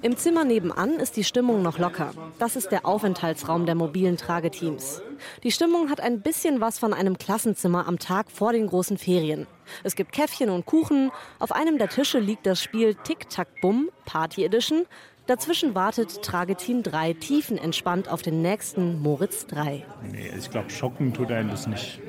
Im 0.01 0.17
Zimmer 0.17 0.45
nebenan 0.45 0.99
ist 0.99 1.17
die 1.17 1.23
Stimmung 1.23 1.61
noch 1.63 1.79
locker. 1.79 2.11
Das 2.37 2.55
ist 2.55 2.71
der 2.71 2.85
Aufenthaltsraum 2.85 3.65
der 3.65 3.75
mobilen 3.75 4.17
Trageteams. 4.17 5.01
Die 5.43 5.51
Stimmung 5.51 5.89
hat 5.89 5.99
ein 5.99 6.21
bisschen 6.21 6.61
was 6.61 6.77
von 6.77 6.93
einem 6.93 7.17
Klassenzimmer 7.17 7.87
am 7.87 7.97
Tag 7.97 8.29
vor 8.29 8.51
den 8.53 8.67
großen 8.67 8.97
Ferien. 8.97 9.47
Es 9.83 9.95
gibt 9.95 10.11
Käffchen 10.11 10.49
und 10.49 10.65
Kuchen. 10.65 11.11
Auf 11.39 11.51
einem 11.51 11.77
der 11.77 11.89
Tische 11.89 12.19
liegt 12.19 12.45
das 12.45 12.61
Spiel 12.61 12.95
Tic-Tac-Bum, 12.95 13.89
Party 14.05 14.45
Edition. 14.45 14.85
Dazwischen 15.27 15.73
wartet 15.73 16.21
Trageteam 16.21 16.83
3 16.83 17.13
tiefenentspannt 17.13 18.09
auf 18.09 18.21
den 18.21 18.43
nächsten 18.43 19.01
Moritz 19.01 19.47
3. 19.47 19.83
Nee, 20.11 20.31
ich 20.37 20.51
glaube, 20.51 20.69
schocken 20.69 21.13
tut 21.13 21.31
einen 21.31 21.49
das 21.49 21.65
nicht. 21.65 21.99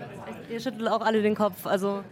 Ihr 0.51 0.61
schüttelt 0.61 0.87
auch 0.89 1.01
alle 1.01 1.23
den 1.23 1.35
Kopf. 1.35 1.67
Also 1.67 2.03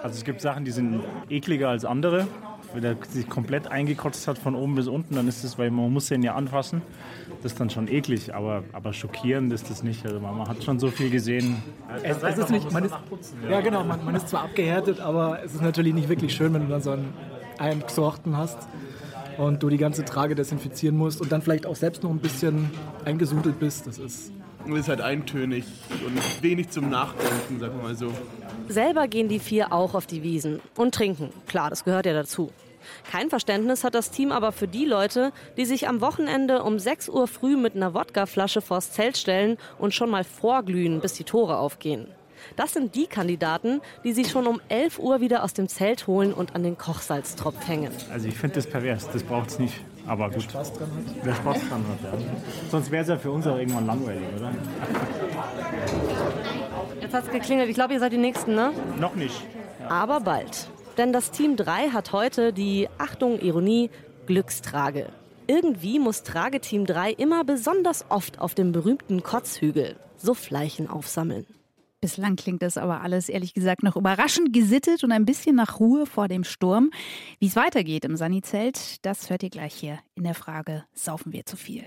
Also 0.00 0.16
es 0.16 0.24
gibt 0.24 0.40
Sachen, 0.40 0.64
die 0.64 0.70
sind 0.70 1.02
ekliger 1.28 1.68
als 1.70 1.84
andere. 1.84 2.28
Wenn 2.72 2.84
er 2.84 2.96
sich 3.08 3.28
komplett 3.28 3.66
eingekotzt 3.66 4.28
hat 4.28 4.38
von 4.38 4.54
oben 4.54 4.76
bis 4.76 4.86
unten, 4.86 5.16
dann 5.16 5.26
ist 5.26 5.42
das, 5.42 5.58
weil 5.58 5.70
man 5.70 5.92
muss 5.92 6.06
den 6.06 6.22
ja 6.22 6.34
anfassen, 6.34 6.82
das 7.42 7.52
ist 7.52 7.60
dann 7.60 7.70
schon 7.70 7.88
eklig. 7.88 8.34
Aber, 8.34 8.62
aber 8.72 8.92
schockierend 8.92 9.52
ist 9.52 9.70
das 9.70 9.82
nicht. 9.82 10.06
Also 10.06 10.20
man, 10.20 10.36
man 10.36 10.48
hat 10.48 10.62
schon 10.62 10.78
so 10.78 10.88
viel 10.88 11.10
gesehen. 11.10 11.62
Es, 12.02 12.22
es 12.22 12.38
ist 12.38 12.50
nicht, 12.50 12.70
man 12.70 12.84
ist, 12.84 12.94
ja 13.48 13.60
genau, 13.60 13.82
man, 13.82 14.04
man 14.04 14.14
ist 14.14 14.28
zwar 14.28 14.44
abgehärtet, 14.44 15.00
aber 15.00 15.42
es 15.42 15.54
ist 15.54 15.62
natürlich 15.62 15.94
nicht 15.94 16.08
wirklich 16.08 16.32
schön, 16.32 16.54
wenn 16.54 16.62
du 16.62 16.68
dann 16.68 16.82
so 16.82 16.92
einen 16.92 17.12
eingesorten 17.58 18.36
hast 18.36 18.68
und 19.38 19.62
du 19.62 19.70
die 19.70 19.78
ganze 19.78 20.04
Trage 20.04 20.34
desinfizieren 20.34 20.96
musst 20.96 21.20
und 21.20 21.32
dann 21.32 21.40
vielleicht 21.40 21.64
auch 21.64 21.76
selbst 21.76 22.02
noch 22.02 22.10
ein 22.10 22.18
bisschen 22.18 22.70
eingesudelt 23.04 23.58
bist. 23.58 23.86
Das 23.86 23.98
ist 23.98 24.32
Es 24.66 24.80
ist 24.80 24.88
halt 24.88 25.00
eintönig 25.00 25.64
und 26.04 26.42
wenig 26.42 26.68
zum 26.68 26.90
Nachdenken, 26.90 27.58
sagen 27.58 27.76
wir 27.76 27.82
mal 27.82 27.94
so. 27.94 28.12
Selber 28.68 29.08
gehen 29.08 29.28
die 29.28 29.38
vier 29.38 29.72
auch 29.72 29.94
auf 29.94 30.06
die 30.06 30.22
Wiesen 30.22 30.60
und 30.76 30.94
trinken. 30.94 31.30
Klar, 31.46 31.70
das 31.70 31.84
gehört 31.84 32.04
ja 32.04 32.12
dazu. 32.12 32.50
Kein 33.10 33.30
Verständnis 33.30 33.84
hat 33.84 33.94
das 33.94 34.10
Team 34.10 34.32
aber 34.32 34.52
für 34.52 34.68
die 34.68 34.84
Leute, 34.84 35.32
die 35.56 35.64
sich 35.64 35.88
am 35.88 36.00
Wochenende 36.00 36.62
um 36.62 36.78
6 36.78 37.08
Uhr 37.08 37.28
früh 37.28 37.56
mit 37.56 37.76
einer 37.76 37.94
Wodkaflasche 37.94 38.60
vors 38.60 38.92
Zelt 38.92 39.16
stellen 39.16 39.56
und 39.78 39.94
schon 39.94 40.10
mal 40.10 40.24
vorglühen, 40.24 41.00
bis 41.00 41.14
die 41.14 41.24
Tore 41.24 41.58
aufgehen. 41.58 42.08
Das 42.56 42.72
sind 42.72 42.94
die 42.94 43.06
Kandidaten, 43.06 43.80
die 44.04 44.12
sie 44.12 44.24
schon 44.24 44.46
um 44.46 44.60
11 44.68 44.98
Uhr 44.98 45.20
wieder 45.20 45.44
aus 45.44 45.54
dem 45.54 45.68
Zelt 45.68 46.06
holen 46.06 46.32
und 46.32 46.54
an 46.54 46.62
den 46.62 46.78
Kochsalztropf 46.78 47.66
hängen. 47.66 47.92
Also 48.12 48.28
ich 48.28 48.34
finde 48.34 48.56
das 48.56 48.66
pervers, 48.66 49.08
das 49.10 49.22
braucht 49.22 49.50
es 49.50 49.58
nicht. 49.58 49.80
Aber 50.06 50.30
gut. 50.30 50.44
Spaß 50.44 50.72
dran 50.72 50.88
hat. 50.90 51.14
Wer 51.22 51.34
Spaß 51.34 51.68
dran 51.68 51.84
hat, 51.86 52.02
ja. 52.02 52.18
Sonst 52.70 52.90
wäre 52.90 53.02
es 53.02 53.08
ja 53.08 53.18
für 53.18 53.30
uns 53.30 53.46
auch 53.46 53.58
irgendwann 53.58 53.86
langweilig, 53.86 54.22
oder? 54.38 54.52
Jetzt 57.00 57.14
hat's 57.14 57.30
geklingelt. 57.30 57.68
Ich 57.68 57.74
glaube, 57.74 57.92
ihr 57.92 58.00
seid 58.00 58.12
die 58.12 58.16
Nächsten, 58.18 58.54
ne? 58.54 58.72
Noch 58.98 59.14
nicht. 59.14 59.44
Aber 59.88 60.20
bald. 60.20 60.68
Denn 60.96 61.12
das 61.12 61.30
Team 61.30 61.56
3 61.56 61.90
hat 61.90 62.12
heute 62.12 62.52
die, 62.52 62.88
Achtung, 62.96 63.38
Ironie, 63.38 63.90
Glückstrage. 64.26 65.10
Irgendwie 65.46 65.98
muss 65.98 66.22
Trageteam 66.22 66.86
3 66.86 67.12
immer 67.12 67.44
besonders 67.44 68.04
oft 68.08 68.40
auf 68.40 68.54
dem 68.54 68.72
berühmten 68.72 69.22
Kotzhügel 69.22 69.96
Suffleichen 70.16 70.90
aufsammeln. 70.90 71.46
Bislang 72.00 72.36
klingt 72.36 72.62
das 72.62 72.78
aber 72.78 73.00
alles 73.00 73.28
ehrlich 73.28 73.54
gesagt 73.54 73.82
noch 73.82 73.96
überraschend 73.96 74.52
gesittet 74.52 75.02
und 75.02 75.10
ein 75.10 75.24
bisschen 75.24 75.56
nach 75.56 75.80
Ruhe 75.80 76.06
vor 76.06 76.28
dem 76.28 76.44
Sturm. 76.44 76.90
Wie 77.40 77.48
es 77.48 77.56
weitergeht 77.56 78.04
im 78.04 78.16
Sani-Zelt, 78.16 79.04
das 79.04 79.30
hört 79.30 79.42
ihr 79.42 79.50
gleich 79.50 79.74
hier 79.74 79.98
in 80.14 80.22
der 80.22 80.34
Frage, 80.34 80.84
saufen 80.94 81.32
wir 81.32 81.44
zu 81.44 81.56
viel? 81.56 81.84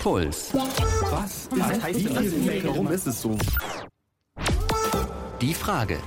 Puls. 0.00 0.52
Was? 0.52 1.48
Was 1.52 1.82
heißt 1.82 2.10
das? 2.10 2.64
Warum 2.64 2.88
ist 2.88 3.06
es 3.06 3.22
so? 3.22 3.38
Die 5.40 5.54
Frage. 5.54 5.98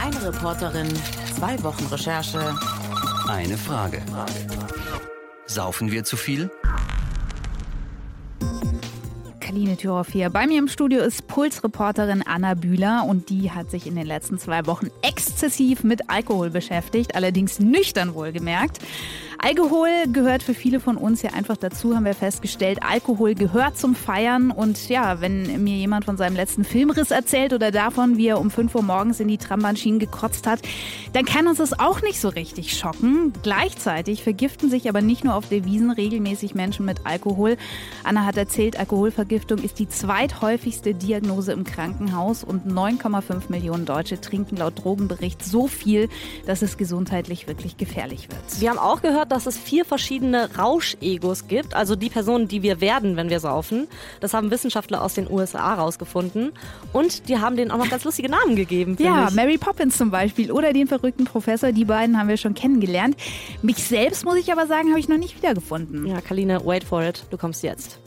Eine 0.00 0.22
Reporterin, 0.22 0.88
zwei 1.36 1.60
Wochen 1.64 1.86
Recherche. 1.86 2.54
Eine 3.28 3.58
Frage. 3.58 4.00
Saufen 5.46 5.90
wir 5.90 6.04
zu 6.04 6.16
viel? 6.16 6.50
Kaline 9.54 9.76
Thüroff 9.76 10.08
hier. 10.10 10.30
Bei 10.30 10.48
mir 10.48 10.58
im 10.58 10.66
Studio 10.66 11.00
ist 11.00 11.28
Pulsreporterin 11.28 12.24
Anna 12.26 12.54
Bühler 12.54 13.04
und 13.08 13.30
die 13.30 13.52
hat 13.52 13.70
sich 13.70 13.86
in 13.86 13.94
den 13.94 14.04
letzten 14.04 14.36
zwei 14.36 14.66
Wochen 14.66 14.88
exzessiv 15.02 15.84
mit 15.84 16.10
Alkohol 16.10 16.50
beschäftigt, 16.50 17.14
allerdings 17.14 17.60
nüchtern 17.60 18.14
wohlgemerkt. 18.14 18.80
Alkohol 19.44 19.90
gehört 20.10 20.42
für 20.42 20.54
viele 20.54 20.80
von 20.80 20.96
uns 20.96 21.20
ja 21.20 21.34
einfach 21.34 21.58
dazu, 21.58 21.94
haben 21.94 22.06
wir 22.06 22.14
festgestellt. 22.14 22.78
Alkohol 22.82 23.34
gehört 23.34 23.76
zum 23.76 23.94
Feiern 23.94 24.50
und 24.50 24.88
ja, 24.88 25.20
wenn 25.20 25.62
mir 25.62 25.76
jemand 25.76 26.06
von 26.06 26.16
seinem 26.16 26.34
letzten 26.34 26.64
Filmriss 26.64 27.10
erzählt 27.10 27.52
oder 27.52 27.70
davon, 27.70 28.16
wie 28.16 28.28
er 28.28 28.40
um 28.40 28.50
5 28.50 28.74
Uhr 28.74 28.82
morgens 28.82 29.20
in 29.20 29.28
die 29.28 29.36
Trambahnschienen 29.36 29.98
gekotzt 29.98 30.46
hat, 30.46 30.60
dann 31.12 31.26
kann 31.26 31.46
uns 31.46 31.58
das 31.58 31.78
auch 31.78 32.00
nicht 32.00 32.22
so 32.22 32.30
richtig 32.30 32.74
schocken. 32.74 33.34
Gleichzeitig 33.42 34.22
vergiften 34.22 34.70
sich 34.70 34.88
aber 34.88 35.02
nicht 35.02 35.24
nur 35.24 35.34
auf 35.34 35.50
der 35.50 35.66
Wiesen 35.66 35.90
regelmäßig 35.90 36.54
Menschen 36.54 36.86
mit 36.86 37.04
Alkohol. 37.04 37.58
Anna 38.02 38.24
hat 38.24 38.38
erzählt, 38.38 38.78
Alkoholvergiftung 38.78 39.58
ist 39.58 39.78
die 39.78 39.90
zweithäufigste 39.90 40.94
Diagnose 40.94 41.52
im 41.52 41.64
Krankenhaus 41.64 42.44
und 42.44 42.66
9,5 42.66 43.50
Millionen 43.50 43.84
Deutsche 43.84 44.18
trinken 44.18 44.56
laut 44.56 44.82
Drogenbericht 44.82 45.44
so 45.44 45.66
viel, 45.66 46.08
dass 46.46 46.62
es 46.62 46.78
gesundheitlich 46.78 47.46
wirklich 47.46 47.76
gefährlich 47.76 48.30
wird. 48.30 48.62
Wir 48.62 48.70
haben 48.70 48.78
auch 48.78 49.02
gehört, 49.02 49.33
dass 49.34 49.46
es 49.46 49.58
vier 49.58 49.84
verschiedene 49.84 50.48
Rauschegos 50.56 51.48
gibt, 51.48 51.74
also 51.74 51.96
die 51.96 52.08
Personen, 52.08 52.46
die 52.46 52.62
wir 52.62 52.80
werden, 52.80 53.16
wenn 53.16 53.30
wir 53.30 53.40
saufen. 53.40 53.88
Das 54.20 54.32
haben 54.32 54.50
Wissenschaftler 54.50 55.02
aus 55.02 55.14
den 55.14 55.30
USA 55.30 55.74
rausgefunden. 55.74 56.52
Und 56.92 57.28
die 57.28 57.38
haben 57.38 57.56
denen 57.56 57.72
auch 57.72 57.78
noch 57.78 57.90
ganz 57.90 58.04
lustige 58.04 58.28
Namen 58.28 58.54
gegeben. 58.54 58.96
Ja, 59.00 59.28
ich. 59.28 59.34
Mary 59.34 59.58
Poppins 59.58 59.98
zum 59.98 60.10
Beispiel 60.10 60.52
oder 60.52 60.72
den 60.72 60.86
verrückten 60.86 61.24
Professor, 61.24 61.72
die 61.72 61.84
beiden 61.84 62.16
haben 62.18 62.28
wir 62.28 62.36
schon 62.36 62.54
kennengelernt. 62.54 63.16
Mich 63.60 63.78
selbst, 63.78 64.24
muss 64.24 64.36
ich 64.36 64.52
aber 64.52 64.66
sagen, 64.66 64.90
habe 64.90 65.00
ich 65.00 65.08
noch 65.08 65.18
nicht 65.18 65.36
wiedergefunden. 65.36 66.06
Ja, 66.06 66.20
Kaline, 66.20 66.64
wait 66.64 66.84
for 66.84 67.02
it. 67.02 67.24
Du 67.30 67.36
kommst 67.36 67.64
jetzt. 67.64 67.98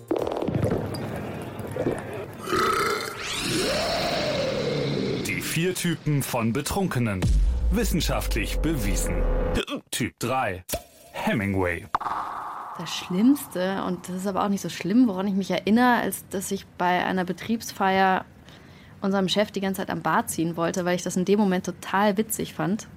Die 5.27 5.41
vier 5.41 5.75
Typen 5.75 6.23
von 6.23 6.53
Betrunkenen. 6.53 7.19
Wissenschaftlich 7.71 8.59
bewiesen. 8.59 9.15
Typ 9.91 10.17
3. 10.19 10.63
Hemingway. 11.25 11.85
Das 12.77 12.93
Schlimmste, 12.95 13.83
und 13.85 14.07
das 14.07 14.17
ist 14.17 14.27
aber 14.27 14.43
auch 14.43 14.49
nicht 14.49 14.61
so 14.61 14.69
schlimm, 14.69 15.07
woran 15.07 15.27
ich 15.27 15.33
mich 15.33 15.49
erinnere, 15.49 15.95
als 15.95 16.27
dass 16.29 16.51
ich 16.51 16.65
bei 16.77 17.03
einer 17.03 17.25
Betriebsfeier 17.25 18.23
unserem 19.01 19.27
Chef 19.27 19.51
die 19.51 19.61
ganze 19.61 19.81
Zeit 19.81 19.89
am 19.89 20.01
Bart 20.01 20.29
ziehen 20.29 20.57
wollte, 20.57 20.85
weil 20.85 20.95
ich 20.95 21.03
das 21.03 21.17
in 21.17 21.25
dem 21.25 21.39
Moment 21.39 21.65
total 21.65 22.17
witzig 22.17 22.53
fand. 22.53 22.87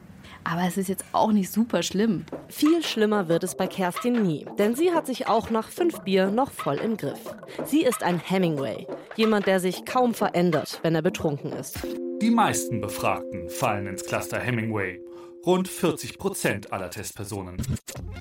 Aber 0.45 0.63
es 0.67 0.77
ist 0.77 0.89
jetzt 0.89 1.05
auch 1.13 1.33
nicht 1.33 1.53
super 1.53 1.83
schlimm. 1.83 2.25
Viel 2.49 2.83
schlimmer 2.83 3.29
wird 3.29 3.45
es 3.45 3.57
bei 3.57 3.67
Kerstin 3.67 4.23
nie, 4.23 4.47
denn 4.59 4.75
sie 4.75 4.93
hat 4.93 5.07
sich 5.07 5.29
auch 5.29 5.51
nach 5.51 5.69
fünf 5.69 6.01
Bier 6.01 6.31
noch 6.31 6.51
voll 6.51 6.77
im 6.77 6.97
Griff. 6.97 7.35
Sie 7.65 7.83
ist 7.83 8.03
ein 8.03 8.19
Hemingway, 8.19 8.87
jemand, 9.17 9.47
der 9.47 9.61
sich 9.61 9.85
kaum 9.85 10.15
verändert, 10.15 10.81
wenn 10.83 10.95
er 10.95 11.03
betrunken 11.03 11.53
ist. 11.53 11.79
Die 12.23 12.31
meisten 12.31 12.81
Befragten 12.81 13.49
fallen 13.49 13.87
ins 13.87 14.05
Cluster 14.05 14.39
Hemingway. 14.39 15.01
Rund 15.47 15.69
40 15.69 16.19
Prozent 16.19 16.71
aller 16.71 16.91
Testpersonen. 16.91 17.57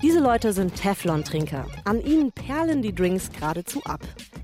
Diese 0.02 0.20
Leute 0.20 0.54
sind 0.54 0.74
Teflon-Trinker. 0.74 1.66
An 1.84 2.00
ihnen 2.00 2.32
perlen 2.32 2.80
die 2.80 2.94
Drinks 2.94 3.30
geradezu 3.30 3.82
ab. 3.84 4.00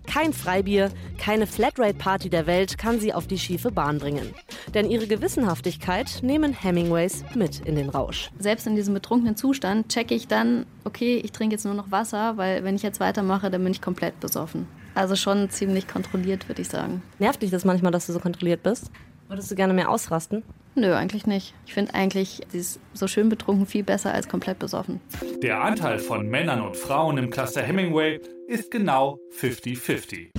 Kein 0.07 0.35
Freibier, 0.35 0.91
keine 1.17 1.47
Flatrate-Party 1.47 2.29
der 2.29 2.47
Welt 2.47 2.77
kann 2.77 3.01
sie 3.01 3.15
auf 3.15 3.27
die 3.27 3.39
schiefe 3.39 3.71
Bahn 3.71 3.99
bringen. 3.99 4.35
Denn 4.75 4.91
ihre 4.91 5.07
Gewissenhaftigkeit 5.07 6.19
nehmen 6.23 6.53
Hemingways 6.53 7.25
mit 7.35 7.61
in 7.61 7.77
den 7.77 7.89
Rausch. 7.89 8.31
Selbst 8.39 8.67
in 8.67 8.77
diesem 8.77 8.93
betrunkenen 8.93 9.37
Zustand 9.37 9.89
checke 9.89 10.15
ich 10.15 10.29
dann, 10.29 10.67
okay, 10.85 11.17
ich 11.17 11.33
trinke 11.33 11.55
jetzt 11.55 11.65
nur 11.65 11.75
noch 11.75 11.91
Wasser, 11.91 12.37
weil 12.37 12.63
wenn 12.63 12.77
ich 12.77 12.83
jetzt 12.83 13.01
weitermache, 13.01 13.51
dann 13.51 13.65
bin 13.65 13.73
ich 13.73 13.81
komplett 13.81 14.21
besoffen. 14.21 14.69
Also 14.95 15.17
schon 15.17 15.49
ziemlich 15.49 15.89
kontrolliert, 15.89 16.47
würde 16.49 16.61
ich 16.61 16.69
sagen. 16.69 17.03
Nervt 17.19 17.41
dich 17.41 17.51
das 17.51 17.65
manchmal, 17.65 17.93
dass 17.93 18.07
du 18.07 18.13
so 18.13 18.19
kontrolliert 18.19 18.63
bist? 18.63 18.91
Würdest 19.29 19.51
du 19.51 19.55
gerne 19.55 19.73
mehr 19.73 19.91
ausrasten? 19.91 20.43
Nö, 20.79 20.95
eigentlich 20.95 21.27
nicht. 21.27 21.55
Ich 21.65 21.73
finde 21.73 21.95
eigentlich 21.95 22.43
dieses 22.53 22.79
so 22.93 23.09
schön 23.09 23.31
betrunken 23.31 23.65
viel 23.65 23.83
besser 23.83 24.13
als 24.13 24.29
komplett 24.29 24.59
besoffen. 24.59 25.01
Der 25.43 25.63
Anteil 25.63 25.99
von 25.99 26.29
Männern 26.29 26.61
und 26.61 26.77
Frauen 26.77 27.17
im 27.17 27.31
Cluster 27.31 27.63
Hemingway 27.63 28.21
ist 28.47 28.71
genau 28.71 29.19
50-50. 29.41 30.33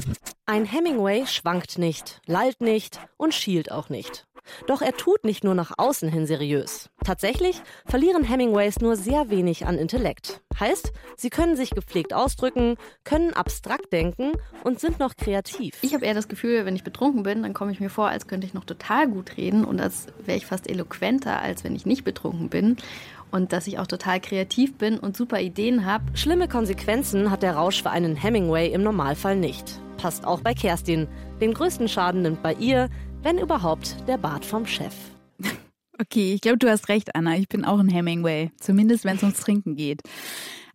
Ein 0.46 0.66
Hemingway 0.66 1.26
schwankt 1.26 1.80
nicht, 1.80 2.22
lallt 2.28 2.62
nicht 2.62 3.00
und 3.18 3.34
schielt 3.34 3.72
auch 3.72 3.90
nicht. 3.90 4.27
Doch 4.68 4.82
er 4.82 4.94
tut 4.94 5.24
nicht 5.24 5.44
nur 5.44 5.56
nach 5.56 5.74
außen 5.78 6.10
hin 6.10 6.26
seriös. 6.26 6.90
Tatsächlich 7.06 7.62
verlieren 7.86 8.24
Hemingways 8.24 8.80
nur 8.80 8.96
sehr 8.96 9.30
wenig 9.30 9.66
an 9.66 9.78
Intellekt. 9.78 10.42
Heißt, 10.60 10.92
sie 11.16 11.30
können 11.30 11.56
sich 11.56 11.70
gepflegt 11.70 12.14
ausdrücken, 12.14 12.78
können 13.04 13.34
abstrakt 13.34 13.94
denken 13.94 14.32
und 14.64 14.80
sind 14.80 15.00
noch 15.00 15.16
kreativ. 15.16 15.78
Ich 15.82 15.94
habe 15.94 16.06
eher 16.06 16.16
das 16.16 16.28
Gefühl, 16.28 16.66
wenn 16.66 16.76
ich 16.76 16.84
betrunken 16.84 17.24
bin, 17.24 17.44
dann 17.44 17.54
komme 17.54 17.72
ich 17.72 17.80
mir 17.80 17.90
vor, 17.90 18.08
als 18.08 18.28
könnte 18.28 18.48
ich 18.48 18.54
noch 18.54 18.66
total 18.66 19.08
gut 19.08 19.38
reden 19.38 19.66
und 19.66 19.80
als 19.80 20.08
wäre 20.26 20.38
ich 20.38 20.46
fast 20.48 20.70
eloquenter, 20.70 21.42
als 21.42 21.64
wenn 21.64 21.76
ich 21.76 21.86
nicht 21.86 22.04
betrunken 22.04 22.50
bin. 22.50 22.78
und 23.32 23.54
dass 23.54 23.68
ich 23.68 23.80
auch 23.80 23.88
total 23.88 24.20
kreativ 24.20 24.78
bin 24.78 25.00
und 25.00 25.18
super 25.18 25.40
Ideen 25.42 25.86
habe. 25.86 26.06
Schlimme 26.14 26.48
Konsequenzen 26.48 27.32
hat 27.32 27.44
der 27.44 27.56
Rausch 27.56 27.82
für 27.84 27.90
einen 27.90 28.16
Hemingway 28.16 28.72
im 28.72 28.84
Normalfall 28.84 29.36
nicht. 29.36 29.82
Passt 29.98 30.26
auch 30.26 30.42
bei 30.42 30.54
Kerstin. 30.54 31.08
Den 31.42 31.54
größten 31.54 31.88
Schaden 31.88 32.22
nimmt 32.22 32.44
bei 32.44 32.54
ihr, 32.54 32.90
wenn 33.24 33.38
überhaupt, 33.38 33.98
der 34.08 34.18
Bart 34.18 34.46
vom 34.46 34.66
Chef. 34.66 34.94
Okay, 36.00 36.34
ich 36.34 36.42
glaube, 36.42 36.60
du 36.60 36.70
hast 36.70 36.90
recht, 36.90 37.16
Anna. 37.16 37.38
Ich 37.38 37.50
bin 37.50 37.66
auch 37.66 37.80
ein 37.80 37.90
Hemingway. 37.90 38.52
Zumindest, 38.60 39.04
wenn 39.04 39.18
es 39.18 39.24
ums 39.24 39.40
Trinken 39.40 39.76
geht. 39.76 40.04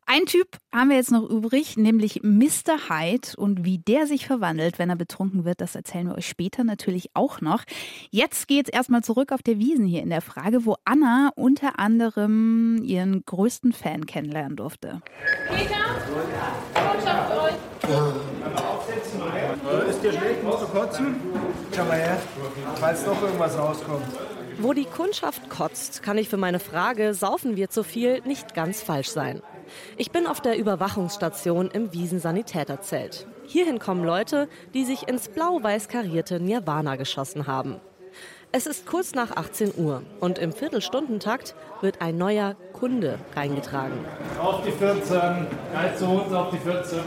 Ein 0.05 0.27
Typ 0.27 0.59
haben 0.75 0.91
wir 0.91 0.97
jetzt 0.97 1.13
noch 1.13 1.23
übrig, 1.23 1.77
nämlich 1.77 2.23
Mr. 2.25 2.89
Hyde. 2.89 3.29
Und 3.37 3.65
wie 3.65 3.79
der 3.79 4.09
sich 4.09 4.27
verwandelt, 4.27 4.81
wenn 4.81 4.91
er 4.91 4.97
betrunken 4.97 5.45
wird, 5.45 5.61
das 5.61 5.77
erzählen 5.77 6.09
wir 6.09 6.17
euch 6.17 6.27
später 6.27 6.65
natürlich 6.65 7.11
auch 7.15 7.41
noch. 7.41 7.63
Jetzt 8.11 8.49
geht's 8.49 8.69
erstmal 8.69 9.05
zurück 9.05 9.31
auf 9.31 9.43
der 9.43 9.59
Wiesen 9.59 9.87
hier 9.87 10.03
in 10.03 10.11
der 10.11 10.21
Frage, 10.21 10.67
wo 10.67 10.77
Anna 10.85 11.31
unter 11.37 11.79
anderem 11.79 12.83
ihren 12.83 13.25
größten 13.25 13.73
Fan 13.73 14.05
kennenlernen 14.07 14.57
durfte. 14.57 15.03
Peter, 15.49 15.77
komm 16.75 17.01
schon 17.01 17.27
für 17.29 17.43
euch. 17.43 18.42
Ist 19.89 20.03
dir 20.03 20.13
schlecht? 20.13 20.43
Musst 20.43 20.63
du 20.63 20.67
kotzen? 20.67 21.17
Komm 21.75 21.89
mal 21.89 21.99
her, 21.99 22.19
falls 22.77 23.07
noch 23.07 23.21
irgendwas 23.23 23.59
rauskommt. 23.59 24.05
Wo 24.59 24.73
die 24.73 24.85
Kundschaft 24.85 25.49
kotzt, 25.49 26.03
kann 26.03 26.19
ich 26.19 26.29
für 26.29 26.37
meine 26.37 26.61
Frage, 26.61 27.15
saufen 27.15 27.57
wir 27.57 27.71
zu 27.71 27.83
viel, 27.83 28.21
nicht 28.25 28.55
ganz 28.55 28.83
falsch 28.83 29.09
sein. 29.09 29.43
Ich 29.97 30.11
bin 30.11 30.27
auf 30.27 30.41
der 30.41 30.59
Überwachungsstation 30.59 31.71
im 31.71 31.93
Wiesensanitäterzelt. 31.93 33.27
Hierhin 33.47 33.79
kommen 33.79 34.05
Leute, 34.05 34.49
die 34.75 34.85
sich 34.85 35.09
ins 35.09 35.29
blau-weiß 35.29 35.89
karierte 35.89 36.41
Nirvana 36.41 36.97
geschossen 36.97 37.47
haben. 37.47 37.81
Es 38.55 38.67
ist 38.67 38.87
kurz 38.87 39.15
nach 39.15 39.35
18 39.35 39.73
Uhr 39.79 40.03
und 40.21 40.39
im 40.39 40.53
Viertelstundentakt 40.53 41.55
wird 41.81 42.03
ein 42.03 42.19
neuer 42.19 42.55
Kunde 42.83 43.17
reingetragen. 43.37 44.05
Auf 44.41 44.65
die 44.65 44.73
14, 44.73 45.47
Geist 45.73 46.01
zu 46.01 46.05
uns 46.05 46.33
auf 46.33 46.51
die 46.51 46.59
14. 46.59 46.99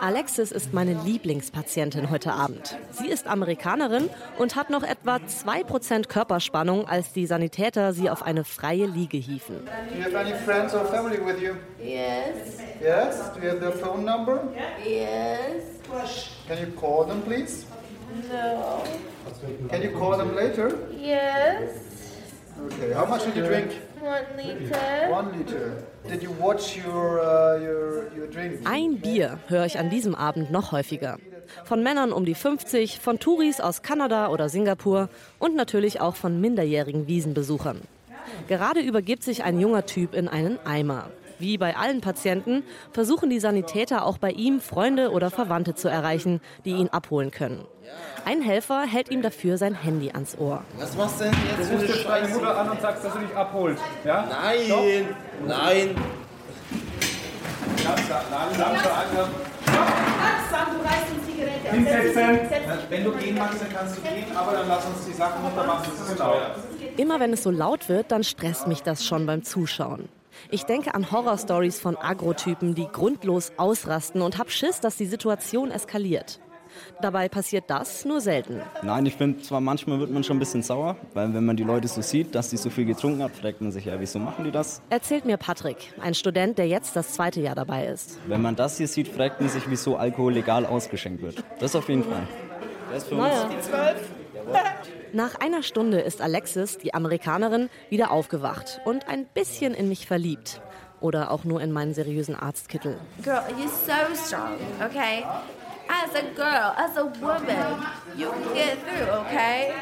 Alexis 0.00 0.50
ist 0.50 0.72
meine 0.72 0.94
Lieblingspatientin 0.94 2.08
heute 2.08 2.32
Abend. 2.32 2.78
Sie 2.92 3.06
ist 3.06 3.26
Amerikanerin 3.26 4.08
und 4.38 4.56
hat 4.56 4.70
noch 4.70 4.82
etwa 4.82 5.16
2% 5.16 6.08
Körperspannung, 6.08 6.88
als 6.88 7.12
die 7.12 7.26
Sanitäter 7.26 7.92
sie 7.92 8.08
auf 8.08 8.22
eine 8.22 8.44
freie 8.44 8.86
Liege 8.86 9.18
hiefen. 9.18 9.56
Do 9.90 9.98
you 9.98 10.04
have 10.04 10.16
any 10.16 10.32
friends 10.46 10.74
or 10.74 10.86
family 10.86 11.18
with 11.18 11.38
you? 11.38 11.52
Yes. 11.78 12.56
Yes? 12.80 13.30
Do 13.34 13.42
you 13.42 13.50
have 13.50 13.60
their 13.60 13.72
phone 13.72 14.06
number? 14.06 14.48
Yes. 14.82 15.64
Can 16.48 16.60
you 16.60 16.72
call 16.80 17.04
them, 17.06 17.20
please? 17.20 17.66
No. 18.32 18.82
Can 19.68 19.82
you 19.82 19.90
call 19.90 20.16
them 20.16 20.34
later? 20.34 20.78
Yes. 20.98 21.89
Okay. 22.66 22.94
How 22.94 23.06
much 23.06 23.24
did 23.24 23.36
you 23.36 23.44
drink? 23.44 23.70
One 24.00 24.24
liter. 24.36 25.10
One 25.10 25.32
liter. 25.36 25.84
Did 26.08 26.22
you 26.22 26.30
watch 26.38 26.76
your 26.76 27.20
uh, 27.20 27.58
your 27.60 28.10
your 28.16 28.26
drink? 28.26 28.60
Ein 28.64 28.98
Bier 28.98 29.38
höre 29.48 29.66
ich 29.66 29.78
an 29.78 29.90
diesem 29.90 30.14
Abend 30.14 30.50
noch 30.50 30.72
häufiger. 30.72 31.18
Von 31.64 31.82
Männern 31.82 32.12
um 32.12 32.24
die 32.24 32.34
50, 32.34 33.00
von 33.00 33.18
Touris 33.18 33.60
aus 33.60 33.82
Kanada 33.82 34.28
oder 34.28 34.48
Singapur 34.48 35.08
und 35.38 35.56
natürlich 35.56 36.00
auch 36.00 36.14
von 36.16 36.40
minderjährigen 36.40 37.08
Wiesenbesuchern. 37.08 37.80
Gerade 38.48 38.80
übergibt 38.80 39.22
sich 39.24 39.42
ein 39.42 39.58
junger 39.58 39.86
Typ 39.86 40.14
in 40.14 40.28
einen 40.28 40.58
Eimer. 40.64 41.10
Wie 41.40 41.56
bei 41.56 41.74
allen 41.74 42.02
Patienten 42.02 42.62
versuchen 42.92 43.30
die 43.30 43.40
Sanitäter 43.40 44.04
auch 44.04 44.18
bei 44.18 44.30
ihm 44.30 44.60
Freunde 44.60 45.10
oder 45.10 45.30
Verwandte 45.30 45.74
zu 45.74 45.88
erreichen, 45.88 46.42
die 46.66 46.72
ihn 46.72 46.88
abholen 46.88 47.30
können. 47.30 47.64
Ein 48.26 48.42
Helfer 48.42 48.82
hält 48.82 49.10
ihm 49.10 49.22
dafür 49.22 49.56
sein 49.56 49.74
Handy 49.74 50.10
ans 50.10 50.36
Ohr. 50.38 50.62
Was 50.78 50.94
machst 50.96 51.20
du 51.20 51.24
denn 51.24 51.34
jetzt 51.58 51.70
Du 51.70 51.74
rufst 51.74 51.88
jetzt 51.88 52.06
deine 52.06 52.28
Mutter 52.28 52.58
an 52.58 52.70
und 52.70 52.80
sagst, 52.82 53.04
dass 53.04 53.12
du 53.14 53.18
dich 53.20 53.34
abholst. 53.34 53.82
Ja? 54.04 54.28
Nein, 54.28 54.58
Doch? 54.68 54.84
nein. 55.46 55.96
Langsam, 57.82 58.20
langsam, 58.30 58.72
langsam. 58.72 59.30
Langsam, 59.66 60.76
du 60.76 60.86
reißt 60.86 61.06
die 61.10 61.32
Zigarette. 61.32 61.70
Hinsetzen. 61.70 62.38
Wenn 62.90 63.04
du 63.04 63.12
gehen 63.12 63.38
magst, 63.38 63.62
dann 63.62 63.72
kannst 63.72 63.96
du 63.96 64.02
gehen, 64.02 64.36
aber 64.36 64.52
dann 64.52 64.68
lass 64.68 64.84
uns 64.84 65.06
die 65.06 65.12
Sachen 65.14 65.42
runtermachen. 65.42 65.90
Das 65.90 66.08
ist 66.08 66.16
genau. 66.16 66.34
Immer 66.98 67.18
wenn 67.18 67.32
es 67.32 67.42
so 67.42 67.50
laut 67.50 67.88
wird, 67.88 68.12
dann 68.12 68.24
stresst 68.24 68.66
mich 68.66 68.82
das 68.82 69.06
schon 69.06 69.24
beim 69.24 69.42
Zuschauen. 69.42 70.10
Ich 70.50 70.64
denke 70.64 70.94
an 70.94 71.10
Horrorstories 71.10 71.78
von 71.78 71.96
Agrotypen, 71.96 72.74
die 72.74 72.86
grundlos 72.86 73.52
ausrasten 73.56 74.22
und 74.22 74.38
hab 74.38 74.50
Schiss, 74.50 74.80
dass 74.80 74.96
die 74.96 75.06
Situation 75.06 75.70
eskaliert. 75.70 76.40
Dabei 77.00 77.28
passiert 77.28 77.64
das 77.68 78.04
nur 78.04 78.20
selten. 78.20 78.60
Nein, 78.82 79.06
ich 79.06 79.16
finde 79.16 79.42
zwar 79.42 79.60
manchmal 79.60 79.98
wird 79.98 80.10
man 80.10 80.22
schon 80.22 80.36
ein 80.36 80.40
bisschen 80.40 80.62
sauer, 80.62 80.96
weil 81.14 81.32
wenn 81.34 81.44
man 81.44 81.56
die 81.56 81.64
Leute 81.64 81.88
so 81.88 82.00
sieht, 82.02 82.34
dass 82.34 82.50
die 82.50 82.56
so 82.56 82.70
viel 82.70 82.84
getrunken 82.84 83.22
haben, 83.22 83.32
fragt 83.32 83.60
man 83.60 83.72
sich 83.72 83.86
ja, 83.86 83.98
wieso 83.98 84.18
machen 84.18 84.44
die 84.44 84.50
das? 84.50 84.80
Erzählt 84.90 85.24
mir 85.24 85.36
Patrick, 85.36 85.92
ein 86.00 86.14
Student, 86.14 86.58
der 86.58 86.68
jetzt 86.68 86.94
das 86.94 87.12
zweite 87.12 87.40
Jahr 87.40 87.54
dabei 87.54 87.86
ist. 87.86 88.18
Wenn 88.26 88.42
man 88.42 88.56
das 88.56 88.78
hier 88.78 88.88
sieht, 88.88 89.08
fragt 89.08 89.40
man 89.40 89.50
sich, 89.50 89.64
wieso 89.68 89.96
Alkohol 89.96 90.32
legal 90.32 90.66
ausgeschenkt 90.66 91.22
wird. 91.22 91.42
Das 91.58 91.74
auf 91.74 91.88
jeden 91.88 92.04
Fall. 92.04 92.26
Das 92.92 93.02
ist 93.02 93.08
für 93.08 93.14
uns. 93.16 93.24
Naja. 93.24 93.50
Nach 95.12 95.34
einer 95.34 95.62
Stunde 95.62 96.00
ist 96.00 96.20
Alexis, 96.20 96.78
die 96.78 96.94
Amerikanerin, 96.94 97.68
wieder 97.88 98.12
aufgewacht 98.12 98.80
und 98.84 99.08
ein 99.08 99.26
bisschen 99.26 99.74
in 99.74 99.88
mich 99.88 100.06
verliebt. 100.06 100.60
Oder 101.00 101.30
auch 101.30 101.44
nur 101.44 101.60
in 101.60 101.72
meinen 101.72 101.94
seriösen 101.94 102.36
Arztkittel. 102.36 102.98
Girl, 103.22 103.42
you're 103.58 103.68
so 103.68 104.14
strong, 104.14 104.56
okay? 104.84 105.24
As 105.88 106.14
a 106.14 106.22
girl, 106.36 106.72
as 106.76 106.96
a 106.96 107.04
woman, 107.20 107.82
you 108.16 108.30
can 108.30 108.54
get 108.54 108.78
through, 108.84 109.10
okay? 109.22 109.72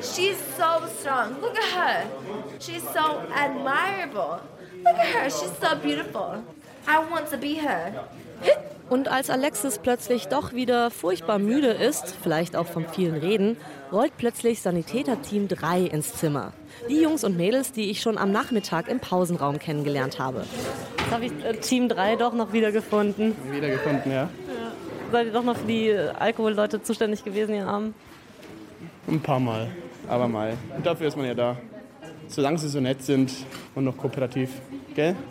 She's 0.00 0.36
so 0.56 0.86
strong. 1.00 1.40
Look 1.40 1.56
at 1.56 1.74
her. 1.74 2.04
She's 2.60 2.82
so 2.82 3.22
admirable. 3.34 4.40
Look 4.84 4.98
at 4.98 5.06
her. 5.06 5.24
She's 5.24 5.50
so 5.60 5.74
beautiful. 5.82 6.44
I 6.86 6.98
want 7.10 7.30
to 7.30 7.38
be 7.38 7.54
her. 7.54 8.06
Und 8.90 9.08
als 9.08 9.30
Alexis 9.30 9.78
plötzlich 9.78 10.28
doch 10.28 10.52
wieder 10.52 10.90
furchtbar 10.90 11.38
müde 11.38 11.68
ist, 11.68 12.14
vielleicht 12.22 12.54
auch 12.54 12.66
vom 12.66 12.86
vielen 12.86 13.14
Reden, 13.14 13.56
rollt 13.94 14.12
plötzlich 14.18 14.60
Sanitäter-Team 14.60 15.48
3 15.48 15.82
ins 15.82 16.14
Zimmer. 16.14 16.52
Die 16.88 17.00
Jungs 17.00 17.22
und 17.22 17.36
Mädels, 17.36 17.72
die 17.72 17.90
ich 17.90 18.00
schon 18.00 18.18
am 18.18 18.32
Nachmittag 18.32 18.88
im 18.88 18.98
Pausenraum 18.98 19.58
kennengelernt 19.58 20.18
habe. 20.18 20.44
Jetzt 20.98 21.10
habe 21.10 21.24
ich 21.26 21.32
äh, 21.44 21.54
Team 21.54 21.88
3 21.88 22.16
doch 22.16 22.34
noch 22.34 22.52
wiedergefunden. 22.52 23.36
Wiedergefunden, 23.50 24.10
ja. 24.10 24.28
Seid 25.12 25.26
ihr 25.26 25.32
doch 25.32 25.44
noch 25.44 25.56
für 25.56 25.66
die 25.66 25.88
äh, 25.88 26.08
Alkoholleute 26.08 26.82
zuständig 26.82 27.24
gewesen 27.24 27.54
hier 27.54 27.68
Abend? 27.68 27.94
Ein 29.06 29.20
paar 29.20 29.38
Mal, 29.38 29.68
aber 30.08 30.26
mal. 30.26 30.54
Und 30.76 30.84
dafür 30.84 31.06
ist 31.06 31.16
man 31.16 31.26
ja 31.26 31.34
da. 31.34 31.56
Solange 32.28 32.58
sie 32.58 32.68
so 32.68 32.80
nett 32.80 33.02
sind 33.02 33.32
und 33.74 33.84
noch 33.84 33.96
kooperativ. 33.96 34.50
Gell? 34.94 35.16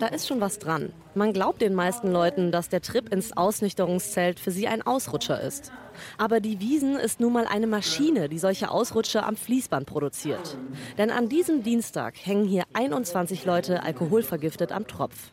Da 0.00 0.06
ist 0.06 0.26
schon 0.26 0.40
was 0.40 0.58
dran. 0.58 0.92
Man 1.14 1.32
glaubt 1.32 1.60
den 1.60 1.74
meisten 1.74 2.10
Leuten, 2.10 2.50
dass 2.50 2.68
der 2.68 2.80
Trip 2.80 3.12
ins 3.12 3.36
Ausnüchterungszelt 3.36 4.40
für 4.40 4.50
sie 4.50 4.66
ein 4.66 4.82
Ausrutscher 4.82 5.40
ist. 5.40 5.72
Aber 6.18 6.40
die 6.40 6.58
Wiesen 6.58 6.96
ist 6.96 7.20
nun 7.20 7.32
mal 7.32 7.46
eine 7.46 7.66
Maschine, 7.66 8.28
die 8.28 8.38
solche 8.38 8.70
Ausrutscher 8.70 9.26
am 9.26 9.36
Fließband 9.36 9.86
produziert. 9.86 10.56
Denn 10.98 11.10
an 11.10 11.28
diesem 11.28 11.62
Dienstag 11.62 12.14
hängen 12.24 12.46
hier 12.46 12.64
21 12.72 13.44
Leute 13.44 13.82
alkoholvergiftet 13.82 14.72
am 14.72 14.86
Tropf. 14.86 15.32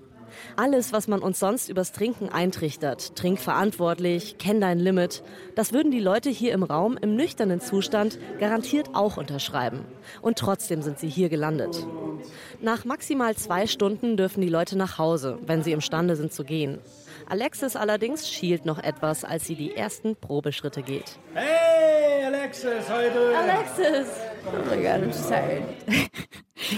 Alles, 0.56 0.94
was 0.94 1.08
man 1.08 1.22
uns 1.22 1.40
sonst 1.40 1.70
übers 1.70 1.92
Trinken 1.92 2.30
eintrichtert, 2.30 3.16
trink 3.16 3.40
verantwortlich, 3.40 4.38
kenn 4.38 4.62
dein 4.62 4.80
Limit, 4.80 5.24
das 5.56 5.74
würden 5.74 5.92
die 5.92 6.00
Leute 6.00 6.30
hier 6.30 6.54
im 6.54 6.64
Raum 6.64 6.98
im 6.98 7.16
nüchternen 7.16 7.62
Zustand 7.62 8.20
garantiert 8.40 8.90
auch 8.94 9.18
unterschreiben. 9.18 9.86
Und 10.22 10.38
trotzdem 10.38 10.82
sind 10.82 11.00
sie 11.00 11.10
hier 11.10 11.30
gelandet. 11.30 11.86
Nach 12.62 12.86
maximal 12.86 13.36
zwei 13.36 13.68
Stunden 13.68 14.18
dürfen 14.18 14.42
die 14.42 14.50
Leute 14.50 14.78
nach 14.78 14.98
Hause, 14.98 15.40
wenn 15.46 15.64
sie 15.64 15.72
imstande 15.72 16.16
sind 16.16 16.34
zu 16.34 16.44
gehen. 16.44 16.80
Alexis 17.28 17.76
allerdings 17.76 18.30
schielt 18.30 18.66
noch 18.66 18.80
etwas, 18.80 19.24
als 19.24 19.46
sie 19.46 19.56
die 19.56 19.76
ersten 19.76 20.16
Probeschritte 20.16 20.82
geht. 20.82 21.18
Hey, 21.34 21.81
Alexis, 22.34 22.90
heute. 22.90 23.38
Alexis! 23.38 24.08
Oh 24.48 24.74
my 24.74 24.82
god, 24.82 25.04
I'm 25.04 25.12
so 25.12 25.28
tired. 25.28 25.64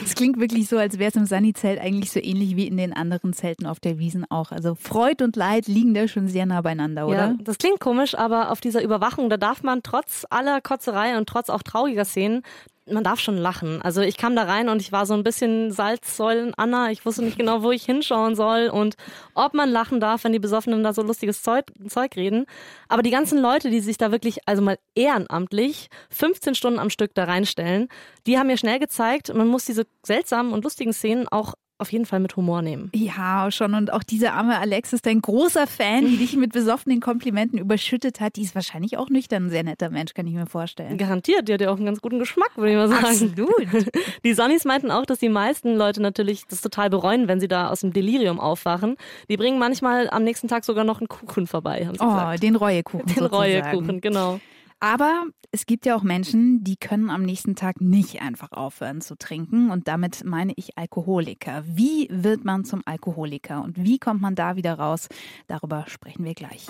Es 0.03 0.15
klingt 0.15 0.39
wirklich 0.39 0.67
so, 0.67 0.77
als 0.77 0.97
wäre 0.97 1.09
es 1.09 1.15
im 1.15 1.25
Sunny-Zelt 1.25 1.79
eigentlich 1.79 2.09
so 2.09 2.19
ähnlich 2.19 2.55
wie 2.55 2.67
in 2.67 2.77
den 2.77 2.91
anderen 2.93 3.33
Zelten 3.33 3.67
auf 3.67 3.79
der 3.79 3.99
Wiesen 3.99 4.25
auch. 4.31 4.51
Also 4.51 4.73
Freud 4.73 5.23
und 5.23 5.35
Leid 5.35 5.67
liegen 5.67 5.93
da 5.93 6.07
schon 6.07 6.27
sehr 6.27 6.47
nah 6.47 6.61
beieinander, 6.61 7.05
oder? 7.05 7.17
Ja, 7.17 7.35
das 7.39 7.59
klingt 7.59 7.79
komisch, 7.79 8.15
aber 8.15 8.51
auf 8.51 8.61
dieser 8.61 8.81
Überwachung, 8.81 9.29
da 9.29 9.37
darf 9.37 9.61
man 9.61 9.83
trotz 9.83 10.25
aller 10.29 10.59
Kotzerei 10.59 11.17
und 11.17 11.29
trotz 11.29 11.49
auch 11.49 11.61
trauriger 11.61 12.05
Szenen, 12.05 12.41
man 12.85 13.03
darf 13.03 13.19
schon 13.19 13.37
lachen. 13.37 13.81
Also 13.81 14.01
ich 14.01 14.17
kam 14.17 14.35
da 14.35 14.43
rein 14.43 14.69
und 14.69 14.81
ich 14.81 14.91
war 14.91 15.05
so 15.05 15.13
ein 15.13 15.23
bisschen 15.23 15.71
Salzsäulen 15.71 16.53
Anna. 16.55 16.91
Ich 16.91 17.05
wusste 17.05 17.23
nicht 17.23 17.37
genau, 17.37 17.63
wo 17.63 17.71
ich 17.71 17.85
hinschauen 17.85 18.35
soll 18.35 18.69
und 18.69 18.95
ob 19.33 19.53
man 19.53 19.69
lachen 19.69 19.99
darf, 19.99 20.23
wenn 20.23 20.33
die 20.33 20.39
Besoffenen 20.39 20.83
da 20.83 20.93
so 20.93 21.01
lustiges 21.01 21.41
Zeug, 21.41 21.65
Zeug 21.87 22.15
reden. 22.15 22.45
Aber 22.89 23.01
die 23.01 23.11
ganzen 23.11 23.39
Leute, 23.39 23.69
die 23.69 23.79
sich 23.79 23.97
da 23.97 24.11
wirklich, 24.11 24.39
also 24.47 24.61
mal 24.61 24.77
ehrenamtlich 24.95 25.87
15 26.09 26.55
Stunden 26.55 26.79
am 26.79 26.89
Stück 26.89 27.13
da 27.15 27.23
reinstellen, 27.23 27.87
die 28.27 28.37
haben 28.37 28.47
mir 28.47 28.57
schnell 28.57 28.79
gezeigt, 28.79 29.33
man 29.33 29.47
muss 29.47 29.65
diese 29.65 29.85
seltsamen 30.05 30.51
und 30.51 30.63
lustigen 30.63 30.93
Szenen 30.93 31.27
auch 31.27 31.53
auf 31.83 31.91
jeden 31.91 32.05
Fall 32.07 32.19
mit 32.19 32.35
Humor 32.35 32.61
nehmen. 32.63 32.89
Ja, 32.95 33.51
schon. 33.51 33.75
Und 33.75 33.93
auch 33.93 34.01
diese 34.01 34.31
arme 34.31 34.57
Alexis, 34.57 35.01
dein 35.03 35.21
großer 35.21 35.67
Fan, 35.67 36.07
die 36.07 36.17
dich 36.17 36.35
mit 36.35 36.51
besoffenen 36.53 36.99
Komplimenten 37.01 37.59
überschüttet 37.59 38.19
hat, 38.19 38.37
die 38.37 38.41
ist 38.41 38.55
wahrscheinlich 38.55 38.97
auch 38.97 39.09
nüchtern 39.09 39.45
ein 39.45 39.49
sehr 39.51 39.63
netter 39.63 39.89
Mensch, 39.91 40.13
kann 40.15 40.25
ich 40.25 40.33
mir 40.33 40.45
vorstellen. 40.47 40.97
Garantiert, 40.97 41.47
die 41.47 41.53
hat 41.53 41.61
ja 41.61 41.69
auch 41.69 41.75
einen 41.75 41.85
ganz 41.85 42.01
guten 42.01 42.17
Geschmack, 42.17 42.51
würde 42.55 42.71
ich 42.71 42.77
mal 42.77 42.87
sagen. 42.89 43.05
Absolut. 43.05 43.51
Die 44.23 44.33
Sonnies 44.33 44.65
meinten 44.65 44.89
auch, 44.89 45.05
dass 45.05 45.19
die 45.19 45.29
meisten 45.29 45.75
Leute 45.75 46.01
natürlich 46.01 46.43
das 46.47 46.61
total 46.61 46.89
bereuen, 46.89 47.27
wenn 47.27 47.39
sie 47.41 47.47
da 47.49 47.69
aus 47.69 47.81
dem 47.81 47.91
Delirium 47.93 48.39
aufwachen. 48.39 48.95
Die 49.29 49.35
bringen 49.37 49.59
manchmal 49.59 50.09
am 50.09 50.23
nächsten 50.23 50.47
Tag 50.47 50.63
sogar 50.65 50.85
noch 50.85 50.99
einen 51.01 51.09
Kuchen 51.09 51.45
vorbei, 51.45 51.85
haben 51.85 51.95
sie 51.95 52.03
Oh, 52.03 52.07
gesagt. 52.09 52.41
den 52.43 52.55
Reuekuchen. 52.55 53.05
Den 53.05 53.15
sozusagen. 53.15 53.35
Reuekuchen, 53.35 54.01
genau. 54.01 54.39
Aber 54.83 55.27
es 55.53 55.65
gibt 55.65 55.85
ja 55.85 55.95
auch 55.95 56.03
Menschen, 56.03 56.61
die 56.65 56.75
können 56.75 57.09
am 57.09 57.21
nächsten 57.21 57.55
Tag 57.55 57.79
nicht 57.79 58.21
einfach 58.21 58.51
aufhören 58.51 58.99
zu 58.99 59.15
trinken. 59.15 59.71
Und 59.71 59.87
damit 59.87 60.25
meine 60.25 60.51
ich 60.57 60.77
Alkoholiker. 60.77 61.63
Wie 61.65 62.09
wird 62.11 62.43
man 62.43 62.65
zum 62.65 62.81
Alkoholiker 62.83 63.63
und 63.63 63.81
wie 63.81 63.97
kommt 63.97 64.19
man 64.19 64.35
da 64.35 64.57
wieder 64.57 64.73
raus? 64.73 65.07
Darüber 65.47 65.85
sprechen 65.87 66.25
wir 66.25 66.33
gleich. 66.33 66.67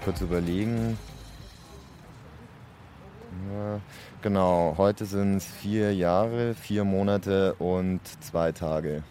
Ich 0.00 0.04
kurz 0.04 0.20
überlegen. 0.20 0.98
Ja, 3.52 3.80
genau, 4.22 4.74
heute 4.76 5.04
sind 5.04 5.36
es 5.36 5.46
vier 5.46 5.94
Jahre, 5.94 6.54
vier 6.54 6.84
Monate 6.84 7.54
und 7.54 8.00
zwei 8.22 8.52
Tage. 8.52 9.02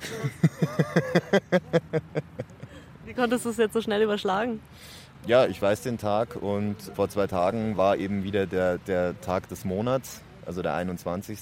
Wie 3.04 3.14
konntest 3.14 3.44
du 3.44 3.50
es 3.50 3.56
jetzt 3.56 3.74
so 3.74 3.80
schnell 3.80 4.02
überschlagen? 4.02 4.60
Ja, 5.26 5.46
ich 5.46 5.60
weiß 5.62 5.82
den 5.82 5.98
Tag 5.98 6.36
und 6.36 6.76
vor 6.94 7.08
zwei 7.08 7.26
Tagen 7.28 7.76
war 7.76 7.96
eben 7.96 8.24
wieder 8.24 8.46
der, 8.46 8.78
der 8.78 9.20
Tag 9.20 9.48
des 9.48 9.64
Monats, 9.64 10.20
also 10.44 10.62
der 10.62 10.74
21. 10.74 11.38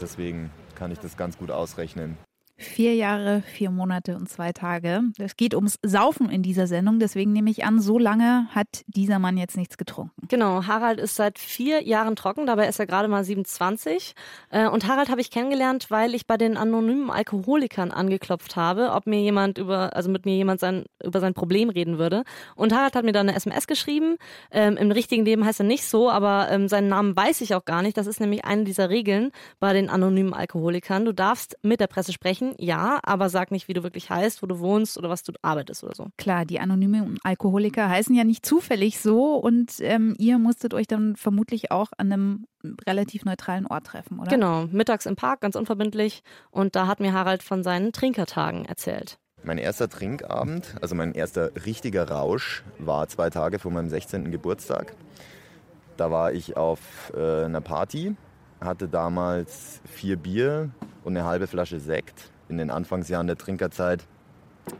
Deswegen 0.00 0.50
kann 0.74 0.90
ich 0.90 0.98
das 0.98 1.16
ganz 1.16 1.36
gut 1.36 1.50
ausrechnen. 1.50 2.16
Vier 2.62 2.94
Jahre, 2.94 3.42
vier 3.42 3.70
Monate 3.70 4.16
und 4.16 4.28
zwei 4.28 4.52
Tage. 4.52 5.02
Es 5.18 5.36
geht 5.36 5.54
ums 5.54 5.78
Saufen 5.82 6.30
in 6.30 6.42
dieser 6.42 6.68
Sendung. 6.68 7.00
Deswegen 7.00 7.32
nehme 7.32 7.50
ich 7.50 7.64
an, 7.64 7.80
so 7.80 7.98
lange 7.98 8.46
hat 8.54 8.84
dieser 8.86 9.18
Mann 9.18 9.36
jetzt 9.36 9.56
nichts 9.56 9.76
getrunken. 9.76 10.28
Genau, 10.28 10.64
Harald 10.66 11.00
ist 11.00 11.16
seit 11.16 11.40
vier 11.40 11.82
Jahren 11.82 12.14
trocken, 12.14 12.46
dabei 12.46 12.68
ist 12.68 12.78
er 12.78 12.86
gerade 12.86 13.08
mal 13.08 13.24
27. 13.24 14.14
Äh, 14.50 14.68
Und 14.68 14.86
Harald 14.86 15.10
habe 15.10 15.20
ich 15.20 15.30
kennengelernt, 15.30 15.90
weil 15.90 16.14
ich 16.14 16.26
bei 16.26 16.36
den 16.36 16.56
anonymen 16.56 17.10
Alkoholikern 17.10 17.90
angeklopft 17.90 18.54
habe, 18.54 18.92
ob 18.92 19.06
mir 19.06 19.20
jemand 19.20 19.58
über, 19.58 19.96
also 19.96 20.08
mit 20.08 20.24
mir 20.24 20.36
jemand 20.36 20.60
sein, 20.60 20.84
über 21.02 21.18
sein 21.20 21.34
Problem 21.34 21.68
reden 21.68 21.98
würde. 21.98 22.22
Und 22.54 22.72
Harald 22.72 22.94
hat 22.94 23.04
mir 23.04 23.12
dann 23.12 23.28
eine 23.28 23.36
SMS 23.36 23.66
geschrieben. 23.66 24.16
Ähm, 24.52 24.76
Im 24.76 24.92
richtigen 24.92 25.24
Leben 25.24 25.44
heißt 25.44 25.60
er 25.60 25.66
nicht 25.66 25.84
so, 25.84 26.08
aber 26.10 26.48
ähm, 26.50 26.68
seinen 26.68 26.88
Namen 26.88 27.16
weiß 27.16 27.40
ich 27.40 27.56
auch 27.56 27.64
gar 27.64 27.82
nicht. 27.82 27.96
Das 27.96 28.06
ist 28.06 28.20
nämlich 28.20 28.44
eine 28.44 28.62
dieser 28.64 28.88
Regeln 28.88 29.32
bei 29.58 29.72
den 29.72 29.90
anonymen 29.90 30.32
Alkoholikern. 30.32 31.04
Du 31.04 31.12
darfst 31.12 31.56
mit 31.62 31.80
der 31.80 31.88
Presse 31.88 32.12
sprechen, 32.12 32.51
ja, 32.58 33.00
aber 33.02 33.28
sag 33.28 33.50
nicht, 33.50 33.68
wie 33.68 33.74
du 33.74 33.82
wirklich 33.82 34.10
heißt, 34.10 34.42
wo 34.42 34.46
du 34.46 34.58
wohnst 34.58 34.98
oder 34.98 35.08
was 35.08 35.22
du 35.22 35.32
arbeitest 35.42 35.84
oder 35.84 35.94
so. 35.94 36.08
Klar, 36.16 36.44
die 36.44 36.60
anonymen 36.60 37.18
Alkoholiker 37.22 37.88
heißen 37.88 38.14
ja 38.14 38.24
nicht 38.24 38.44
zufällig 38.44 39.00
so 39.00 39.36
und 39.36 39.74
ähm, 39.80 40.14
ihr 40.18 40.38
musstet 40.38 40.74
euch 40.74 40.86
dann 40.86 41.16
vermutlich 41.16 41.70
auch 41.70 41.90
an 41.96 42.12
einem 42.12 42.46
relativ 42.86 43.24
neutralen 43.24 43.66
Ort 43.66 43.86
treffen, 43.86 44.18
oder? 44.18 44.30
Genau, 44.30 44.66
mittags 44.70 45.06
im 45.06 45.16
Park, 45.16 45.40
ganz 45.40 45.56
unverbindlich. 45.56 46.22
Und 46.50 46.76
da 46.76 46.86
hat 46.86 47.00
mir 47.00 47.12
Harald 47.12 47.42
von 47.42 47.62
seinen 47.62 47.92
Trinkertagen 47.92 48.64
erzählt. 48.64 49.18
Mein 49.44 49.58
erster 49.58 49.88
Trinkabend, 49.88 50.76
also 50.80 50.94
mein 50.94 51.12
erster 51.12 51.50
richtiger 51.66 52.08
Rausch, 52.08 52.62
war 52.78 53.08
zwei 53.08 53.28
Tage 53.28 53.58
vor 53.58 53.72
meinem 53.72 53.88
16. 53.88 54.30
Geburtstag. 54.30 54.94
Da 55.96 56.10
war 56.10 56.32
ich 56.32 56.56
auf 56.56 57.12
äh, 57.16 57.44
einer 57.44 57.60
Party, 57.60 58.14
hatte 58.60 58.88
damals 58.88 59.80
vier 59.84 60.16
Bier 60.16 60.70
und 61.02 61.16
eine 61.16 61.26
halbe 61.26 61.48
Flasche 61.48 61.80
Sekt. 61.80 62.30
In 62.52 62.58
den 62.58 62.70
Anfangsjahren 62.70 63.26
der 63.26 63.38
Trinkerzeit 63.38 64.04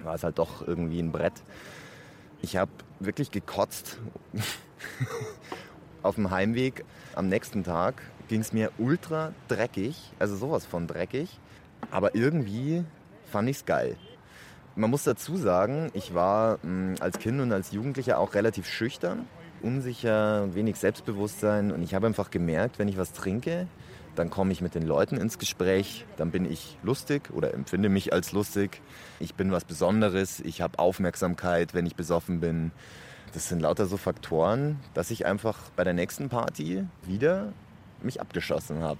war 0.02 0.14
es 0.14 0.24
halt 0.24 0.38
doch 0.38 0.60
irgendwie 0.68 1.00
ein 1.00 1.10
Brett. 1.10 1.32
Ich 2.42 2.58
habe 2.58 2.70
wirklich 3.00 3.30
gekotzt. 3.30 3.98
auf 6.02 6.16
dem 6.16 6.30
Heimweg 6.30 6.84
am 7.14 7.30
nächsten 7.30 7.64
Tag 7.64 8.02
ging 8.28 8.42
es 8.42 8.52
mir 8.52 8.70
ultra 8.76 9.32
dreckig, 9.48 9.96
also 10.18 10.36
sowas 10.36 10.66
von 10.66 10.86
dreckig. 10.86 11.40
Aber 11.90 12.14
irgendwie 12.14 12.84
fand 13.24 13.48
ich 13.48 13.56
es 13.56 13.64
geil. 13.64 13.96
Man 14.76 14.90
muss 14.90 15.04
dazu 15.04 15.38
sagen, 15.38 15.90
ich 15.94 16.12
war 16.12 16.58
mh, 16.62 16.96
als 17.00 17.18
Kind 17.20 17.40
und 17.40 17.52
als 17.52 17.72
Jugendlicher 17.72 18.18
auch 18.18 18.34
relativ 18.34 18.66
schüchtern, 18.66 19.26
unsicher, 19.62 20.54
wenig 20.54 20.76
Selbstbewusstsein. 20.76 21.72
Und 21.72 21.82
ich 21.82 21.94
habe 21.94 22.06
einfach 22.06 22.30
gemerkt, 22.30 22.78
wenn 22.78 22.88
ich 22.88 22.98
was 22.98 23.14
trinke, 23.14 23.66
dann 24.14 24.30
komme 24.30 24.52
ich 24.52 24.60
mit 24.60 24.74
den 24.74 24.86
Leuten 24.86 25.16
ins 25.16 25.38
Gespräch, 25.38 26.04
dann 26.16 26.30
bin 26.30 26.50
ich 26.50 26.76
lustig 26.82 27.30
oder 27.32 27.54
empfinde 27.54 27.88
mich 27.88 28.12
als 28.12 28.32
lustig. 28.32 28.80
Ich 29.20 29.34
bin 29.34 29.52
was 29.52 29.64
Besonderes, 29.64 30.40
ich 30.40 30.60
habe 30.60 30.78
Aufmerksamkeit, 30.78 31.74
wenn 31.74 31.86
ich 31.86 31.96
besoffen 31.96 32.40
bin. 32.40 32.72
Das 33.32 33.48
sind 33.48 33.60
lauter 33.60 33.86
so 33.86 33.96
Faktoren, 33.96 34.78
dass 34.94 35.10
ich 35.10 35.24
einfach 35.24 35.58
bei 35.76 35.84
der 35.84 35.94
nächsten 35.94 36.28
Party 36.28 36.84
wieder 37.06 37.52
mich 38.02 38.20
abgeschossen 38.20 38.82
habe. 38.82 38.98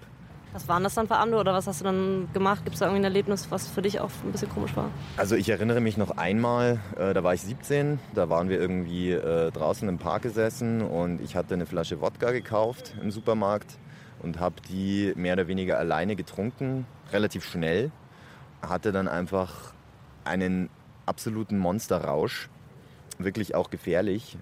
Was 0.52 0.68
waren 0.68 0.84
das 0.84 0.94
dann 0.94 1.06
für 1.06 1.16
Abende 1.16 1.38
oder 1.38 1.54
was 1.54 1.66
hast 1.66 1.80
du 1.80 1.84
dann 1.84 2.28
gemacht? 2.34 2.64
Gibt 2.64 2.74
es 2.74 2.80
da 2.80 2.86
irgendwie 2.86 3.00
ein 3.00 3.04
Erlebnis, 3.04 3.50
was 3.50 3.66
für 3.68 3.80
dich 3.80 4.00
auch 4.00 4.10
ein 4.22 4.32
bisschen 4.32 4.50
komisch 4.50 4.76
war? 4.76 4.90
Also 5.16 5.34
ich 5.34 5.48
erinnere 5.48 5.80
mich 5.80 5.96
noch 5.96 6.18
einmal, 6.18 6.78
äh, 6.98 7.14
da 7.14 7.24
war 7.24 7.32
ich 7.32 7.40
17, 7.40 7.98
da 8.14 8.28
waren 8.28 8.50
wir 8.50 8.60
irgendwie 8.60 9.12
äh, 9.12 9.50
draußen 9.50 9.88
im 9.88 9.96
Park 9.96 10.22
gesessen 10.22 10.82
und 10.82 11.22
ich 11.22 11.36
hatte 11.36 11.54
eine 11.54 11.64
Flasche 11.64 12.02
Wodka 12.02 12.32
gekauft 12.32 12.94
im 13.00 13.10
Supermarkt 13.10 13.78
und 14.22 14.40
habe 14.40 14.56
die 14.68 15.12
mehr 15.16 15.34
oder 15.34 15.48
weniger 15.48 15.78
alleine 15.78 16.16
getrunken, 16.16 16.86
relativ 17.12 17.44
schnell. 17.44 17.90
Hatte 18.62 18.92
dann 18.92 19.08
einfach 19.08 19.74
einen 20.24 20.70
absoluten 21.06 21.58
Monsterrausch, 21.58 22.48
wirklich 23.18 23.54
auch 23.54 23.70
gefährlich. 23.70 24.36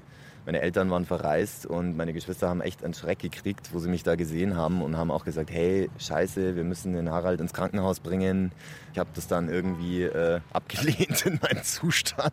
Meine 0.47 0.62
Eltern 0.62 0.91
waren 0.91 1.05
verreist 1.05 1.66
und 1.66 1.97
meine 1.97 2.12
Geschwister 2.12 2.49
haben 2.49 2.61
echt 2.61 2.83
einen 2.83 2.95
Schreck 2.95 3.18
gekriegt, 3.18 3.72
wo 3.72 3.78
sie 3.78 3.89
mich 3.89 4.03
da 4.03 4.16
gesehen 4.16 4.57
haben 4.57 4.83
und 4.83 4.97
haben 4.97 5.11
auch 5.11 5.24
gesagt, 5.24 5.51
hey, 5.51 5.91
scheiße, 5.99 6.57
wir 6.57 6.64
müssen 6.64 6.95
den 6.95 7.11
Harald 7.11 7.41
ins 7.41 7.53
Krankenhaus 7.53 8.01
bringen. 8.01 8.53
Ich 8.93 8.99
habe 8.99 9.11
das 9.14 9.26
dann 9.28 9.49
irgendwie 9.49 10.03
äh, 10.03 10.41
abgelehnt 10.53 11.24
in 11.26 11.39
meinem 11.43 11.62
Zustand. 11.62 12.33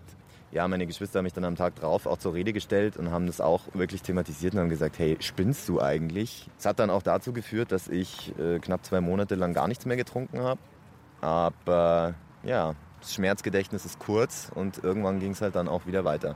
Ja, 0.52 0.68
meine 0.68 0.88
Geschwister 0.88 1.20
haben 1.20 1.26
mich 1.26 1.34
dann 1.34 1.43
am 1.43 1.56
Tag 1.56 1.76
drauf 1.76 2.06
auch 2.06 2.18
zur 2.18 2.34
Rede 2.34 2.54
gestellt 2.54 2.95
und 2.95 3.12
haben 3.12 3.28
das 3.28 3.41
auch 3.41 3.64
wirklich 3.74 4.02
thematisiert 4.02 4.54
und 4.54 4.62
haben 4.62 4.70
gesagt, 4.70 4.98
hey, 4.98 5.18
spinnst 5.20 5.68
du 5.68 5.82
eigentlich? 5.82 6.50
Es 6.58 6.66
hat 6.66 6.80
dann 6.80 6.89
auch 6.89 7.04
dazu 7.04 7.34
geführt, 7.34 7.72
dass 7.74 7.89
ich 7.89 8.34
äh, 8.39 8.60
knapp 8.60 8.86
zwei 8.86 9.02
Monate 9.02 9.36
lang 9.36 9.54
gar 9.54 9.68
nichts 9.68 9.86
mehr 9.86 9.98
getrunken 9.98 10.39
habe. 10.39 10.60
Aber 11.20 12.16
ja, 12.43 12.76
das 13.02 13.14
Schmerzgedächtnis 13.14 13.86
ist 13.86 14.00
kurz 14.00 14.50
und 14.56 14.84
irgendwann 14.84 15.20
ging 15.20 15.32
es 15.32 15.41
halt 15.41 15.56
dann 15.56 15.68
auch 15.68 15.86
wieder 15.86 16.06
weiter. 16.06 16.36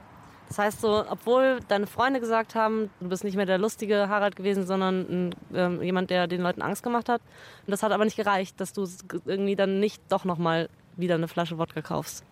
Das 0.49 0.59
heißt 0.59 0.81
so, 0.81 1.05
obwohl 1.09 1.61
deine 1.69 1.87
Freunde 1.87 2.19
gesagt 2.19 2.55
haben, 2.55 2.89
du 2.99 3.07
bist 3.07 3.23
nicht 3.23 3.37
mehr 3.37 3.45
der 3.45 3.57
lustige 3.57 4.09
Harald 4.09 4.35
gewesen, 4.35 4.67
sondern 4.67 5.33
ähm, 5.53 5.81
jemand, 5.81 6.09
der 6.09 6.27
den 6.27 6.41
Leuten 6.41 6.61
Angst 6.61 6.83
gemacht 6.83 7.07
hat. 7.07 7.21
Und 7.65 7.71
das 7.71 7.83
hat 7.83 7.93
aber 7.93 8.03
nicht 8.03 8.17
gereicht, 8.17 8.59
dass 8.59 8.73
du 8.73 8.85
irgendwie 9.25 9.55
dann 9.55 9.79
nicht 9.79 10.03
doch 10.09 10.25
nochmal 10.25 10.67
wieder 10.97 11.15
eine 11.15 11.29
Flasche 11.29 11.57
Wodka 11.57 11.81
kaufst. 11.81 12.25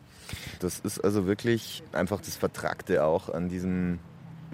Das 0.59 0.79
ist 0.79 0.99
also 1.03 1.25
wirklich 1.25 1.83
einfach 1.91 2.21
das 2.21 2.35
Vertrackte 2.35 3.03
auch 3.03 3.29
an 3.29 3.49
diesem, 3.49 3.99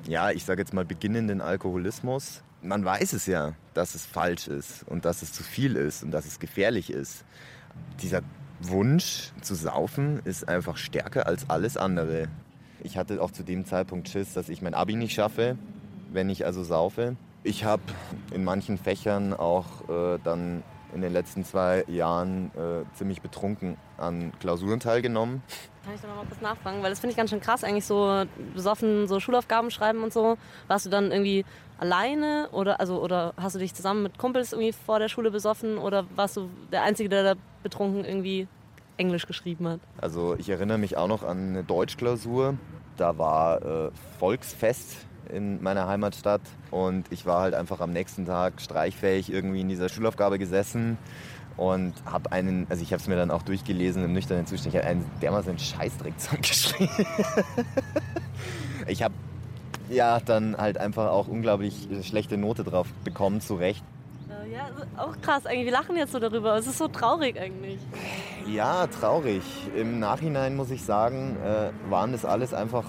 ja, 0.07 0.32
ich 0.32 0.45
sage 0.45 0.61
jetzt 0.61 0.73
mal 0.73 0.86
beginnenden 0.86 1.41
Alkoholismus. 1.41 2.41
Man 2.61 2.84
weiß 2.84 3.13
es 3.13 3.26
ja, 3.26 3.53
dass 3.73 3.95
es 3.95 4.05
falsch 4.05 4.47
ist 4.47 4.84
und 4.88 5.05
dass 5.05 5.21
es 5.21 5.32
zu 5.32 5.43
viel 5.43 5.76
ist 5.76 6.03
und 6.03 6.11
dass 6.11 6.26
es 6.26 6.39
gefährlich 6.39 6.89
ist. 6.89 7.26
Dieser 8.01 8.21
Wunsch 8.61 9.32
zu 9.41 9.55
saufen 9.55 10.21
ist 10.23 10.47
einfach 10.47 10.78
stärker 10.78 11.28
als 11.28 11.49
alles 11.49 11.78
andere. 11.78 12.28
Ich 12.84 12.97
hatte 12.97 13.21
auch 13.21 13.32
zu 13.32 13.43
dem 13.43 13.65
Zeitpunkt 13.65 14.09
Schiss, 14.09 14.34
dass 14.34 14.49
ich 14.49 14.61
mein 14.61 14.73
Abi 14.73 14.95
nicht 14.95 15.13
schaffe, 15.13 15.57
wenn 16.11 16.30
ich 16.30 16.45
also 16.45 16.63
saufe. 16.63 17.15
Ich 17.43 17.63
habe 17.63 17.84
in 18.34 18.43
manchen 18.43 18.78
Fächern 18.78 19.34
auch 19.34 19.89
äh, 19.89 20.19
dann 20.23 20.63
in 20.95 21.01
den 21.01 21.13
letzten 21.13 21.43
zwei 21.43 21.83
Jahren 21.87 22.51
äh, 22.55 22.83
ziemlich 22.95 23.21
betrunken 23.21 23.77
an 23.97 24.31
Klausuren 24.39 24.79
teilgenommen. 24.79 25.43
Kann 25.83 25.93
ich 25.93 26.01
da 26.01 26.07
noch 26.07 26.15
mal 26.15 26.25
kurz 26.25 26.41
nachfragen? 26.41 26.81
Weil 26.81 26.89
das 26.89 26.99
finde 26.99 27.11
ich 27.11 27.17
ganz 27.17 27.29
schön 27.29 27.41
krass, 27.41 27.63
eigentlich 27.63 27.85
so 27.85 28.23
besoffen 28.55 29.07
so 29.07 29.19
Schulaufgaben 29.19 29.69
schreiben 29.69 30.03
und 30.03 30.13
so. 30.13 30.37
Warst 30.67 30.85
du 30.85 30.89
dann 30.89 31.11
irgendwie 31.11 31.45
alleine 31.77 32.47
oder, 32.53 32.79
also, 32.79 33.01
oder 33.03 33.33
hast 33.37 33.55
du 33.55 33.59
dich 33.59 33.73
zusammen 33.73 34.03
mit 34.03 34.17
Kumpels 34.17 34.53
irgendwie 34.53 34.71
vor 34.71 34.99
der 34.99 35.09
Schule 35.09 35.29
besoffen 35.29 35.77
oder 35.77 36.05
warst 36.15 36.37
du 36.37 36.49
der 36.71 36.83
Einzige, 36.83 37.09
der 37.09 37.35
da 37.35 37.41
betrunken 37.61 38.05
irgendwie 38.05 38.47
Englisch 38.97 39.27
geschrieben 39.27 39.67
hat? 39.67 39.81
Also 39.99 40.35
ich 40.37 40.49
erinnere 40.49 40.77
mich 40.77 40.95
auch 40.97 41.07
noch 41.07 41.23
an 41.23 41.49
eine 41.49 41.63
Deutschklausur. 41.63 42.55
Da 42.97 43.17
war 43.17 43.61
äh, 43.61 43.91
Volksfest 44.19 45.05
in 45.34 45.61
meiner 45.63 45.88
Heimatstadt 45.88 46.41
und 46.71 47.05
ich 47.11 47.26
war 47.26 47.41
halt 47.41 47.53
einfach 47.53 47.80
am 47.80 47.91
nächsten 47.91 48.26
Tag 48.26 48.61
streichfähig 48.61 49.32
irgendwie 49.32 49.61
in 49.61 49.69
dieser 49.69 49.89
Schulaufgabe 49.89 50.39
gesessen 50.39 50.97
und 51.57 51.93
habe 52.05 52.32
einen, 52.32 52.67
also 52.69 52.84
ich 52.84 52.91
habe 52.91 53.01
es 53.01 53.07
mir 53.07 53.15
dann 53.15 53.32
auch 53.32 53.41
durchgelesen 53.43 54.03
im 54.03 54.13
nüchternen 54.13 54.45
Zustand, 54.45 54.76
ich 54.76 54.80
habe 54.82 54.89
einen 54.89 55.05
dermaßen 55.21 55.57
Scheißdreck 55.57 56.13
zusammengeschrieben. 56.19 56.89
ich 58.88 59.03
habe 59.03 59.13
ja 59.89 60.19
dann 60.19 60.57
halt 60.57 60.78
einfach 60.78 61.09
auch 61.09 61.28
unglaublich 61.28 61.88
schlechte 62.03 62.38
Note 62.38 62.63
drauf 62.63 62.88
bekommen, 63.03 63.41
zu 63.41 63.55
Recht. 63.55 63.84
Äh, 64.30 64.51
Ja, 64.53 64.67
auch 64.97 65.15
krass 65.21 65.45
eigentlich. 65.45 65.65
Wir 65.65 65.73
lachen 65.73 65.95
jetzt 65.95 66.11
so 66.11 66.19
darüber. 66.19 66.55
Es 66.57 66.67
ist 66.67 66.78
so 66.78 66.88
traurig 66.88 67.39
eigentlich. 67.39 67.80
Ja, 68.47 68.88
traurig. 68.88 69.43
Im 69.76 69.99
Nachhinein 69.99 70.55
muss 70.55 70.71
ich 70.71 70.84
sagen, 70.84 71.38
äh, 71.43 71.69
waren 71.89 72.11
das 72.11 72.26
alles 72.26 72.53
einfach 72.53 72.86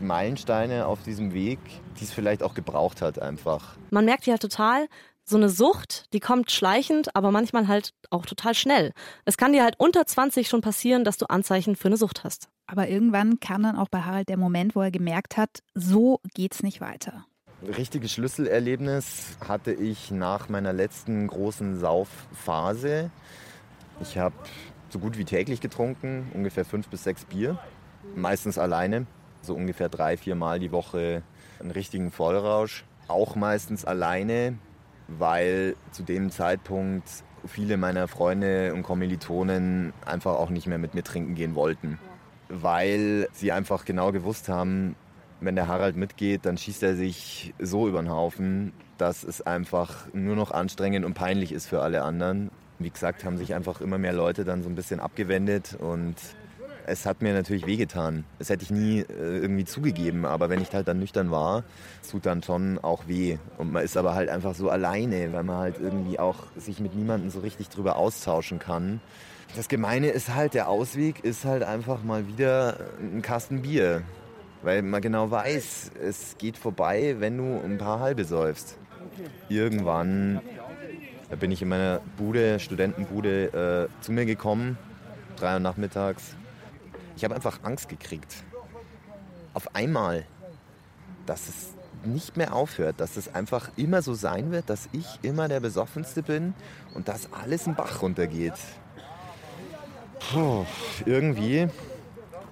Meilensteine 0.00 0.86
auf 0.86 1.02
diesem 1.02 1.32
Weg, 1.32 1.58
die 1.98 2.04
es 2.04 2.12
vielleicht 2.12 2.42
auch 2.42 2.54
gebraucht 2.54 3.02
hat 3.02 3.18
einfach. 3.20 3.76
Man 3.90 4.04
merkt 4.04 4.26
ja 4.26 4.38
total, 4.38 4.88
so 5.24 5.36
eine 5.36 5.48
Sucht, 5.48 6.12
die 6.12 6.20
kommt 6.20 6.50
schleichend, 6.50 7.16
aber 7.16 7.30
manchmal 7.30 7.66
halt 7.66 7.94
auch 8.10 8.26
total 8.26 8.54
schnell. 8.54 8.92
Es 9.24 9.36
kann 9.36 9.52
dir 9.52 9.62
halt 9.62 9.76
unter 9.78 10.06
20 10.06 10.48
schon 10.48 10.60
passieren, 10.60 11.04
dass 11.04 11.16
du 11.16 11.26
Anzeichen 11.26 11.76
für 11.76 11.88
eine 11.88 11.96
Sucht 11.96 12.24
hast. 12.24 12.48
Aber 12.66 12.88
irgendwann 12.88 13.40
kam 13.40 13.62
dann 13.62 13.76
auch 13.76 13.88
bei 13.88 14.02
Harald 14.02 14.28
der 14.28 14.36
Moment, 14.36 14.76
wo 14.76 14.82
er 14.82 14.90
gemerkt 14.90 15.36
hat, 15.36 15.62
so 15.74 16.20
geht's 16.34 16.62
nicht 16.62 16.80
weiter. 16.80 17.24
Richtiges 17.62 18.12
Schlüsselerlebnis 18.12 19.38
hatte 19.46 19.72
ich 19.72 20.10
nach 20.10 20.50
meiner 20.50 20.74
letzten 20.74 21.26
großen 21.26 21.78
Saufphase. 21.78 23.10
Ich 24.02 24.18
habe 24.18 24.34
so 24.90 24.98
gut 24.98 25.16
wie 25.16 25.24
täglich 25.24 25.62
getrunken, 25.62 26.30
ungefähr 26.34 26.66
fünf 26.66 26.88
bis 26.88 27.04
sechs 27.04 27.24
Bier, 27.24 27.58
meistens 28.14 28.58
alleine, 28.58 29.06
so 29.44 29.54
ungefähr 29.54 29.88
drei, 29.88 30.16
vier 30.16 30.34
Mal 30.34 30.58
die 30.58 30.72
Woche 30.72 31.22
einen 31.60 31.70
richtigen 31.70 32.10
Vollrausch, 32.10 32.84
auch 33.08 33.36
meistens 33.36 33.84
alleine, 33.84 34.58
weil 35.08 35.76
zu 35.92 36.02
dem 36.02 36.30
Zeitpunkt 36.30 37.08
viele 37.46 37.76
meiner 37.76 38.08
Freunde 38.08 38.72
und 38.74 38.82
Kommilitonen 38.82 39.92
einfach 40.06 40.34
auch 40.34 40.50
nicht 40.50 40.66
mehr 40.66 40.78
mit 40.78 40.94
mir 40.94 41.04
trinken 41.04 41.34
gehen 41.34 41.54
wollten, 41.54 41.98
weil 42.48 43.28
sie 43.32 43.52
einfach 43.52 43.84
genau 43.84 44.12
gewusst 44.12 44.48
haben, 44.48 44.96
wenn 45.40 45.56
der 45.56 45.68
Harald 45.68 45.96
mitgeht, 45.96 46.46
dann 46.46 46.56
schießt 46.56 46.82
er 46.82 46.96
sich 46.96 47.52
so 47.58 47.86
über 47.88 48.00
den 48.00 48.10
Haufen, 48.10 48.72
dass 48.98 49.24
es 49.24 49.42
einfach 49.42 50.06
nur 50.12 50.36
noch 50.36 50.50
anstrengend 50.50 51.04
und 51.04 51.14
peinlich 51.14 51.52
ist 51.52 51.66
für 51.66 51.82
alle 51.82 52.02
anderen. 52.02 52.50
Wie 52.78 52.90
gesagt, 52.90 53.24
haben 53.24 53.36
sich 53.36 53.54
einfach 53.54 53.80
immer 53.80 53.98
mehr 53.98 54.12
Leute 54.12 54.44
dann 54.44 54.62
so 54.62 54.68
ein 54.68 54.74
bisschen 54.74 55.00
abgewendet 55.00 55.76
und 55.78 56.16
es 56.86 57.06
hat 57.06 57.22
mir 57.22 57.32
natürlich 57.32 57.66
wehgetan. 57.66 58.24
Das 58.38 58.50
hätte 58.50 58.62
ich 58.64 58.70
nie 58.70 59.00
äh, 59.00 59.38
irgendwie 59.38 59.64
zugegeben, 59.64 60.24
aber 60.24 60.50
wenn 60.50 60.60
ich 60.60 60.72
halt 60.72 60.88
dann 60.88 60.98
nüchtern 60.98 61.30
war, 61.30 61.64
tut 62.10 62.26
dann 62.26 62.42
schon 62.42 62.78
auch 62.78 63.06
weh. 63.06 63.38
Und 63.58 63.72
man 63.72 63.84
ist 63.84 63.96
aber 63.96 64.14
halt 64.14 64.28
einfach 64.28 64.54
so 64.54 64.70
alleine, 64.70 65.32
weil 65.32 65.42
man 65.42 65.56
halt 65.56 65.76
irgendwie 65.80 66.18
auch 66.18 66.44
sich 66.56 66.80
mit 66.80 66.94
niemandem 66.94 67.30
so 67.30 67.40
richtig 67.40 67.68
drüber 67.68 67.96
austauschen 67.96 68.58
kann. 68.58 69.00
Das 69.56 69.68
Gemeine 69.68 70.08
ist 70.08 70.34
halt, 70.34 70.54
der 70.54 70.68
Ausweg 70.68 71.24
ist 71.24 71.44
halt 71.44 71.62
einfach 71.62 72.02
mal 72.02 72.26
wieder 72.26 72.76
ein 73.00 73.22
Kasten 73.22 73.62
Bier. 73.62 74.02
Weil 74.62 74.82
man 74.82 75.02
genau 75.02 75.30
weiß, 75.30 75.90
es 76.02 76.36
geht 76.38 76.56
vorbei, 76.56 77.16
wenn 77.18 77.36
du 77.36 77.60
ein 77.62 77.76
paar 77.78 78.00
halbe 78.00 78.24
säufst. 78.24 78.78
Irgendwann 79.48 80.40
da 81.30 81.36
bin 81.36 81.50
ich 81.50 81.62
in 81.62 81.68
meiner 81.68 82.00
Bude, 82.16 82.60
Studentenbude, 82.60 83.88
äh, 83.90 84.02
zu 84.02 84.12
mir 84.12 84.24
gekommen, 84.24 84.78
drei 85.36 85.54
Uhr 85.54 85.58
nachmittags. 85.58 86.36
Ich 87.16 87.24
habe 87.24 87.34
einfach 87.34 87.60
Angst 87.62 87.88
gekriegt. 87.88 88.44
Auf 89.52 89.74
einmal, 89.74 90.24
dass 91.26 91.48
es 91.48 91.74
nicht 92.04 92.36
mehr 92.36 92.54
aufhört, 92.54 93.00
dass 93.00 93.16
es 93.16 93.34
einfach 93.34 93.70
immer 93.76 94.02
so 94.02 94.14
sein 94.14 94.50
wird, 94.50 94.68
dass 94.68 94.88
ich 94.92 95.06
immer 95.22 95.48
der 95.48 95.60
Besoffenste 95.60 96.22
bin 96.22 96.54
und 96.94 97.08
dass 97.08 97.32
alles 97.32 97.66
in 97.66 97.74
Bach 97.74 98.02
runtergeht. 98.02 98.54
Puh, 100.30 100.64
irgendwie 101.06 101.68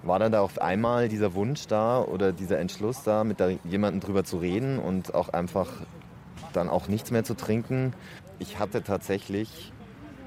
war 0.02 0.18
dann 0.18 0.32
da 0.32 0.40
auf 0.40 0.60
einmal 0.60 1.08
dieser 1.08 1.34
Wunsch 1.34 1.66
da 1.66 2.02
oder 2.02 2.32
dieser 2.32 2.58
Entschluss 2.58 3.02
da, 3.04 3.24
mit 3.24 3.40
da 3.40 3.50
jemandem 3.64 4.00
drüber 4.00 4.24
zu 4.24 4.38
reden 4.38 4.78
und 4.78 5.14
auch 5.14 5.28
einfach 5.28 5.68
dann 6.52 6.68
auch 6.68 6.88
nichts 6.88 7.10
mehr 7.10 7.24
zu 7.24 7.34
trinken. 7.34 7.94
Ich 8.38 8.58
hatte 8.58 8.82
tatsächlich 8.82 9.72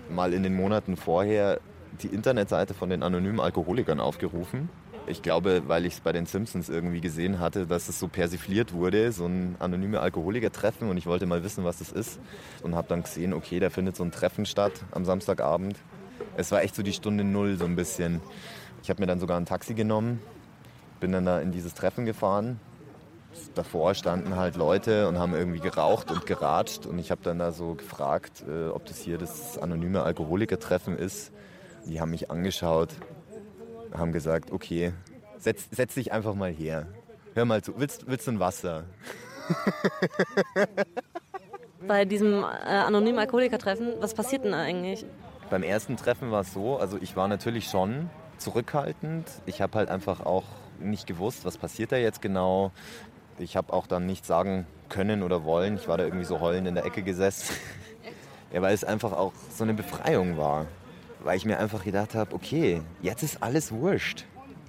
mal 0.09 0.33
in 0.33 0.43
den 0.43 0.55
Monaten 0.55 0.95
vorher 0.97 1.59
die 2.03 2.07
Internetseite 2.07 2.73
von 2.73 2.89
den 2.89 3.03
anonymen 3.03 3.39
Alkoholikern 3.39 3.99
aufgerufen. 3.99 4.69
Ich 5.07 5.21
glaube, 5.21 5.63
weil 5.67 5.85
ich 5.85 5.93
es 5.93 5.99
bei 5.99 6.11
den 6.11 6.25
Simpsons 6.25 6.67
irgendwie 6.67 6.99
gesehen 6.99 7.39
hatte, 7.39 7.67
dass 7.67 7.89
es 7.89 7.99
so 7.99 8.07
persifliert 8.07 8.73
wurde, 8.73 9.11
so 9.11 9.27
ein 9.27 9.55
anonyme 9.59 9.99
Alkoholiker-Treffen 9.99 10.89
und 10.89 10.97
ich 10.97 11.05
wollte 11.05 11.27
mal 11.27 11.43
wissen, 11.43 11.63
was 11.63 11.77
das 11.77 11.91
ist 11.91 12.19
und 12.63 12.73
habe 12.73 12.87
dann 12.87 13.03
gesehen, 13.03 13.33
okay, 13.33 13.59
da 13.59 13.69
findet 13.69 13.95
so 13.95 14.03
ein 14.03 14.11
Treffen 14.11 14.47
statt 14.47 14.73
am 14.91 15.05
Samstagabend. 15.05 15.77
Es 16.37 16.51
war 16.51 16.63
echt 16.63 16.73
so 16.73 16.81
die 16.81 16.93
Stunde 16.93 17.23
Null 17.23 17.57
so 17.57 17.65
ein 17.65 17.75
bisschen. 17.75 18.19
Ich 18.81 18.89
habe 18.89 18.99
mir 18.99 19.05
dann 19.05 19.19
sogar 19.19 19.37
ein 19.37 19.45
Taxi 19.45 19.75
genommen, 19.75 20.19
bin 20.99 21.11
dann 21.11 21.25
da 21.25 21.39
in 21.39 21.51
dieses 21.51 21.75
Treffen 21.75 22.05
gefahren. 22.05 22.59
Davor 23.53 23.93
standen 23.93 24.35
halt 24.35 24.55
Leute 24.55 25.07
und 25.07 25.19
haben 25.19 25.35
irgendwie 25.35 25.59
geraucht 25.59 26.09
und 26.09 26.25
geratscht 26.25 26.85
und 26.87 26.97
ich 26.97 27.11
habe 27.11 27.21
dann 27.23 27.37
da 27.37 27.51
so 27.51 27.75
gefragt, 27.75 28.43
äh, 28.47 28.69
ob 28.69 28.85
das 28.85 29.01
hier 29.01 29.17
das 29.17 29.57
anonyme 29.57 30.01
Alkoholiker-Treffen 30.01 30.97
ist. 30.97 31.31
Die 31.85 32.01
haben 32.01 32.11
mich 32.11 32.31
angeschaut, 32.31 32.89
haben 33.93 34.11
gesagt, 34.11 34.51
okay, 34.51 34.93
setz, 35.37 35.67
setz 35.71 35.93
dich 35.95 36.11
einfach 36.11 36.33
mal 36.35 36.51
her. 36.51 36.87
Hör 37.35 37.45
mal 37.45 37.61
zu, 37.61 37.77
willst, 37.77 38.07
willst 38.07 38.27
du 38.27 38.31
ein 38.31 38.39
Wasser? 38.39 38.85
Bei 41.87 42.05
diesem 42.05 42.43
äh, 42.43 42.43
anonymen 42.43 43.19
Alkoholiker-Treffen, 43.19 43.93
was 43.99 44.13
passiert 44.13 44.45
denn 44.45 44.53
eigentlich? 44.53 45.05
Beim 45.49 45.61
ersten 45.61 45.97
Treffen 45.97 46.31
war 46.31 46.41
es 46.41 46.53
so, 46.53 46.77
also 46.77 46.97
ich 46.99 47.15
war 47.15 47.27
natürlich 47.27 47.69
schon 47.69 48.09
zurückhaltend. 48.37 49.27
Ich 49.45 49.61
habe 49.61 49.77
halt 49.77 49.89
einfach 49.89 50.25
auch 50.25 50.45
nicht 50.79 51.05
gewusst, 51.05 51.45
was 51.45 51.57
passiert 51.57 51.91
da 51.91 51.97
jetzt 51.97 52.21
genau. 52.21 52.71
Ich 53.37 53.55
habe 53.55 53.71
auch 53.73 53.85
dann 53.85 54.05
nichts 54.05 54.27
sagen 54.27 54.65
können 54.89 55.21
oder 55.21 55.43
wollen. 55.43 55.75
Ich 55.75 55.87
war 55.87 55.97
da 55.97 56.03
irgendwie 56.03 56.25
so 56.25 56.39
heulend 56.39 56.67
in 56.67 56.75
der 56.75 56.85
Ecke 56.85 57.03
gesessen. 57.03 57.55
ja, 58.53 58.61
weil 58.61 58.73
es 58.73 58.83
einfach 58.83 59.11
auch 59.11 59.33
so 59.51 59.63
eine 59.63 59.73
Befreiung 59.73 60.37
war. 60.37 60.65
Weil 61.25 61.37
ich 61.37 61.45
mir 61.45 61.57
einfach 61.57 61.83
gedacht 61.83 62.13
habe, 62.13 62.35
okay, 62.35 62.83
jetzt 63.01 63.23
ist 63.23 63.41
alles 63.41 63.71
wurscht. 63.71 64.25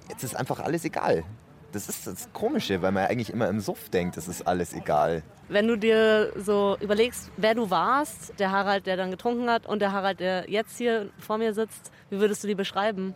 Jetzt 0.09 0.23
ist 0.23 0.35
einfach 0.35 0.59
alles 0.59 0.83
egal. 0.85 1.23
Das 1.71 1.87
ist 1.87 2.07
das 2.07 2.33
Komische, 2.33 2.81
weil 2.81 2.91
man 2.91 3.03
ja 3.03 3.09
eigentlich 3.11 3.29
immer 3.29 3.47
im 3.47 3.59
Suff 3.59 3.89
denkt, 3.89 4.17
es 4.17 4.27
ist 4.27 4.47
alles 4.47 4.73
egal. 4.73 5.21
Wenn 5.49 5.67
du 5.67 5.77
dir 5.77 6.33
so 6.35 6.75
überlegst, 6.81 7.29
wer 7.37 7.53
du 7.53 7.69
warst, 7.69 8.33
der 8.39 8.49
Harald, 8.49 8.87
der 8.87 8.97
dann 8.97 9.11
getrunken 9.11 9.51
hat 9.51 9.67
und 9.67 9.83
der 9.83 9.91
Harald, 9.91 10.19
der 10.19 10.49
jetzt 10.49 10.79
hier 10.79 11.11
vor 11.19 11.37
mir 11.37 11.53
sitzt, 11.53 11.91
wie 12.09 12.19
würdest 12.19 12.43
du 12.43 12.47
die 12.47 12.55
beschreiben? 12.55 13.13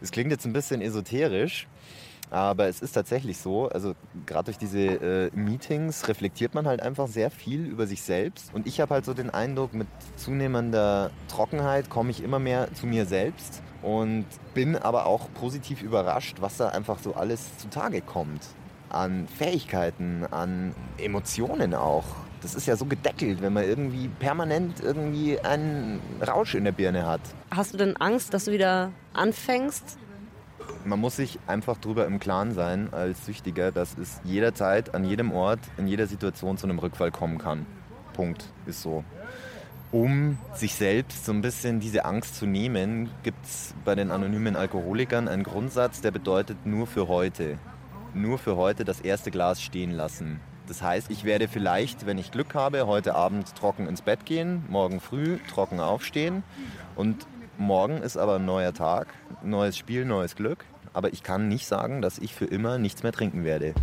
Es 0.00 0.10
klingt 0.10 0.30
jetzt 0.30 0.46
ein 0.46 0.54
bisschen 0.54 0.80
esoterisch, 0.80 1.68
aber 2.32 2.66
es 2.66 2.80
ist 2.80 2.92
tatsächlich 2.92 3.38
so. 3.38 3.68
Also 3.68 3.94
gerade 4.24 4.46
durch 4.46 4.58
diese 4.58 4.78
äh, 4.80 5.30
Meetings 5.34 6.08
reflektiert 6.08 6.54
man 6.54 6.66
halt 6.66 6.80
einfach 6.80 7.06
sehr 7.06 7.30
viel 7.30 7.66
über 7.66 7.86
sich 7.86 8.02
selbst. 8.02 8.54
Und 8.54 8.66
ich 8.66 8.80
habe 8.80 8.94
halt 8.94 9.04
so 9.04 9.12
den 9.12 9.28
Eindruck, 9.28 9.74
mit 9.74 9.86
zunehmender 10.16 11.10
Trockenheit 11.28 11.90
komme 11.90 12.10
ich 12.10 12.22
immer 12.22 12.38
mehr 12.38 12.72
zu 12.72 12.86
mir 12.86 13.04
selbst 13.04 13.62
und 13.82 14.24
bin 14.54 14.76
aber 14.76 15.06
auch 15.06 15.28
positiv 15.34 15.82
überrascht, 15.82 16.38
was 16.40 16.56
da 16.56 16.68
einfach 16.68 16.98
so 17.00 17.14
alles 17.14 17.58
zutage 17.58 18.00
kommt. 18.00 18.46
An 18.88 19.28
Fähigkeiten, 19.28 20.26
an 20.30 20.74
Emotionen 20.96 21.74
auch. 21.74 22.04
Das 22.40 22.54
ist 22.54 22.66
ja 22.66 22.76
so 22.76 22.86
gedeckelt, 22.86 23.42
wenn 23.42 23.52
man 23.52 23.64
irgendwie 23.64 24.08
permanent 24.08 24.80
irgendwie 24.80 25.38
einen 25.38 26.00
Rausch 26.26 26.54
in 26.54 26.64
der 26.64 26.72
Birne 26.72 27.06
hat. 27.06 27.20
Hast 27.50 27.74
du 27.74 27.78
denn 27.78 27.96
Angst, 27.98 28.32
dass 28.32 28.46
du 28.46 28.52
wieder 28.52 28.90
anfängst? 29.12 29.98
Man 30.84 30.98
muss 30.98 31.16
sich 31.16 31.38
einfach 31.46 31.76
darüber 31.78 32.06
im 32.06 32.18
Klaren 32.18 32.54
sein 32.54 32.92
als 32.92 33.26
Süchtiger, 33.26 33.70
dass 33.72 33.96
es 33.98 34.20
jederzeit, 34.24 34.94
an 34.94 35.04
jedem 35.04 35.32
Ort, 35.32 35.60
in 35.76 35.86
jeder 35.86 36.06
Situation 36.06 36.58
zu 36.58 36.66
einem 36.66 36.78
Rückfall 36.78 37.10
kommen 37.10 37.38
kann. 37.38 37.66
Punkt. 38.12 38.44
Ist 38.66 38.82
so. 38.82 39.04
Um 39.92 40.38
sich 40.54 40.74
selbst 40.74 41.26
so 41.26 41.32
ein 41.32 41.42
bisschen 41.42 41.78
diese 41.78 42.04
Angst 42.04 42.36
zu 42.36 42.46
nehmen, 42.46 43.10
gibt 43.22 43.44
es 43.44 43.74
bei 43.84 43.94
den 43.94 44.10
anonymen 44.10 44.56
Alkoholikern 44.56 45.28
einen 45.28 45.42
Grundsatz, 45.42 46.00
der 46.00 46.10
bedeutet 46.10 46.64
nur 46.64 46.86
für 46.86 47.08
heute. 47.08 47.58
Nur 48.14 48.38
für 48.38 48.56
heute 48.56 48.84
das 48.84 49.00
erste 49.00 49.30
Glas 49.30 49.60
stehen 49.62 49.90
lassen. 49.90 50.40
Das 50.66 50.80
heißt, 50.80 51.10
ich 51.10 51.24
werde 51.24 51.48
vielleicht, 51.48 52.06
wenn 52.06 52.18
ich 52.18 52.30
Glück 52.30 52.54
habe, 52.54 52.86
heute 52.86 53.14
Abend 53.14 53.54
trocken 53.54 53.86
ins 53.86 54.00
Bett 54.00 54.24
gehen, 54.24 54.64
morgen 54.68 55.00
früh 55.00 55.38
trocken 55.50 55.80
aufstehen 55.80 56.42
und 56.96 57.26
morgen 57.58 57.98
ist 57.98 58.16
aber 58.16 58.36
ein 58.36 58.44
neuer 58.44 58.72
Tag, 58.72 59.08
neues 59.42 59.76
Spiel, 59.76 60.04
neues 60.04 60.36
Glück. 60.36 60.64
Aber 60.92 61.12
ich 61.12 61.22
kann 61.22 61.48
nicht 61.48 61.66
sagen, 61.66 62.02
dass 62.02 62.18
ich 62.18 62.34
für 62.34 62.44
immer 62.44 62.78
nichts 62.78 63.02
mehr 63.02 63.12
trinken 63.12 63.44
werde. 63.44 63.74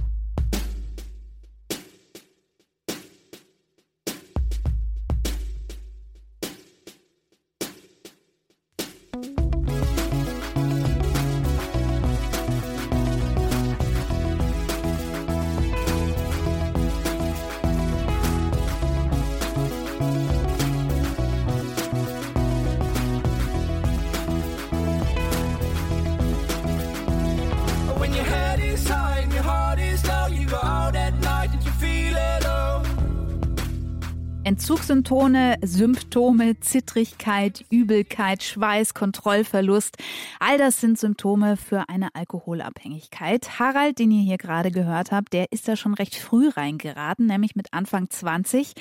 Entzugssymptome, 34.69 35.55
Symptome, 35.63 36.59
Zittrigkeit, 36.59 37.65
Übelkeit, 37.71 38.43
Schweiß, 38.43 38.93
Kontrollverlust. 38.93 39.97
All 40.39 40.59
das 40.59 40.79
sind 40.79 40.99
Symptome 40.99 41.57
für 41.57 41.89
eine 41.89 42.13
Alkoholabhängigkeit. 42.13 43.57
Harald, 43.57 43.97
den 43.97 44.11
ihr 44.11 44.21
hier 44.21 44.37
gerade 44.37 44.69
gehört 44.69 45.11
habt, 45.11 45.33
der 45.33 45.51
ist 45.51 45.67
da 45.67 45.75
schon 45.75 45.95
recht 45.95 46.13
früh 46.13 46.49
reingeraten, 46.49 47.25
nämlich 47.25 47.55
mit 47.55 47.73
Anfang 47.73 48.11
20. 48.11 48.73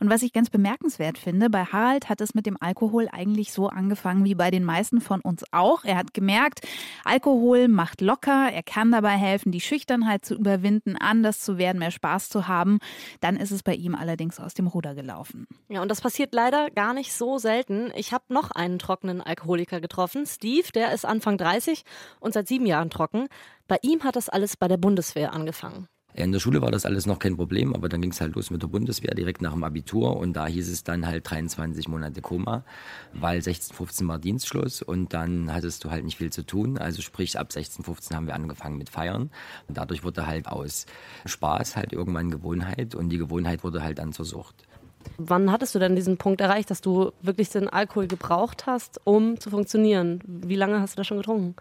Und 0.00 0.10
was 0.10 0.22
ich 0.22 0.32
ganz 0.32 0.50
bemerkenswert 0.50 1.16
finde, 1.16 1.48
bei 1.48 1.64
Harald 1.64 2.08
hat 2.08 2.20
es 2.20 2.34
mit 2.34 2.46
dem 2.46 2.56
Alkohol 2.60 3.08
eigentlich 3.12 3.52
so 3.52 3.68
angefangen 3.68 4.24
wie 4.24 4.34
bei 4.34 4.50
den 4.50 4.64
meisten 4.64 5.00
von 5.00 5.20
uns 5.20 5.44
auch. 5.52 5.84
Er 5.84 5.96
hat 5.96 6.12
gemerkt, 6.12 6.66
Alkohol 7.04 7.68
macht 7.68 8.00
locker, 8.00 8.50
er 8.52 8.64
kann 8.64 8.90
dabei 8.90 9.16
helfen, 9.16 9.52
die 9.52 9.60
Schüchternheit 9.60 10.24
zu 10.24 10.34
überwinden, 10.34 10.96
anders 10.96 11.38
zu 11.38 11.56
werden, 11.56 11.78
mehr 11.78 11.92
Spaß 11.92 12.30
zu 12.30 12.48
haben. 12.48 12.80
Dann 13.20 13.36
ist 13.36 13.52
es 13.52 13.62
bei 13.62 13.74
ihm 13.76 13.94
allerdings 13.94 14.40
aus 14.40 14.52
dem 14.52 14.66
Ruder 14.66 14.96
gelaufen 14.96 15.35
gelaufen. 15.36 15.46
Ja, 15.68 15.82
und 15.82 15.88
das 15.90 16.00
passiert 16.00 16.34
leider 16.34 16.70
gar 16.70 16.94
nicht 16.94 17.12
so 17.12 17.38
selten. 17.38 17.92
Ich 17.94 18.12
habe 18.12 18.24
noch 18.28 18.50
einen 18.50 18.78
trockenen 18.78 19.20
Alkoholiker 19.20 19.80
getroffen. 19.80 20.26
Steve, 20.26 20.68
der 20.74 20.92
ist 20.92 21.04
Anfang 21.04 21.38
30 21.38 21.84
und 22.20 22.34
seit 22.34 22.48
sieben 22.48 22.66
Jahren 22.66 22.90
trocken. 22.90 23.28
Bei 23.68 23.78
ihm 23.82 24.04
hat 24.04 24.16
das 24.16 24.28
alles 24.28 24.56
bei 24.56 24.68
der 24.68 24.76
Bundeswehr 24.76 25.32
angefangen. 25.32 25.88
In 26.14 26.32
der 26.32 26.40
Schule 26.40 26.62
war 26.62 26.70
das 26.70 26.86
alles 26.86 27.04
noch 27.04 27.18
kein 27.18 27.36
Problem, 27.36 27.74
aber 27.74 27.90
dann 27.90 28.00
ging 28.00 28.10
es 28.10 28.22
halt 28.22 28.36
los 28.36 28.50
mit 28.50 28.62
der 28.62 28.68
Bundeswehr 28.68 29.14
direkt 29.14 29.42
nach 29.42 29.52
dem 29.52 29.64
Abitur 29.64 30.16
und 30.16 30.32
da 30.32 30.46
hieß 30.46 30.70
es 30.70 30.82
dann 30.82 31.06
halt 31.06 31.30
23 31.30 31.88
Monate 31.88 32.22
Koma, 32.22 32.64
weil 33.12 33.42
16, 33.42 33.76
15 33.76 34.08
war 34.08 34.18
Dienstschluss 34.18 34.80
und 34.80 35.12
dann 35.12 35.52
hattest 35.52 35.84
du 35.84 35.90
halt 35.90 36.06
nicht 36.06 36.16
viel 36.16 36.32
zu 36.32 36.46
tun. 36.46 36.78
Also 36.78 37.02
sprich, 37.02 37.38
ab 37.38 37.52
16, 37.52 37.84
15 37.84 38.16
haben 38.16 38.26
wir 38.26 38.34
angefangen 38.34 38.78
mit 38.78 38.88
Feiern 38.88 39.30
und 39.68 39.76
dadurch 39.76 40.04
wurde 40.04 40.26
halt 40.26 40.48
aus 40.48 40.86
Spaß 41.26 41.76
halt 41.76 41.92
irgendwann 41.92 42.30
Gewohnheit 42.30 42.94
und 42.94 43.10
die 43.10 43.18
Gewohnheit 43.18 43.62
wurde 43.62 43.82
halt 43.82 43.98
dann 43.98 44.14
zur 44.14 44.24
Sucht. 44.24 44.65
Wann 45.18 45.50
hattest 45.50 45.74
du 45.74 45.78
denn 45.78 45.96
diesen 45.96 46.16
Punkt 46.16 46.40
erreicht, 46.40 46.70
dass 46.70 46.80
du 46.80 47.12
wirklich 47.22 47.50
den 47.50 47.68
Alkohol 47.68 48.06
gebraucht 48.06 48.66
hast, 48.66 49.00
um 49.04 49.38
zu 49.40 49.50
funktionieren? 49.50 50.20
Wie 50.26 50.56
lange 50.56 50.80
hast 50.80 50.94
du 50.94 50.96
da 50.98 51.04
schon 51.04 51.18
getrunken? 51.18 51.54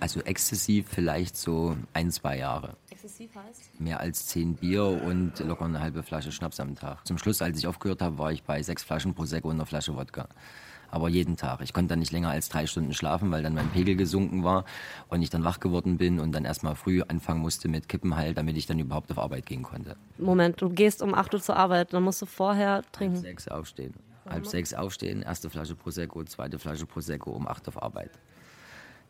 Also 0.00 0.20
exzessiv 0.20 0.86
vielleicht 0.88 1.36
so 1.36 1.76
ein, 1.92 2.10
zwei 2.10 2.38
Jahre. 2.38 2.74
Exzessiv 2.90 3.30
heißt? 3.34 3.80
Mehr 3.80 4.00
als 4.00 4.26
zehn 4.26 4.54
Bier 4.54 4.84
und 4.84 5.38
locker 5.40 5.66
eine 5.66 5.80
halbe 5.80 6.02
Flasche 6.02 6.32
Schnaps 6.32 6.58
am 6.58 6.74
Tag. 6.74 7.06
Zum 7.06 7.18
Schluss, 7.18 7.42
als 7.42 7.58
ich 7.58 7.66
aufgehört 7.66 8.00
habe, 8.00 8.16
war 8.18 8.32
ich 8.32 8.42
bei 8.42 8.62
sechs 8.62 8.82
Flaschen 8.82 9.14
Prosecco 9.14 9.48
und 9.48 9.56
einer 9.56 9.66
Flasche 9.66 9.94
Wodka 9.94 10.28
aber 10.90 11.08
jeden 11.08 11.36
Tag. 11.36 11.60
Ich 11.62 11.72
konnte 11.72 11.90
dann 11.90 11.98
nicht 11.98 12.12
länger 12.12 12.30
als 12.30 12.48
drei 12.48 12.66
Stunden 12.66 12.92
schlafen, 12.92 13.30
weil 13.30 13.42
dann 13.42 13.54
mein 13.54 13.68
Pegel 13.70 13.96
gesunken 13.96 14.44
war 14.44 14.64
und 15.08 15.22
ich 15.22 15.30
dann 15.30 15.44
wach 15.44 15.60
geworden 15.60 15.98
bin 15.98 16.20
und 16.20 16.32
dann 16.32 16.44
erstmal 16.44 16.74
früh 16.74 17.02
anfangen 17.02 17.40
musste 17.40 17.68
mit 17.68 17.88
Kippen 17.88 18.16
halt, 18.16 18.38
damit 18.38 18.56
ich 18.56 18.66
dann 18.66 18.78
überhaupt 18.78 19.10
auf 19.10 19.18
Arbeit 19.18 19.46
gehen 19.46 19.62
konnte. 19.62 19.96
Moment, 20.18 20.60
du 20.60 20.68
gehst 20.68 21.02
um 21.02 21.14
8 21.14 21.34
Uhr 21.34 21.40
zur 21.40 21.56
Arbeit, 21.56 21.92
dann 21.92 22.02
musst 22.02 22.22
du 22.22 22.26
vorher 22.26 22.82
trinken. 22.92 23.16
Halb 23.16 23.24
sechs 23.24 23.48
aufstehen. 23.48 23.94
Halb 24.28 24.46
sechs 24.46 24.74
aufstehen, 24.74 25.22
erste 25.22 25.50
Flasche 25.50 25.74
Prosecco, 25.74 26.22
zweite 26.24 26.58
Flasche 26.58 26.86
Prosecco, 26.86 27.30
um 27.30 27.48
8 27.48 27.68
auf 27.68 27.82
Arbeit. 27.82 28.10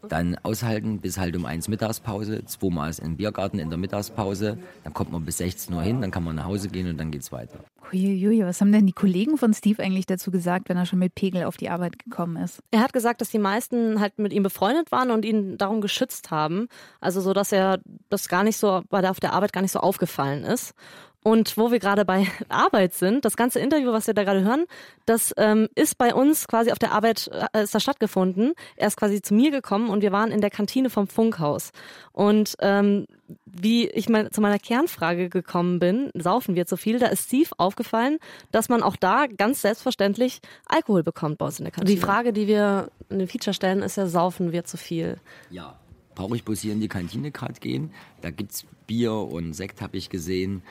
Dann 0.08 0.36
aushalten 0.42 1.00
bis 1.00 1.18
halt 1.18 1.36
um 1.36 1.44
eins 1.44 1.68
Mittagspause, 1.68 2.44
zweimal 2.46 2.92
im 3.02 3.16
Biergarten 3.16 3.58
in 3.58 3.68
der 3.68 3.78
Mittagspause. 3.78 4.58
Dann 4.84 4.94
kommt 4.94 5.12
man 5.12 5.24
bis 5.24 5.38
16 5.38 5.74
Uhr 5.74 5.82
hin, 5.82 6.00
dann 6.00 6.10
kann 6.10 6.24
man 6.24 6.36
nach 6.36 6.46
Hause 6.46 6.68
gehen 6.68 6.88
und 6.88 6.98
dann 6.98 7.10
geht's 7.10 7.32
weiter. 7.32 7.58
Uiuiui, 7.92 8.44
was 8.44 8.60
haben 8.60 8.72
denn 8.72 8.86
die 8.86 8.92
Kollegen 8.92 9.36
von 9.36 9.52
Steve 9.52 9.82
eigentlich 9.82 10.06
dazu 10.06 10.30
gesagt, 10.30 10.68
wenn 10.68 10.76
er 10.76 10.86
schon 10.86 10.98
mit 11.00 11.14
Pegel 11.14 11.44
auf 11.44 11.56
die 11.56 11.70
Arbeit 11.70 11.98
gekommen 11.98 12.36
ist? 12.36 12.60
Er 12.70 12.80
hat 12.80 12.92
gesagt, 12.92 13.20
dass 13.20 13.30
die 13.30 13.38
meisten 13.38 14.00
halt 14.00 14.18
mit 14.18 14.32
ihm 14.32 14.42
befreundet 14.42 14.92
waren 14.92 15.10
und 15.10 15.24
ihn 15.24 15.58
darum 15.58 15.80
geschützt 15.80 16.30
haben. 16.30 16.68
Also 17.00 17.20
so, 17.20 17.32
dass 17.32 17.52
er 17.52 17.80
das 18.08 18.28
gar 18.28 18.44
nicht 18.44 18.58
so 18.58 18.82
bei 18.90 19.00
der 19.00 19.10
auf 19.10 19.20
der 19.20 19.32
Arbeit 19.32 19.52
gar 19.52 19.62
nicht 19.62 19.72
so 19.72 19.80
aufgefallen 19.80 20.44
ist. 20.44 20.74
Und 21.22 21.58
wo 21.58 21.70
wir 21.70 21.78
gerade 21.78 22.04
bei 22.04 22.26
Arbeit 22.48 22.94
sind, 22.94 23.24
das 23.24 23.36
ganze 23.36 23.60
Interview, 23.60 23.92
was 23.92 24.06
wir 24.06 24.14
da 24.14 24.24
gerade 24.24 24.42
hören, 24.42 24.64
das 25.04 25.34
ähm, 25.36 25.68
ist 25.74 25.98
bei 25.98 26.14
uns 26.14 26.48
quasi 26.48 26.72
auf 26.72 26.78
der 26.78 26.92
Arbeit 26.92 27.30
äh, 27.52 27.62
ist 27.62 27.74
da 27.74 27.80
stattgefunden. 27.80 28.54
Er 28.76 28.88
ist 28.88 28.96
quasi 28.96 29.20
zu 29.20 29.34
mir 29.34 29.50
gekommen 29.50 29.90
und 29.90 30.00
wir 30.00 30.12
waren 30.12 30.30
in 30.30 30.40
der 30.40 30.50
Kantine 30.50 30.88
vom 30.88 31.06
Funkhaus. 31.06 31.72
Und 32.12 32.56
ähm, 32.60 33.06
wie 33.44 33.88
ich 33.88 34.08
mal 34.08 34.30
zu 34.30 34.40
meiner 34.40 34.58
Kernfrage 34.58 35.28
gekommen 35.28 35.78
bin, 35.78 36.10
saufen 36.14 36.54
wir 36.54 36.66
zu 36.66 36.76
viel, 36.76 36.98
da 36.98 37.06
ist 37.06 37.26
Steve 37.26 37.50
aufgefallen, 37.58 38.18
dass 38.50 38.68
man 38.68 38.82
auch 38.82 38.96
da 38.96 39.26
ganz 39.26 39.60
selbstverständlich 39.60 40.40
Alkohol 40.66 41.02
bekommt 41.02 41.38
bei 41.38 41.46
uns 41.46 41.58
in 41.58 41.64
der 41.64 41.72
Kantine. 41.72 41.94
Die 41.94 42.00
Frage, 42.00 42.32
die 42.32 42.46
wir 42.46 42.90
in 43.10 43.18
den 43.18 43.28
Feature 43.28 43.54
stellen, 43.54 43.82
ist 43.82 43.96
ja, 43.96 44.06
saufen 44.06 44.52
wir 44.52 44.64
zu 44.64 44.76
viel? 44.76 45.18
Ja. 45.50 45.76
Brauche 46.14 46.34
ich 46.34 46.44
bloß 46.44 46.60
hier 46.60 46.72
in 46.72 46.80
die 46.80 46.88
Kantine 46.88 47.30
gerade 47.30 47.60
gehen? 47.60 47.92
Da 48.20 48.30
gibt's 48.30 48.66
Bier 48.86 49.12
und 49.12 49.54
Sekt, 49.54 49.80
habe 49.80 49.96
ich 49.96 50.10
gesehen 50.10 50.62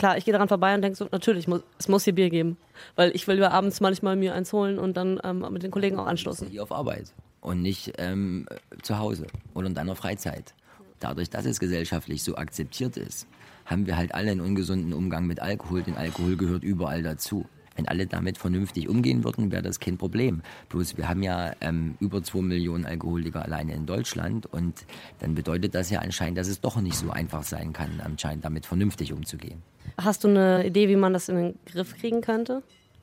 klar, 0.00 0.16
ich 0.16 0.24
gehe 0.24 0.32
daran 0.32 0.48
vorbei 0.48 0.74
und 0.74 0.82
denke 0.82 0.96
so, 0.96 1.06
natürlich, 1.12 1.46
muss, 1.46 1.62
es 1.78 1.86
muss 1.86 2.04
hier 2.04 2.14
Bier 2.14 2.30
geben. 2.30 2.56
Weil 2.96 3.14
ich 3.14 3.28
will 3.28 3.38
ja 3.38 3.50
abends 3.50 3.80
manchmal 3.80 4.16
mir 4.16 4.34
eins 4.34 4.52
holen 4.52 4.78
und 4.78 4.96
dann 4.96 5.20
ähm, 5.22 5.46
mit 5.52 5.62
den 5.62 5.70
Kollegen 5.70 5.98
auch 5.98 6.06
anstoßen. 6.06 6.48
Hier 6.48 6.62
auf 6.62 6.72
Arbeit 6.72 7.12
und 7.42 7.62
nicht 7.62 7.92
ähm, 7.98 8.46
zu 8.82 8.98
Hause 8.98 9.26
oder 9.54 9.68
in 9.68 9.74
deiner 9.74 9.94
Freizeit. 9.94 10.54
Dadurch, 10.98 11.30
dass 11.30 11.44
es 11.44 11.60
gesellschaftlich 11.60 12.22
so 12.22 12.36
akzeptiert 12.36 12.96
ist, 12.96 13.26
haben 13.66 13.86
wir 13.86 13.96
halt 13.96 14.14
alle 14.14 14.30
einen 14.30 14.40
ungesunden 14.40 14.92
Umgang 14.92 15.26
mit 15.26 15.40
Alkohol. 15.40 15.82
Denn 15.82 15.96
Alkohol 15.96 16.36
gehört 16.36 16.64
überall 16.64 17.02
dazu. 17.02 17.46
Wenn 17.76 17.86
alle 17.86 18.06
damit 18.06 18.36
vernünftig 18.36 18.88
umgehen 18.88 19.22
würden, 19.22 19.52
wäre 19.52 19.62
das 19.62 19.80
kein 19.80 19.96
Problem. 19.96 20.42
Bloß 20.70 20.96
wir 20.96 21.08
haben 21.08 21.22
ja 21.22 21.52
ähm, 21.60 21.94
über 22.00 22.22
zwei 22.22 22.40
Millionen 22.40 22.84
Alkoholiker 22.84 23.42
alleine 23.44 23.74
in 23.74 23.86
Deutschland 23.86 24.46
und 24.46 24.84
dann 25.20 25.34
bedeutet 25.34 25.74
das 25.74 25.88
ja 25.88 26.00
anscheinend, 26.00 26.36
dass 26.36 26.48
es 26.48 26.60
doch 26.60 26.80
nicht 26.80 26.96
so 26.96 27.10
einfach 27.10 27.42
sein 27.42 27.72
kann, 27.72 28.00
anscheinend 28.02 28.44
damit 28.44 28.66
vernünftig 28.66 29.12
umzugehen. 29.12 29.62
Hast 29.96 30.24
du 30.24 30.28
eine 30.28 30.66
Idee, 30.66 30.88
wie 30.88 30.96
man 30.96 31.12
das 31.12 31.28
in 31.28 31.36
den 31.36 31.58
Griff 31.66 31.96
kriegen 31.96 32.20
könnte? 32.20 32.62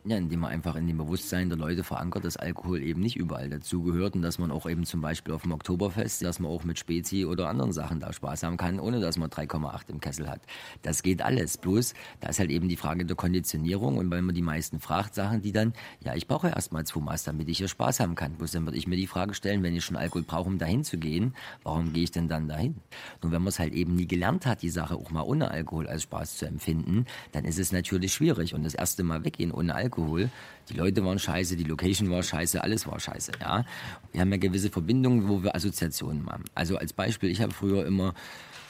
Ja, 0.10 0.16
indem 0.16 0.40
man 0.40 0.52
einfach 0.52 0.78
in 0.78 0.88
dem 0.88 0.98
Bewusstsein 0.98 1.50
der 1.50 1.58
Leute 1.58 1.84
verankert, 1.84 2.24
dass 2.24 2.38
Alkohol 2.38 2.82
eben 2.82 3.02
nicht 3.02 3.18
überall 3.18 3.50
dazugehört 3.50 4.16
und 4.16 4.22
dass 4.22 4.40
man 4.40 4.52
auch 4.52 4.66
eben 4.66 4.86
zum 4.86 5.02
Beispiel 5.02 5.34
auf 5.34 5.42
dem 5.42 5.52
Oktoberfest, 5.52 6.24
dass 6.24 6.40
man 6.40 6.50
auch 6.50 6.64
mit 6.64 6.80
Spezi 6.80 7.26
oder 7.26 7.50
anderen 7.50 7.74
Sachen 7.74 8.00
da 8.00 8.14
Spaß 8.14 8.44
haben 8.44 8.56
kann, 8.56 8.80
ohne 8.80 9.02
dass 9.02 9.18
man 9.18 9.30
3,8 9.30 9.90
im 9.90 10.00
Kessel 10.00 10.30
hat. 10.30 10.40
Das 10.82 11.04
geht 11.04 11.22
alles. 11.22 11.58
Bloß, 11.58 11.94
da 12.22 12.30
ist 12.30 12.40
halt 12.40 12.52
eben 12.52 12.70
die 12.70 12.78
Frage 12.78 13.04
der 13.04 13.18
Konditionierung 13.18 13.98
und 13.98 14.10
weil 14.10 14.22
man 14.22 14.34
die 14.34 14.42
meisten 14.42 14.80
fragt, 14.80 15.14
sagen 15.14 15.42
die 15.42 15.52
dann, 15.52 15.74
ja, 16.00 16.16
ich 16.16 16.26
brauche 16.26 16.48
erstmal 16.48 16.86
zwei 16.86 17.02
Maß, 17.02 17.26
damit 17.26 17.50
ich 17.50 17.58
hier 17.58 17.68
Spaß 17.68 18.00
haben 18.00 18.16
kann. 18.16 18.36
Bloß 18.36 18.54
dann 18.54 18.66
würde 18.66 18.78
ich 18.78 18.88
mir 18.88 18.96
die 18.96 19.08
Frage 19.08 19.34
stellen, 19.34 19.62
wenn 19.62 19.76
ich 19.76 19.84
schon 19.84 19.98
Alkohol 19.98 20.24
brauche, 20.24 20.48
um 20.48 20.58
dahin 20.58 20.86
zu 20.86 20.98
gehen, 20.98 21.34
warum 21.64 21.92
gehe 21.92 22.06
ich 22.06 22.12
denn 22.12 22.30
dann 22.30 22.48
dahin? 22.48 22.78
Nun, 23.22 23.34
wenn 23.34 23.42
man 23.42 23.50
es 23.50 23.60
halt 23.60 23.74
eben 23.74 23.98
nie 23.98 24.08
gelernt 24.08 24.46
hat, 24.46 24.62
die 24.62 24.70
Sache 24.70 24.96
auch 24.96 25.12
mal 25.12 25.24
ohne 25.24 25.52
Alkohol 25.52 25.86
als 25.86 26.04
Spaß 26.04 26.38
zu 26.38 26.46
empfinden, 26.46 27.08
dann 27.34 27.44
ist 27.44 27.60
es 27.60 27.74
natürlich 27.74 28.14
schwierig 28.14 28.54
und 28.54 28.64
das 28.64 28.74
erste 28.74 29.04
Mal 29.04 29.26
weggehen 29.26 29.52
ohne 29.52 29.76
Alkohol 29.76 29.97
Alkohol. 29.98 30.30
Die 30.70 30.74
Leute 30.74 31.04
waren 31.04 31.18
scheiße, 31.18 31.56
die 31.56 31.64
Location 31.64 32.10
war 32.10 32.22
scheiße, 32.22 32.62
alles 32.62 32.86
war 32.88 33.00
scheiße. 33.00 33.32
Ja? 33.40 33.64
Wir 34.12 34.22
haben 34.22 34.32
ja 34.32 34.38
gewisse 34.38 34.70
Verbindungen, 34.70 35.28
wo 35.28 35.42
wir 35.42 35.56
Assoziationen 35.56 36.24
machen. 36.24 36.44
Also 36.56 36.78
als 36.78 36.94
Beispiel, 36.94 37.32
ich 37.32 37.42
habe 37.42 37.54
früher 37.54 37.86
immer 37.86 38.14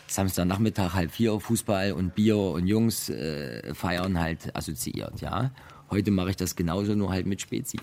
Samstagnachmittag 0.08 0.94
halb 0.94 1.12
vier 1.12 1.40
Fußball 1.40 1.92
und 1.94 2.16
Bier 2.16 2.38
und 2.38 2.68
Jungs 2.68 3.10
äh, 3.10 3.74
feiern 3.74 4.20
halt 4.20 4.56
assoziiert. 4.56 5.20
Ja? 5.22 5.52
Heute 5.90 6.12
mache 6.12 6.32
ich 6.32 6.36
das 6.36 6.56
genauso, 6.56 6.96
nur 6.96 7.10
halt 7.10 7.26
mit 7.26 7.40
Spezi. 7.40 7.78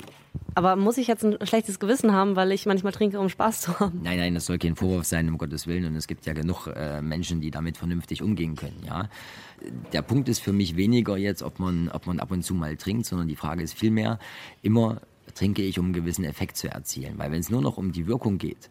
Aber 0.54 0.76
muss 0.76 0.98
ich 0.98 1.06
jetzt 1.06 1.24
ein 1.24 1.38
schlechtes 1.46 1.80
Gewissen 1.80 2.12
haben, 2.12 2.36
weil 2.36 2.52
ich 2.52 2.66
manchmal 2.66 2.92
trinke, 2.92 3.18
um 3.18 3.28
Spaß 3.28 3.62
zu 3.62 3.80
haben? 3.80 4.00
Nein, 4.02 4.18
nein, 4.18 4.34
das 4.34 4.46
soll 4.46 4.58
kein 4.58 4.76
Vorwurf 4.76 5.04
sein, 5.04 5.28
um 5.28 5.38
Gottes 5.38 5.66
Willen. 5.66 5.86
Und 5.86 5.96
es 5.96 6.06
gibt 6.06 6.26
ja 6.26 6.34
genug 6.34 6.66
äh, 6.66 7.00
Menschen, 7.00 7.40
die 7.40 7.50
damit 7.50 7.78
vernünftig 7.78 8.22
umgehen 8.22 8.56
können. 8.56 8.82
Ja? 8.86 9.08
Der 9.92 10.02
Punkt 10.02 10.28
ist 10.28 10.40
für 10.40 10.52
mich 10.52 10.76
weniger 10.76 11.16
jetzt, 11.16 11.42
ob 11.42 11.58
man, 11.58 11.88
ob 11.88 12.06
man 12.06 12.20
ab 12.20 12.30
und 12.30 12.42
zu 12.42 12.54
mal 12.54 12.76
trinkt, 12.76 13.06
sondern 13.06 13.26
die 13.26 13.36
Frage 13.36 13.62
ist 13.62 13.74
vielmehr, 13.74 14.18
immer 14.62 15.00
trinke 15.34 15.62
ich, 15.62 15.78
um 15.78 15.86
einen 15.86 15.94
gewissen 15.94 16.24
Effekt 16.24 16.56
zu 16.56 16.68
erzielen. 16.68 17.14
Weil 17.16 17.32
wenn 17.32 17.40
es 17.40 17.50
nur 17.50 17.62
noch 17.62 17.78
um 17.78 17.92
die 17.92 18.06
Wirkung 18.06 18.38
geht, 18.38 18.70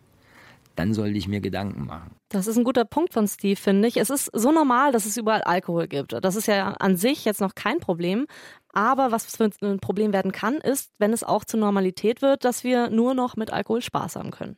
dann 0.76 0.94
sollte 0.94 1.18
ich 1.18 1.28
mir 1.28 1.40
Gedanken 1.40 1.86
machen. 1.86 2.12
Das 2.30 2.48
ist 2.48 2.58
ein 2.58 2.64
guter 2.64 2.86
Punkt 2.86 3.14
von 3.14 3.28
Steve, 3.28 3.56
finde 3.56 3.88
ich. 3.88 3.98
Es 3.98 4.10
ist 4.10 4.30
so 4.34 4.52
normal, 4.52 4.92
dass 4.92 5.06
es 5.06 5.18
überall 5.18 5.42
Alkohol 5.44 5.88
gibt. 5.88 6.14
Das 6.14 6.36
ist 6.36 6.48
ja 6.48 6.74
an 6.74 6.98
sich 6.98 7.26
jetzt 7.26 7.42
noch 7.42 7.54
kein 7.54 7.80
Problem. 7.80 8.26
Aber 8.74 9.12
was 9.12 9.26
für 9.26 9.50
ein 9.62 9.80
Problem 9.80 10.14
werden 10.14 10.32
kann, 10.32 10.56
ist, 10.56 10.92
wenn 10.98 11.14
es 11.14 11.24
auch 11.24 11.46
zur 11.46 11.60
Normalität 11.60 12.22
wird, 12.22 12.44
dass 12.44 12.64
wir 12.64 12.90
nur 12.90 13.14
noch 13.14 13.36
mit 13.36 13.54
Alkohol 13.54 13.82
Spaß 13.82 14.16
haben 14.16 14.32
können. 14.32 14.58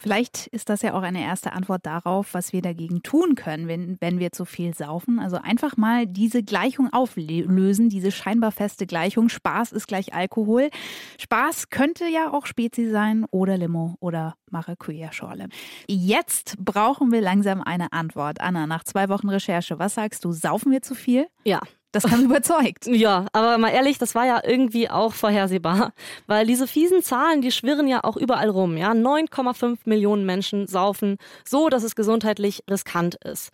Vielleicht 0.00 0.46
ist 0.46 0.68
das 0.68 0.82
ja 0.82 0.94
auch 0.94 1.02
eine 1.02 1.20
erste 1.22 1.52
Antwort 1.52 1.84
darauf, 1.84 2.32
was 2.32 2.52
wir 2.52 2.62
dagegen 2.62 3.02
tun 3.02 3.34
können, 3.34 3.66
wenn, 3.66 3.96
wenn 4.00 4.20
wir 4.20 4.30
zu 4.30 4.44
viel 4.44 4.72
saufen. 4.72 5.18
Also 5.18 5.38
einfach 5.38 5.76
mal 5.76 6.06
diese 6.06 6.44
Gleichung 6.44 6.92
auflösen, 6.92 7.88
diese 7.88 8.12
scheinbar 8.12 8.52
feste 8.52 8.86
Gleichung. 8.86 9.28
Spaß 9.28 9.72
ist 9.72 9.88
gleich 9.88 10.14
Alkohol. 10.14 10.70
Spaß 11.18 11.70
könnte 11.70 12.04
ja 12.06 12.32
auch 12.32 12.46
Spezi 12.46 12.88
sein 12.88 13.26
oder 13.32 13.56
Limo 13.56 13.96
oder 13.98 14.36
Maracuja-Schorle. 14.52 15.48
Jetzt 15.88 16.54
brauchen 16.64 17.10
wir 17.10 17.20
langsam 17.20 17.60
eine 17.60 17.92
Antwort. 17.92 18.40
Anna, 18.40 18.68
nach 18.68 18.84
zwei 18.84 19.08
Wochen 19.08 19.28
Recherche, 19.28 19.80
was 19.80 19.94
sagst 19.94 20.24
du? 20.24 20.30
Saufen 20.30 20.70
wir 20.70 20.80
zu 20.80 20.94
viel? 20.94 21.26
Ja, 21.42 21.60
das 21.92 22.04
kam 22.04 22.24
überzeugt. 22.24 22.86
Ja, 22.86 23.26
aber 23.32 23.58
mal 23.58 23.70
ehrlich, 23.70 23.98
das 23.98 24.14
war 24.14 24.26
ja 24.26 24.40
irgendwie 24.44 24.90
auch 24.90 25.14
vorhersehbar. 25.14 25.92
Weil 26.26 26.46
diese 26.46 26.66
fiesen 26.66 27.02
Zahlen, 27.02 27.40
die 27.42 27.52
schwirren 27.52 27.88
ja 27.88 28.04
auch 28.04 28.16
überall 28.16 28.50
rum. 28.50 28.76
Ja, 28.76 28.92
9,5 28.92 29.78
Millionen 29.84 30.26
Menschen 30.26 30.66
saufen 30.66 31.16
so, 31.44 31.68
dass 31.68 31.82
es 31.82 31.96
gesundheitlich 31.96 32.62
riskant 32.70 33.16
ist. 33.24 33.50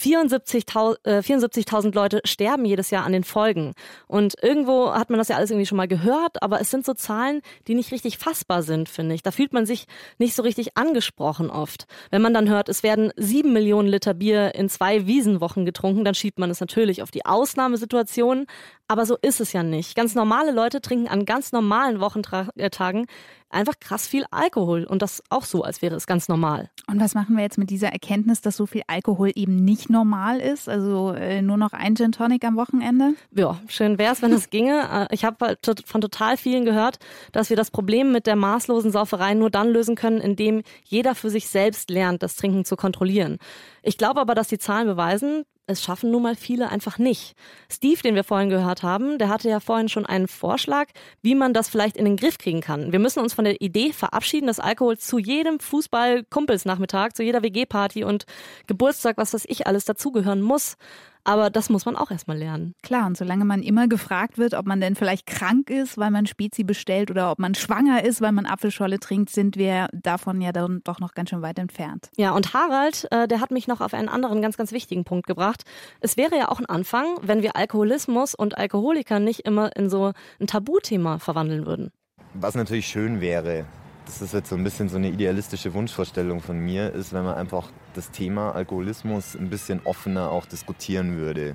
74.000 0.00 1.06
äh, 1.06 1.22
74 1.22 1.94
Leute 1.94 2.20
sterben 2.24 2.64
jedes 2.64 2.90
Jahr 2.90 3.04
an 3.04 3.12
den 3.12 3.24
Folgen. 3.24 3.74
Und 4.06 4.34
irgendwo 4.42 4.92
hat 4.92 5.10
man 5.10 5.18
das 5.18 5.28
ja 5.28 5.36
alles 5.36 5.50
irgendwie 5.50 5.66
schon 5.66 5.76
mal 5.76 5.88
gehört, 5.88 6.42
aber 6.42 6.60
es 6.60 6.70
sind 6.70 6.86
so 6.86 6.94
Zahlen, 6.94 7.42
die 7.68 7.74
nicht 7.74 7.92
richtig 7.92 8.18
fassbar 8.18 8.62
sind, 8.62 8.88
finde 8.88 9.14
ich. 9.14 9.22
Da 9.22 9.30
fühlt 9.30 9.52
man 9.52 9.66
sich 9.66 9.86
nicht 10.18 10.34
so 10.34 10.42
richtig 10.42 10.76
angesprochen 10.76 11.50
oft. 11.50 11.86
Wenn 12.10 12.22
man 12.22 12.34
dann 12.34 12.48
hört, 12.48 12.68
es 12.68 12.82
werden 12.82 13.12
sieben 13.16 13.52
Millionen 13.52 13.88
Liter 13.88 14.14
Bier 14.14 14.54
in 14.54 14.68
zwei 14.68 15.06
Wiesenwochen 15.06 15.64
getrunken, 15.64 16.04
dann 16.04 16.14
schiebt 16.14 16.38
man 16.38 16.50
es 16.50 16.60
natürlich 16.60 17.02
auf 17.02 17.10
die 17.10 17.26
Ausnahmesituationen. 17.26 18.46
Aber 18.88 19.06
so 19.06 19.16
ist 19.22 19.40
es 19.40 19.52
ja 19.52 19.62
nicht. 19.62 19.94
Ganz 19.94 20.16
normale 20.16 20.50
Leute 20.50 20.80
trinken 20.80 21.06
an 21.06 21.24
ganz 21.24 21.52
normalen 21.52 22.00
Wochentagen 22.00 23.06
einfach 23.50 23.74
krass 23.80 24.06
viel 24.06 24.24
Alkohol 24.30 24.84
und 24.84 25.02
das 25.02 25.22
auch 25.28 25.44
so, 25.44 25.62
als 25.62 25.82
wäre 25.82 25.96
es 25.96 26.06
ganz 26.06 26.28
normal. 26.28 26.70
Und 26.86 27.00
was 27.00 27.14
machen 27.14 27.36
wir 27.36 27.42
jetzt 27.42 27.58
mit 27.58 27.70
dieser 27.70 27.88
Erkenntnis, 27.88 28.40
dass 28.40 28.56
so 28.56 28.66
viel 28.66 28.82
Alkohol 28.86 29.30
eben 29.34 29.56
nicht 29.56 29.90
normal 29.90 30.40
ist? 30.40 30.68
Also 30.68 31.12
äh, 31.12 31.42
nur 31.42 31.56
noch 31.56 31.72
ein 31.72 31.96
Gin 31.96 32.12
Tonic 32.12 32.44
am 32.44 32.56
Wochenende? 32.56 33.14
Ja, 33.32 33.60
schön 33.68 33.98
wäre 33.98 34.12
es, 34.12 34.22
wenn 34.22 34.32
es 34.32 34.50
ginge. 34.50 34.88
Äh, 34.90 35.14
ich 35.14 35.24
habe 35.24 35.56
von 35.84 36.00
total 36.00 36.36
vielen 36.36 36.64
gehört, 36.64 36.98
dass 37.32 37.50
wir 37.50 37.56
das 37.56 37.70
Problem 37.70 38.12
mit 38.12 38.26
der 38.26 38.36
maßlosen 38.36 38.90
Sauferei 38.90 39.34
nur 39.34 39.50
dann 39.50 39.68
lösen 39.68 39.96
können, 39.96 40.20
indem 40.20 40.62
jeder 40.84 41.14
für 41.14 41.30
sich 41.30 41.48
selbst 41.48 41.90
lernt, 41.90 42.22
das 42.22 42.36
Trinken 42.36 42.64
zu 42.64 42.76
kontrollieren. 42.76 43.38
Ich 43.82 43.98
glaube 43.98 44.20
aber, 44.20 44.34
dass 44.34 44.48
die 44.48 44.58
Zahlen 44.58 44.86
beweisen, 44.86 45.44
es 45.70 45.82
schaffen 45.82 46.10
nun 46.10 46.22
mal 46.22 46.36
viele 46.36 46.68
einfach 46.68 46.98
nicht. 46.98 47.34
Steve, 47.70 48.02
den 48.02 48.14
wir 48.14 48.24
vorhin 48.24 48.50
gehört 48.50 48.82
haben, 48.82 49.18
der 49.18 49.28
hatte 49.28 49.48
ja 49.48 49.60
vorhin 49.60 49.88
schon 49.88 50.04
einen 50.04 50.28
Vorschlag, 50.28 50.88
wie 51.22 51.34
man 51.34 51.54
das 51.54 51.68
vielleicht 51.68 51.96
in 51.96 52.04
den 52.04 52.16
Griff 52.16 52.38
kriegen 52.38 52.60
kann. 52.60 52.92
Wir 52.92 52.98
müssen 52.98 53.20
uns 53.20 53.32
von 53.32 53.44
der 53.44 53.60
Idee 53.60 53.92
verabschieden, 53.92 54.46
dass 54.46 54.60
Alkohol 54.60 54.98
zu 54.98 55.18
jedem 55.18 55.60
Fußball-Kumpelsnachmittag, 55.60 57.12
zu 57.14 57.22
jeder 57.22 57.42
WG-Party 57.42 58.04
und 58.04 58.26
Geburtstag, 58.66 59.16
was 59.16 59.32
weiß 59.32 59.44
ich, 59.48 59.66
alles 59.66 59.84
dazugehören 59.84 60.42
muss. 60.42 60.76
Aber 61.24 61.50
das 61.50 61.68
muss 61.68 61.84
man 61.84 61.96
auch 61.96 62.10
erstmal 62.10 62.38
lernen. 62.38 62.74
Klar, 62.82 63.06
und 63.06 63.16
solange 63.16 63.44
man 63.44 63.62
immer 63.62 63.88
gefragt 63.88 64.38
wird, 64.38 64.54
ob 64.54 64.66
man 64.66 64.80
denn 64.80 64.94
vielleicht 64.94 65.26
krank 65.26 65.70
ist, 65.70 65.98
weil 65.98 66.10
man 66.10 66.26
Spezi 66.26 66.64
bestellt 66.64 67.10
oder 67.10 67.30
ob 67.30 67.38
man 67.38 67.54
schwanger 67.54 68.04
ist, 68.04 68.20
weil 68.20 68.32
man 68.32 68.46
Apfelscholle 68.46 68.98
trinkt, 68.98 69.30
sind 69.30 69.56
wir 69.56 69.88
davon 69.92 70.40
ja 70.40 70.52
dann 70.52 70.80
doch 70.84 71.00
noch 71.00 71.14
ganz 71.14 71.30
schön 71.30 71.42
weit 71.42 71.58
entfernt. 71.58 72.10
Ja, 72.16 72.32
und 72.32 72.54
Harald, 72.54 73.06
äh, 73.10 73.28
der 73.28 73.40
hat 73.40 73.50
mich 73.50 73.68
noch 73.68 73.80
auf 73.80 73.94
einen 73.94 74.08
anderen 74.08 74.42
ganz, 74.42 74.56
ganz 74.56 74.72
wichtigen 74.72 75.04
Punkt 75.04 75.26
gebracht. 75.26 75.64
Es 76.00 76.16
wäre 76.16 76.36
ja 76.36 76.48
auch 76.48 76.58
ein 76.58 76.66
Anfang, 76.66 77.06
wenn 77.22 77.42
wir 77.42 77.56
Alkoholismus 77.56 78.34
und 78.34 78.56
Alkoholiker 78.56 79.20
nicht 79.20 79.40
immer 79.40 79.74
in 79.76 79.90
so 79.90 80.12
ein 80.40 80.46
Tabuthema 80.46 81.18
verwandeln 81.18 81.66
würden. 81.66 81.90
Was 82.34 82.54
natürlich 82.54 82.86
schön 82.86 83.20
wäre, 83.20 83.66
das 84.10 84.22
ist 84.22 84.34
jetzt 84.34 84.48
so 84.48 84.56
ein 84.56 84.64
bisschen 84.64 84.88
so 84.88 84.96
eine 84.96 85.08
idealistische 85.08 85.72
Wunschvorstellung 85.72 86.40
von 86.40 86.58
mir, 86.58 86.92
ist, 86.92 87.12
wenn 87.12 87.22
man 87.22 87.36
einfach 87.36 87.68
das 87.94 88.10
Thema 88.10 88.50
Alkoholismus 88.50 89.36
ein 89.36 89.50
bisschen 89.50 89.80
offener 89.84 90.32
auch 90.32 90.46
diskutieren 90.46 91.16
würde. 91.16 91.54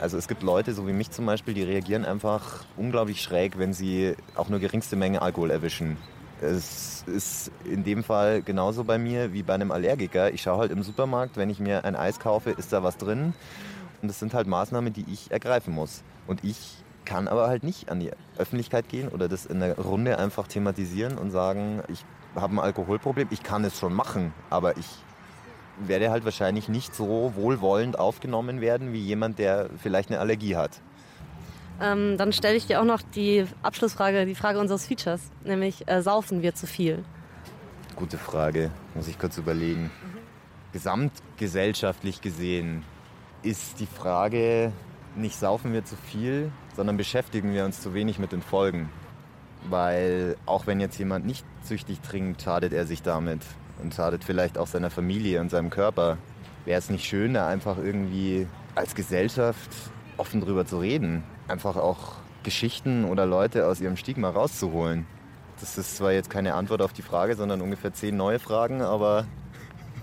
Also 0.00 0.18
es 0.18 0.26
gibt 0.26 0.42
Leute, 0.42 0.74
so 0.74 0.88
wie 0.88 0.92
mich 0.92 1.12
zum 1.12 1.24
Beispiel, 1.24 1.54
die 1.54 1.62
reagieren 1.62 2.04
einfach 2.04 2.64
unglaublich 2.76 3.22
schräg, 3.22 3.58
wenn 3.58 3.72
sie 3.72 4.16
auch 4.34 4.48
nur 4.48 4.58
geringste 4.58 4.96
Menge 4.96 5.22
Alkohol 5.22 5.52
erwischen. 5.52 5.98
Es 6.40 7.04
ist 7.06 7.52
in 7.64 7.84
dem 7.84 8.02
Fall 8.02 8.42
genauso 8.42 8.82
bei 8.82 8.98
mir 8.98 9.32
wie 9.32 9.44
bei 9.44 9.54
einem 9.54 9.70
Allergiker. 9.70 10.34
Ich 10.34 10.42
schaue 10.42 10.58
halt 10.58 10.72
im 10.72 10.82
Supermarkt, 10.82 11.36
wenn 11.36 11.48
ich 11.48 11.60
mir 11.60 11.84
ein 11.84 11.94
Eis 11.94 12.18
kaufe, 12.18 12.50
ist 12.50 12.72
da 12.72 12.82
was 12.82 12.96
drin. 12.96 13.34
Und 14.02 14.08
das 14.08 14.18
sind 14.18 14.34
halt 14.34 14.48
Maßnahmen, 14.48 14.92
die 14.92 15.04
ich 15.08 15.30
ergreifen 15.30 15.72
muss. 15.72 16.02
Und 16.26 16.42
ich 16.42 16.81
kann 17.04 17.28
aber 17.28 17.48
halt 17.48 17.64
nicht 17.64 17.90
an 17.90 18.00
die 18.00 18.10
Öffentlichkeit 18.38 18.88
gehen 18.88 19.08
oder 19.08 19.28
das 19.28 19.46
in 19.46 19.60
der 19.60 19.78
Runde 19.78 20.18
einfach 20.18 20.46
thematisieren 20.46 21.18
und 21.18 21.30
sagen, 21.30 21.82
ich 21.88 22.04
habe 22.34 22.54
ein 22.54 22.58
Alkoholproblem. 22.58 23.28
Ich 23.30 23.42
kann 23.42 23.64
es 23.64 23.78
schon 23.78 23.92
machen, 23.92 24.32
aber 24.50 24.76
ich 24.76 24.86
werde 25.78 26.10
halt 26.10 26.24
wahrscheinlich 26.24 26.68
nicht 26.68 26.94
so 26.94 27.32
wohlwollend 27.34 27.98
aufgenommen 27.98 28.60
werden 28.60 28.92
wie 28.92 29.00
jemand, 29.00 29.38
der 29.38 29.70
vielleicht 29.78 30.10
eine 30.10 30.20
Allergie 30.20 30.56
hat. 30.56 30.80
Ähm, 31.80 32.16
dann 32.16 32.32
stelle 32.32 32.56
ich 32.56 32.66
dir 32.66 32.80
auch 32.80 32.84
noch 32.84 33.02
die 33.02 33.46
Abschlussfrage, 33.62 34.26
die 34.26 34.34
Frage 34.34 34.58
unseres 34.58 34.86
Features, 34.86 35.20
nämlich 35.44 35.88
äh, 35.88 36.02
saufen 36.02 36.42
wir 36.42 36.54
zu 36.54 36.66
viel? 36.66 37.04
Gute 37.96 38.18
Frage, 38.18 38.70
muss 38.94 39.08
ich 39.08 39.18
kurz 39.18 39.38
überlegen. 39.38 39.84
Mhm. 39.84 40.18
Gesamtgesellschaftlich 40.72 42.20
gesehen 42.20 42.84
ist 43.42 43.80
die 43.80 43.86
Frage, 43.86 44.72
nicht 45.16 45.38
saufen 45.38 45.72
wir 45.72 45.84
zu 45.84 45.96
viel, 45.96 46.52
sondern 46.76 46.96
beschäftigen 46.96 47.52
wir 47.52 47.64
uns 47.64 47.80
zu 47.80 47.94
wenig 47.94 48.18
mit 48.18 48.32
den 48.32 48.42
Folgen. 48.42 48.88
Weil 49.68 50.36
auch 50.46 50.66
wenn 50.66 50.80
jetzt 50.80 50.98
jemand 50.98 51.26
nicht 51.26 51.44
süchtig 51.62 52.00
trinkt, 52.00 52.42
schadet 52.42 52.72
er 52.72 52.86
sich 52.86 53.02
damit 53.02 53.42
und 53.82 53.94
schadet 53.94 54.24
vielleicht 54.24 54.58
auch 54.58 54.66
seiner 54.66 54.90
Familie 54.90 55.40
und 55.40 55.50
seinem 55.50 55.70
Körper. 55.70 56.18
Wäre 56.64 56.78
es 56.78 56.90
nicht 56.90 57.04
schön, 57.04 57.34
da 57.34 57.48
einfach 57.48 57.78
irgendwie 57.78 58.46
als 58.74 58.94
Gesellschaft 58.94 59.70
offen 60.16 60.40
drüber 60.40 60.66
zu 60.66 60.78
reden? 60.78 61.22
Einfach 61.48 61.76
auch 61.76 62.14
Geschichten 62.42 63.04
oder 63.04 63.26
Leute 63.26 63.66
aus 63.66 63.80
ihrem 63.80 63.96
Stigma 63.96 64.30
rauszuholen. 64.30 65.06
Das 65.60 65.78
ist 65.78 65.96
zwar 65.96 66.12
jetzt 66.12 66.30
keine 66.30 66.54
Antwort 66.54 66.82
auf 66.82 66.92
die 66.92 67.02
Frage, 67.02 67.36
sondern 67.36 67.60
ungefähr 67.60 67.92
zehn 67.92 68.16
neue 68.16 68.40
Fragen, 68.40 68.82
aber 68.82 69.26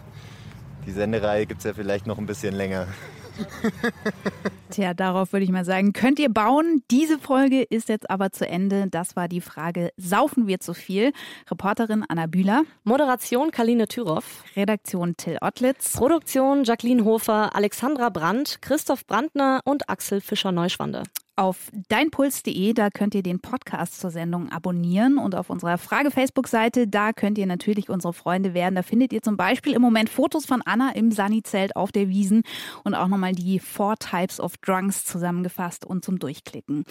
die 0.86 0.92
Sendereihe 0.92 1.46
gibt 1.46 1.60
es 1.60 1.66
ja 1.66 1.74
vielleicht 1.74 2.08
noch 2.08 2.18
ein 2.18 2.26
bisschen 2.26 2.56
länger. 2.56 2.88
Tja, 4.70 4.94
darauf 4.94 5.34
würde 5.34 5.44
ich 5.44 5.52
mal 5.52 5.66
sagen, 5.66 5.94
könnt 5.94 6.20
ihr 6.20 6.30
bauen. 6.30 6.84
Diese 6.92 7.20
Folge 7.20 7.64
ist 7.64 7.90
jetzt 7.90 8.10
aber 8.10 8.32
zu 8.32 8.48
Ende. 8.48 8.88
Das 8.90 9.16
war 9.16 9.28
die 9.28 9.42
Frage, 9.42 9.92
saufen 9.98 10.48
wir 10.48 10.60
zu 10.60 10.74
viel? 10.74 11.12
Reporterin 11.50 12.06
Anna 12.08 12.28
Bühler. 12.28 12.64
Moderation 12.84 13.52
Kaline 13.52 13.88
Thüroff. 13.88 14.44
Redaktion 14.56 15.16
Till 15.18 15.38
Ottlitz. 15.42 15.94
Produktion 15.94 16.64
Jacqueline 16.64 17.04
Hofer, 17.06 17.56
Alexandra 17.56 18.10
Brandt, 18.10 18.62
Christoph 18.62 19.06
Brandner 19.06 19.62
und 19.66 19.90
Axel 19.90 20.22
Fischer-Neuschwande 20.22 21.04
auf 21.40 21.72
deinpuls.de, 21.88 22.74
da 22.74 22.90
könnt 22.90 23.16
ihr 23.16 23.24
den 23.24 23.40
Podcast 23.40 24.02
zur 24.02 24.12
Sendung 24.12 24.50
abonnieren 24.50 25.18
und 25.18 25.36
auf 25.36 25.50
unserer 25.50 25.78
Frage-Facebook-Seite, 25.78 26.90
da 26.90 27.14
könnt 27.14 27.38
ihr 27.38 27.46
natürlich 27.46 27.90
unsere 27.90 28.12
Freunde 28.12 28.54
werden. 28.54 28.76
Da 28.76 28.84
findet 28.84 29.14
ihr 29.14 29.22
zum 29.22 29.38
Beispiel 29.38 29.72
im 29.72 29.82
Moment 29.82 30.10
Fotos 30.10 30.46
von 30.46 30.62
Anna 30.66 30.92
im 30.94 31.14
Sunny-Zelt 31.14 31.78
auf 31.78 31.94
der 31.94 32.10
Wiesen 32.10 32.44
und 32.84 32.94
auch 32.94 33.08
nochmal 33.08 33.32
die 33.32 33.60
Four 33.60 33.96
Types 33.98 34.42
of 34.42 34.58
Drunks 34.58 35.06
zusammengefasst 35.06 35.86
und 35.86 36.04
zum 36.04 36.20
Durchklicken. 36.20 36.84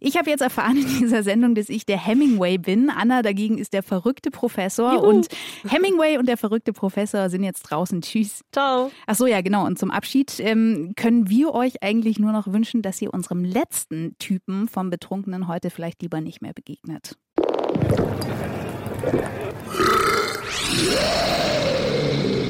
Ich 0.00 0.18
habe 0.18 0.28
jetzt 0.28 0.42
erfahren 0.42 0.76
in 0.76 0.98
dieser 0.98 1.22
Sendung, 1.22 1.54
dass 1.54 1.70
ich 1.70 1.86
der 1.86 1.98
Hemingway 1.98 2.58
bin. 2.58 2.90
Anna 2.90 3.22
dagegen 3.22 3.56
ist 3.56 3.72
der 3.72 3.82
verrückte 3.82 4.30
Professor 4.30 4.92
Juhu. 4.92 5.06
und 5.06 5.28
Hemingway 5.66 6.18
und 6.18 6.28
der 6.28 6.36
verrückte 6.36 6.74
Professor 6.74 7.30
sind 7.30 7.42
jetzt 7.42 7.62
draußen. 7.62 8.02
Tschüss. 8.02 8.44
Ciao. 8.52 8.90
Ach 9.06 9.14
so, 9.14 9.26
ja, 9.26 9.40
genau. 9.40 9.64
Und 9.64 9.78
zum 9.78 9.90
Abschied 9.90 10.40
ähm, 10.40 10.92
können 10.94 11.30
wir 11.30 11.54
euch 11.54 11.82
eigentlich 11.82 12.18
nur 12.18 12.32
noch 12.32 12.48
wünschen, 12.48 12.82
dass 12.82 13.00
ihr 13.00 13.14
unserem 13.14 13.44
letzten 13.44 13.93
ersten 13.94 14.18
Typen 14.18 14.68
vom 14.68 14.90
Betrunkenen 14.90 15.48
heute 15.48 15.70
vielleicht 15.70 16.02
lieber 16.02 16.20
nicht 16.20 16.42
mehr 16.42 16.52
begegnet. 16.52 17.16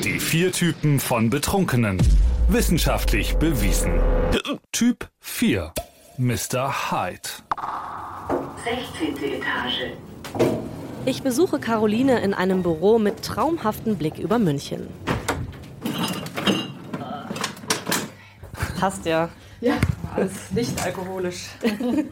Die 0.05 0.21
vier 0.21 0.53
Typen 0.53 1.01
von 1.01 1.31
Betrunkenen. 1.31 1.99
Wissenschaftlich 2.49 3.35
bewiesen. 3.37 3.93
Typ 4.73 5.09
4. 5.21 5.73
Mr. 6.19 6.91
Hyde. 6.91 7.29
16. 8.65 9.17
Etage. 9.35 9.93
Ich 11.07 11.23
besuche 11.23 11.59
Caroline 11.59 12.21
in 12.21 12.33
einem 12.33 12.63
Büro 12.63 12.99
mit 12.99 13.23
traumhaftem 13.23 13.97
Blick 13.97 14.19
über 14.19 14.39
München. 14.39 14.89
Passt 18.79 19.07
ja. 19.07 19.29
Ja, 19.61 19.77
alles 20.15 20.51
nicht 20.51 20.83
alkoholisch. 20.85 21.49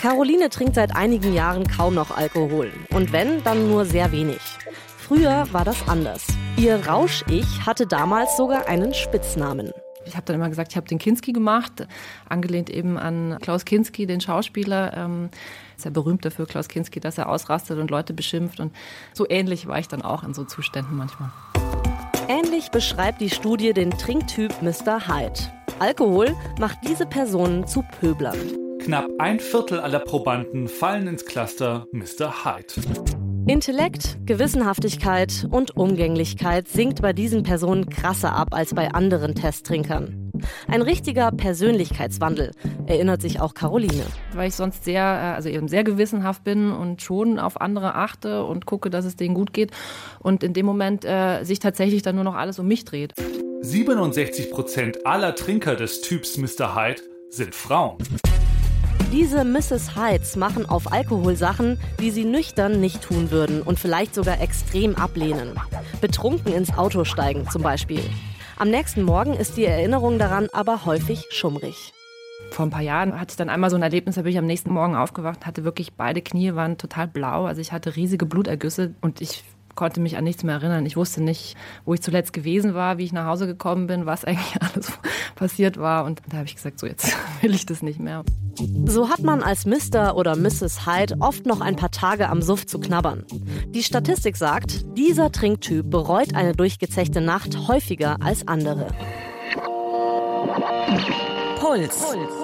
Caroline 0.00 0.48
trinkt 0.50 0.74
seit 0.74 0.96
einigen 0.96 1.32
Jahren 1.32 1.66
kaum 1.68 1.94
noch 1.94 2.10
Alkohol. 2.10 2.72
Und 2.90 3.12
wenn, 3.12 3.42
dann 3.44 3.68
nur 3.68 3.84
sehr 3.84 4.10
wenig. 4.10 4.40
Früher 4.98 5.46
war 5.52 5.64
das 5.64 5.88
anders. 5.88 6.26
Ihr 6.56 6.86
Rausch-Ich 6.86 7.66
hatte 7.66 7.86
damals 7.86 8.36
sogar 8.36 8.66
einen 8.66 8.94
Spitznamen. 8.94 9.70
Ich 10.04 10.16
habe 10.16 10.24
dann 10.26 10.34
immer 10.36 10.48
gesagt, 10.48 10.72
ich 10.72 10.76
habe 10.76 10.88
den 10.88 10.98
Kinski 10.98 11.32
gemacht, 11.32 11.86
angelehnt 12.28 12.68
eben 12.68 12.98
an 12.98 13.38
Klaus 13.40 13.64
Kinski, 13.64 14.06
den 14.06 14.20
Schauspieler. 14.20 14.92
Ähm, 14.96 15.30
ist 15.76 15.84
ja 15.84 15.92
berühmt 15.92 16.24
dafür, 16.24 16.46
Klaus 16.46 16.66
Kinski, 16.66 16.98
dass 16.98 17.18
er 17.18 17.28
ausrastet 17.28 17.78
und 17.78 17.90
Leute 17.90 18.12
beschimpft. 18.12 18.58
Und 18.58 18.74
so 19.12 19.28
ähnlich 19.28 19.68
war 19.68 19.78
ich 19.78 19.86
dann 19.86 20.02
auch 20.02 20.24
in 20.24 20.34
so 20.34 20.44
Zuständen 20.44 20.96
manchmal. 20.96 21.30
Ähnlich 22.28 22.70
beschreibt 22.70 23.20
die 23.20 23.30
Studie 23.30 23.72
den 23.72 23.90
Trinktyp 23.90 24.52
Mr. 24.62 25.06
Hyde. 25.06 25.61
Alkohol 25.82 26.36
macht 26.60 26.78
diese 26.86 27.06
Personen 27.06 27.66
zu 27.66 27.82
Pöblern. 27.98 28.38
Knapp 28.78 29.08
ein 29.18 29.40
Viertel 29.40 29.80
aller 29.80 29.98
Probanden 29.98 30.68
fallen 30.68 31.08
ins 31.08 31.24
Cluster 31.26 31.88
Mr. 31.90 32.44
Hyde. 32.44 32.74
Intellekt, 33.48 34.16
Gewissenhaftigkeit 34.24 35.44
und 35.50 35.76
Umgänglichkeit 35.76 36.68
sinkt 36.68 37.02
bei 37.02 37.12
diesen 37.12 37.42
Personen 37.42 37.90
krasser 37.90 38.32
ab 38.32 38.50
als 38.52 38.74
bei 38.74 38.92
anderen 38.92 39.34
Testtrinkern. 39.34 40.30
Ein 40.68 40.82
richtiger 40.82 41.32
Persönlichkeitswandel, 41.32 42.52
erinnert 42.86 43.20
sich 43.20 43.40
auch 43.40 43.54
Caroline. 43.54 44.06
Weil 44.34 44.46
ich 44.48 44.54
sonst 44.54 44.84
sehr, 44.84 45.02
äh, 45.02 45.34
also 45.34 45.48
eben 45.48 45.66
sehr 45.66 45.82
gewissenhaft 45.82 46.44
bin 46.44 46.70
und 46.70 47.02
schon 47.02 47.40
auf 47.40 47.60
andere 47.60 47.96
achte 47.96 48.44
und 48.44 48.66
gucke, 48.66 48.88
dass 48.88 49.04
es 49.04 49.16
denen 49.16 49.34
gut 49.34 49.52
geht 49.52 49.72
und 50.20 50.44
in 50.44 50.52
dem 50.52 50.64
Moment 50.64 51.04
äh, 51.04 51.42
sich 51.42 51.58
tatsächlich 51.58 52.02
dann 52.02 52.14
nur 52.14 52.24
noch 52.24 52.36
alles 52.36 52.60
um 52.60 52.68
mich 52.68 52.84
dreht. 52.84 53.14
67% 53.62 55.04
aller 55.04 55.36
Trinker 55.36 55.76
des 55.76 56.00
Typs 56.00 56.36
Mr. 56.36 56.74
Hyde 56.74 57.00
sind 57.30 57.54
Frauen. 57.54 57.96
Diese 59.12 59.44
Mrs. 59.44 59.94
Hydes 59.94 60.34
machen 60.34 60.66
auf 60.66 60.92
Alkohol 60.92 61.36
Sachen, 61.36 61.78
die 62.00 62.10
sie 62.10 62.24
nüchtern 62.24 62.80
nicht 62.80 63.02
tun 63.02 63.30
würden 63.30 63.62
und 63.62 63.78
vielleicht 63.78 64.16
sogar 64.16 64.40
extrem 64.40 64.96
ablehnen. 64.96 65.52
Betrunken 66.00 66.52
ins 66.52 66.76
Auto 66.76 67.04
steigen 67.04 67.48
zum 67.50 67.62
Beispiel. 67.62 68.02
Am 68.56 68.68
nächsten 68.68 69.04
Morgen 69.04 69.34
ist 69.34 69.56
die 69.56 69.64
Erinnerung 69.64 70.18
daran 70.18 70.48
aber 70.52 70.84
häufig 70.84 71.26
schummrig. 71.30 71.92
Vor 72.50 72.66
ein 72.66 72.70
paar 72.70 72.82
Jahren 72.82 73.18
hatte 73.20 73.30
ich 73.30 73.36
dann 73.36 73.48
einmal 73.48 73.70
so 73.70 73.76
ein 73.76 73.82
Erlebnis, 73.82 74.16
da 74.16 74.22
bin 74.22 74.32
ich 74.32 74.38
am 74.38 74.46
nächsten 74.46 74.72
Morgen 74.72 74.96
aufgewacht, 74.96 75.46
hatte 75.46 75.62
wirklich 75.62 75.92
beide 75.92 76.20
Knie 76.20 76.54
waren 76.54 76.78
total 76.78 77.06
blau, 77.06 77.46
also 77.46 77.60
ich 77.60 77.70
hatte 77.70 77.94
riesige 77.94 78.26
Blutergüsse 78.26 78.94
und 79.00 79.20
ich 79.20 79.44
konnte 79.74 80.00
mich 80.00 80.16
an 80.16 80.24
nichts 80.24 80.44
mehr 80.44 80.54
erinnern. 80.54 80.86
Ich 80.86 80.96
wusste 80.96 81.22
nicht, 81.22 81.56
wo 81.84 81.94
ich 81.94 82.02
zuletzt 82.02 82.32
gewesen 82.32 82.74
war, 82.74 82.98
wie 82.98 83.04
ich 83.04 83.12
nach 83.12 83.26
Hause 83.26 83.46
gekommen 83.46 83.86
bin, 83.86 84.06
was 84.06 84.24
eigentlich 84.26 84.62
alles 84.62 84.92
passiert 85.34 85.78
war. 85.78 86.04
Und 86.04 86.20
da 86.28 86.38
habe 86.38 86.46
ich 86.46 86.56
gesagt, 86.56 86.78
so 86.78 86.86
jetzt 86.86 87.16
will 87.40 87.54
ich 87.54 87.66
das 87.66 87.82
nicht 87.82 88.00
mehr. 88.00 88.24
So 88.84 89.08
hat 89.08 89.20
man 89.20 89.42
als 89.42 89.64
Mr. 89.64 90.16
oder 90.16 90.36
Mrs. 90.36 90.86
Hyde 90.86 91.16
oft 91.20 91.46
noch 91.46 91.60
ein 91.60 91.76
paar 91.76 91.90
Tage 91.90 92.28
am 92.28 92.42
Suff 92.42 92.66
zu 92.66 92.78
knabbern. 92.78 93.24
Die 93.68 93.82
Statistik 93.82 94.36
sagt, 94.36 94.84
dieser 94.96 95.32
Trinktyp 95.32 95.90
bereut 95.90 96.34
eine 96.34 96.52
durchgezechte 96.52 97.20
Nacht 97.20 97.68
häufiger 97.68 98.18
als 98.20 98.46
andere. 98.46 98.88
Puls. 101.58 101.98
Puls. 101.98 102.41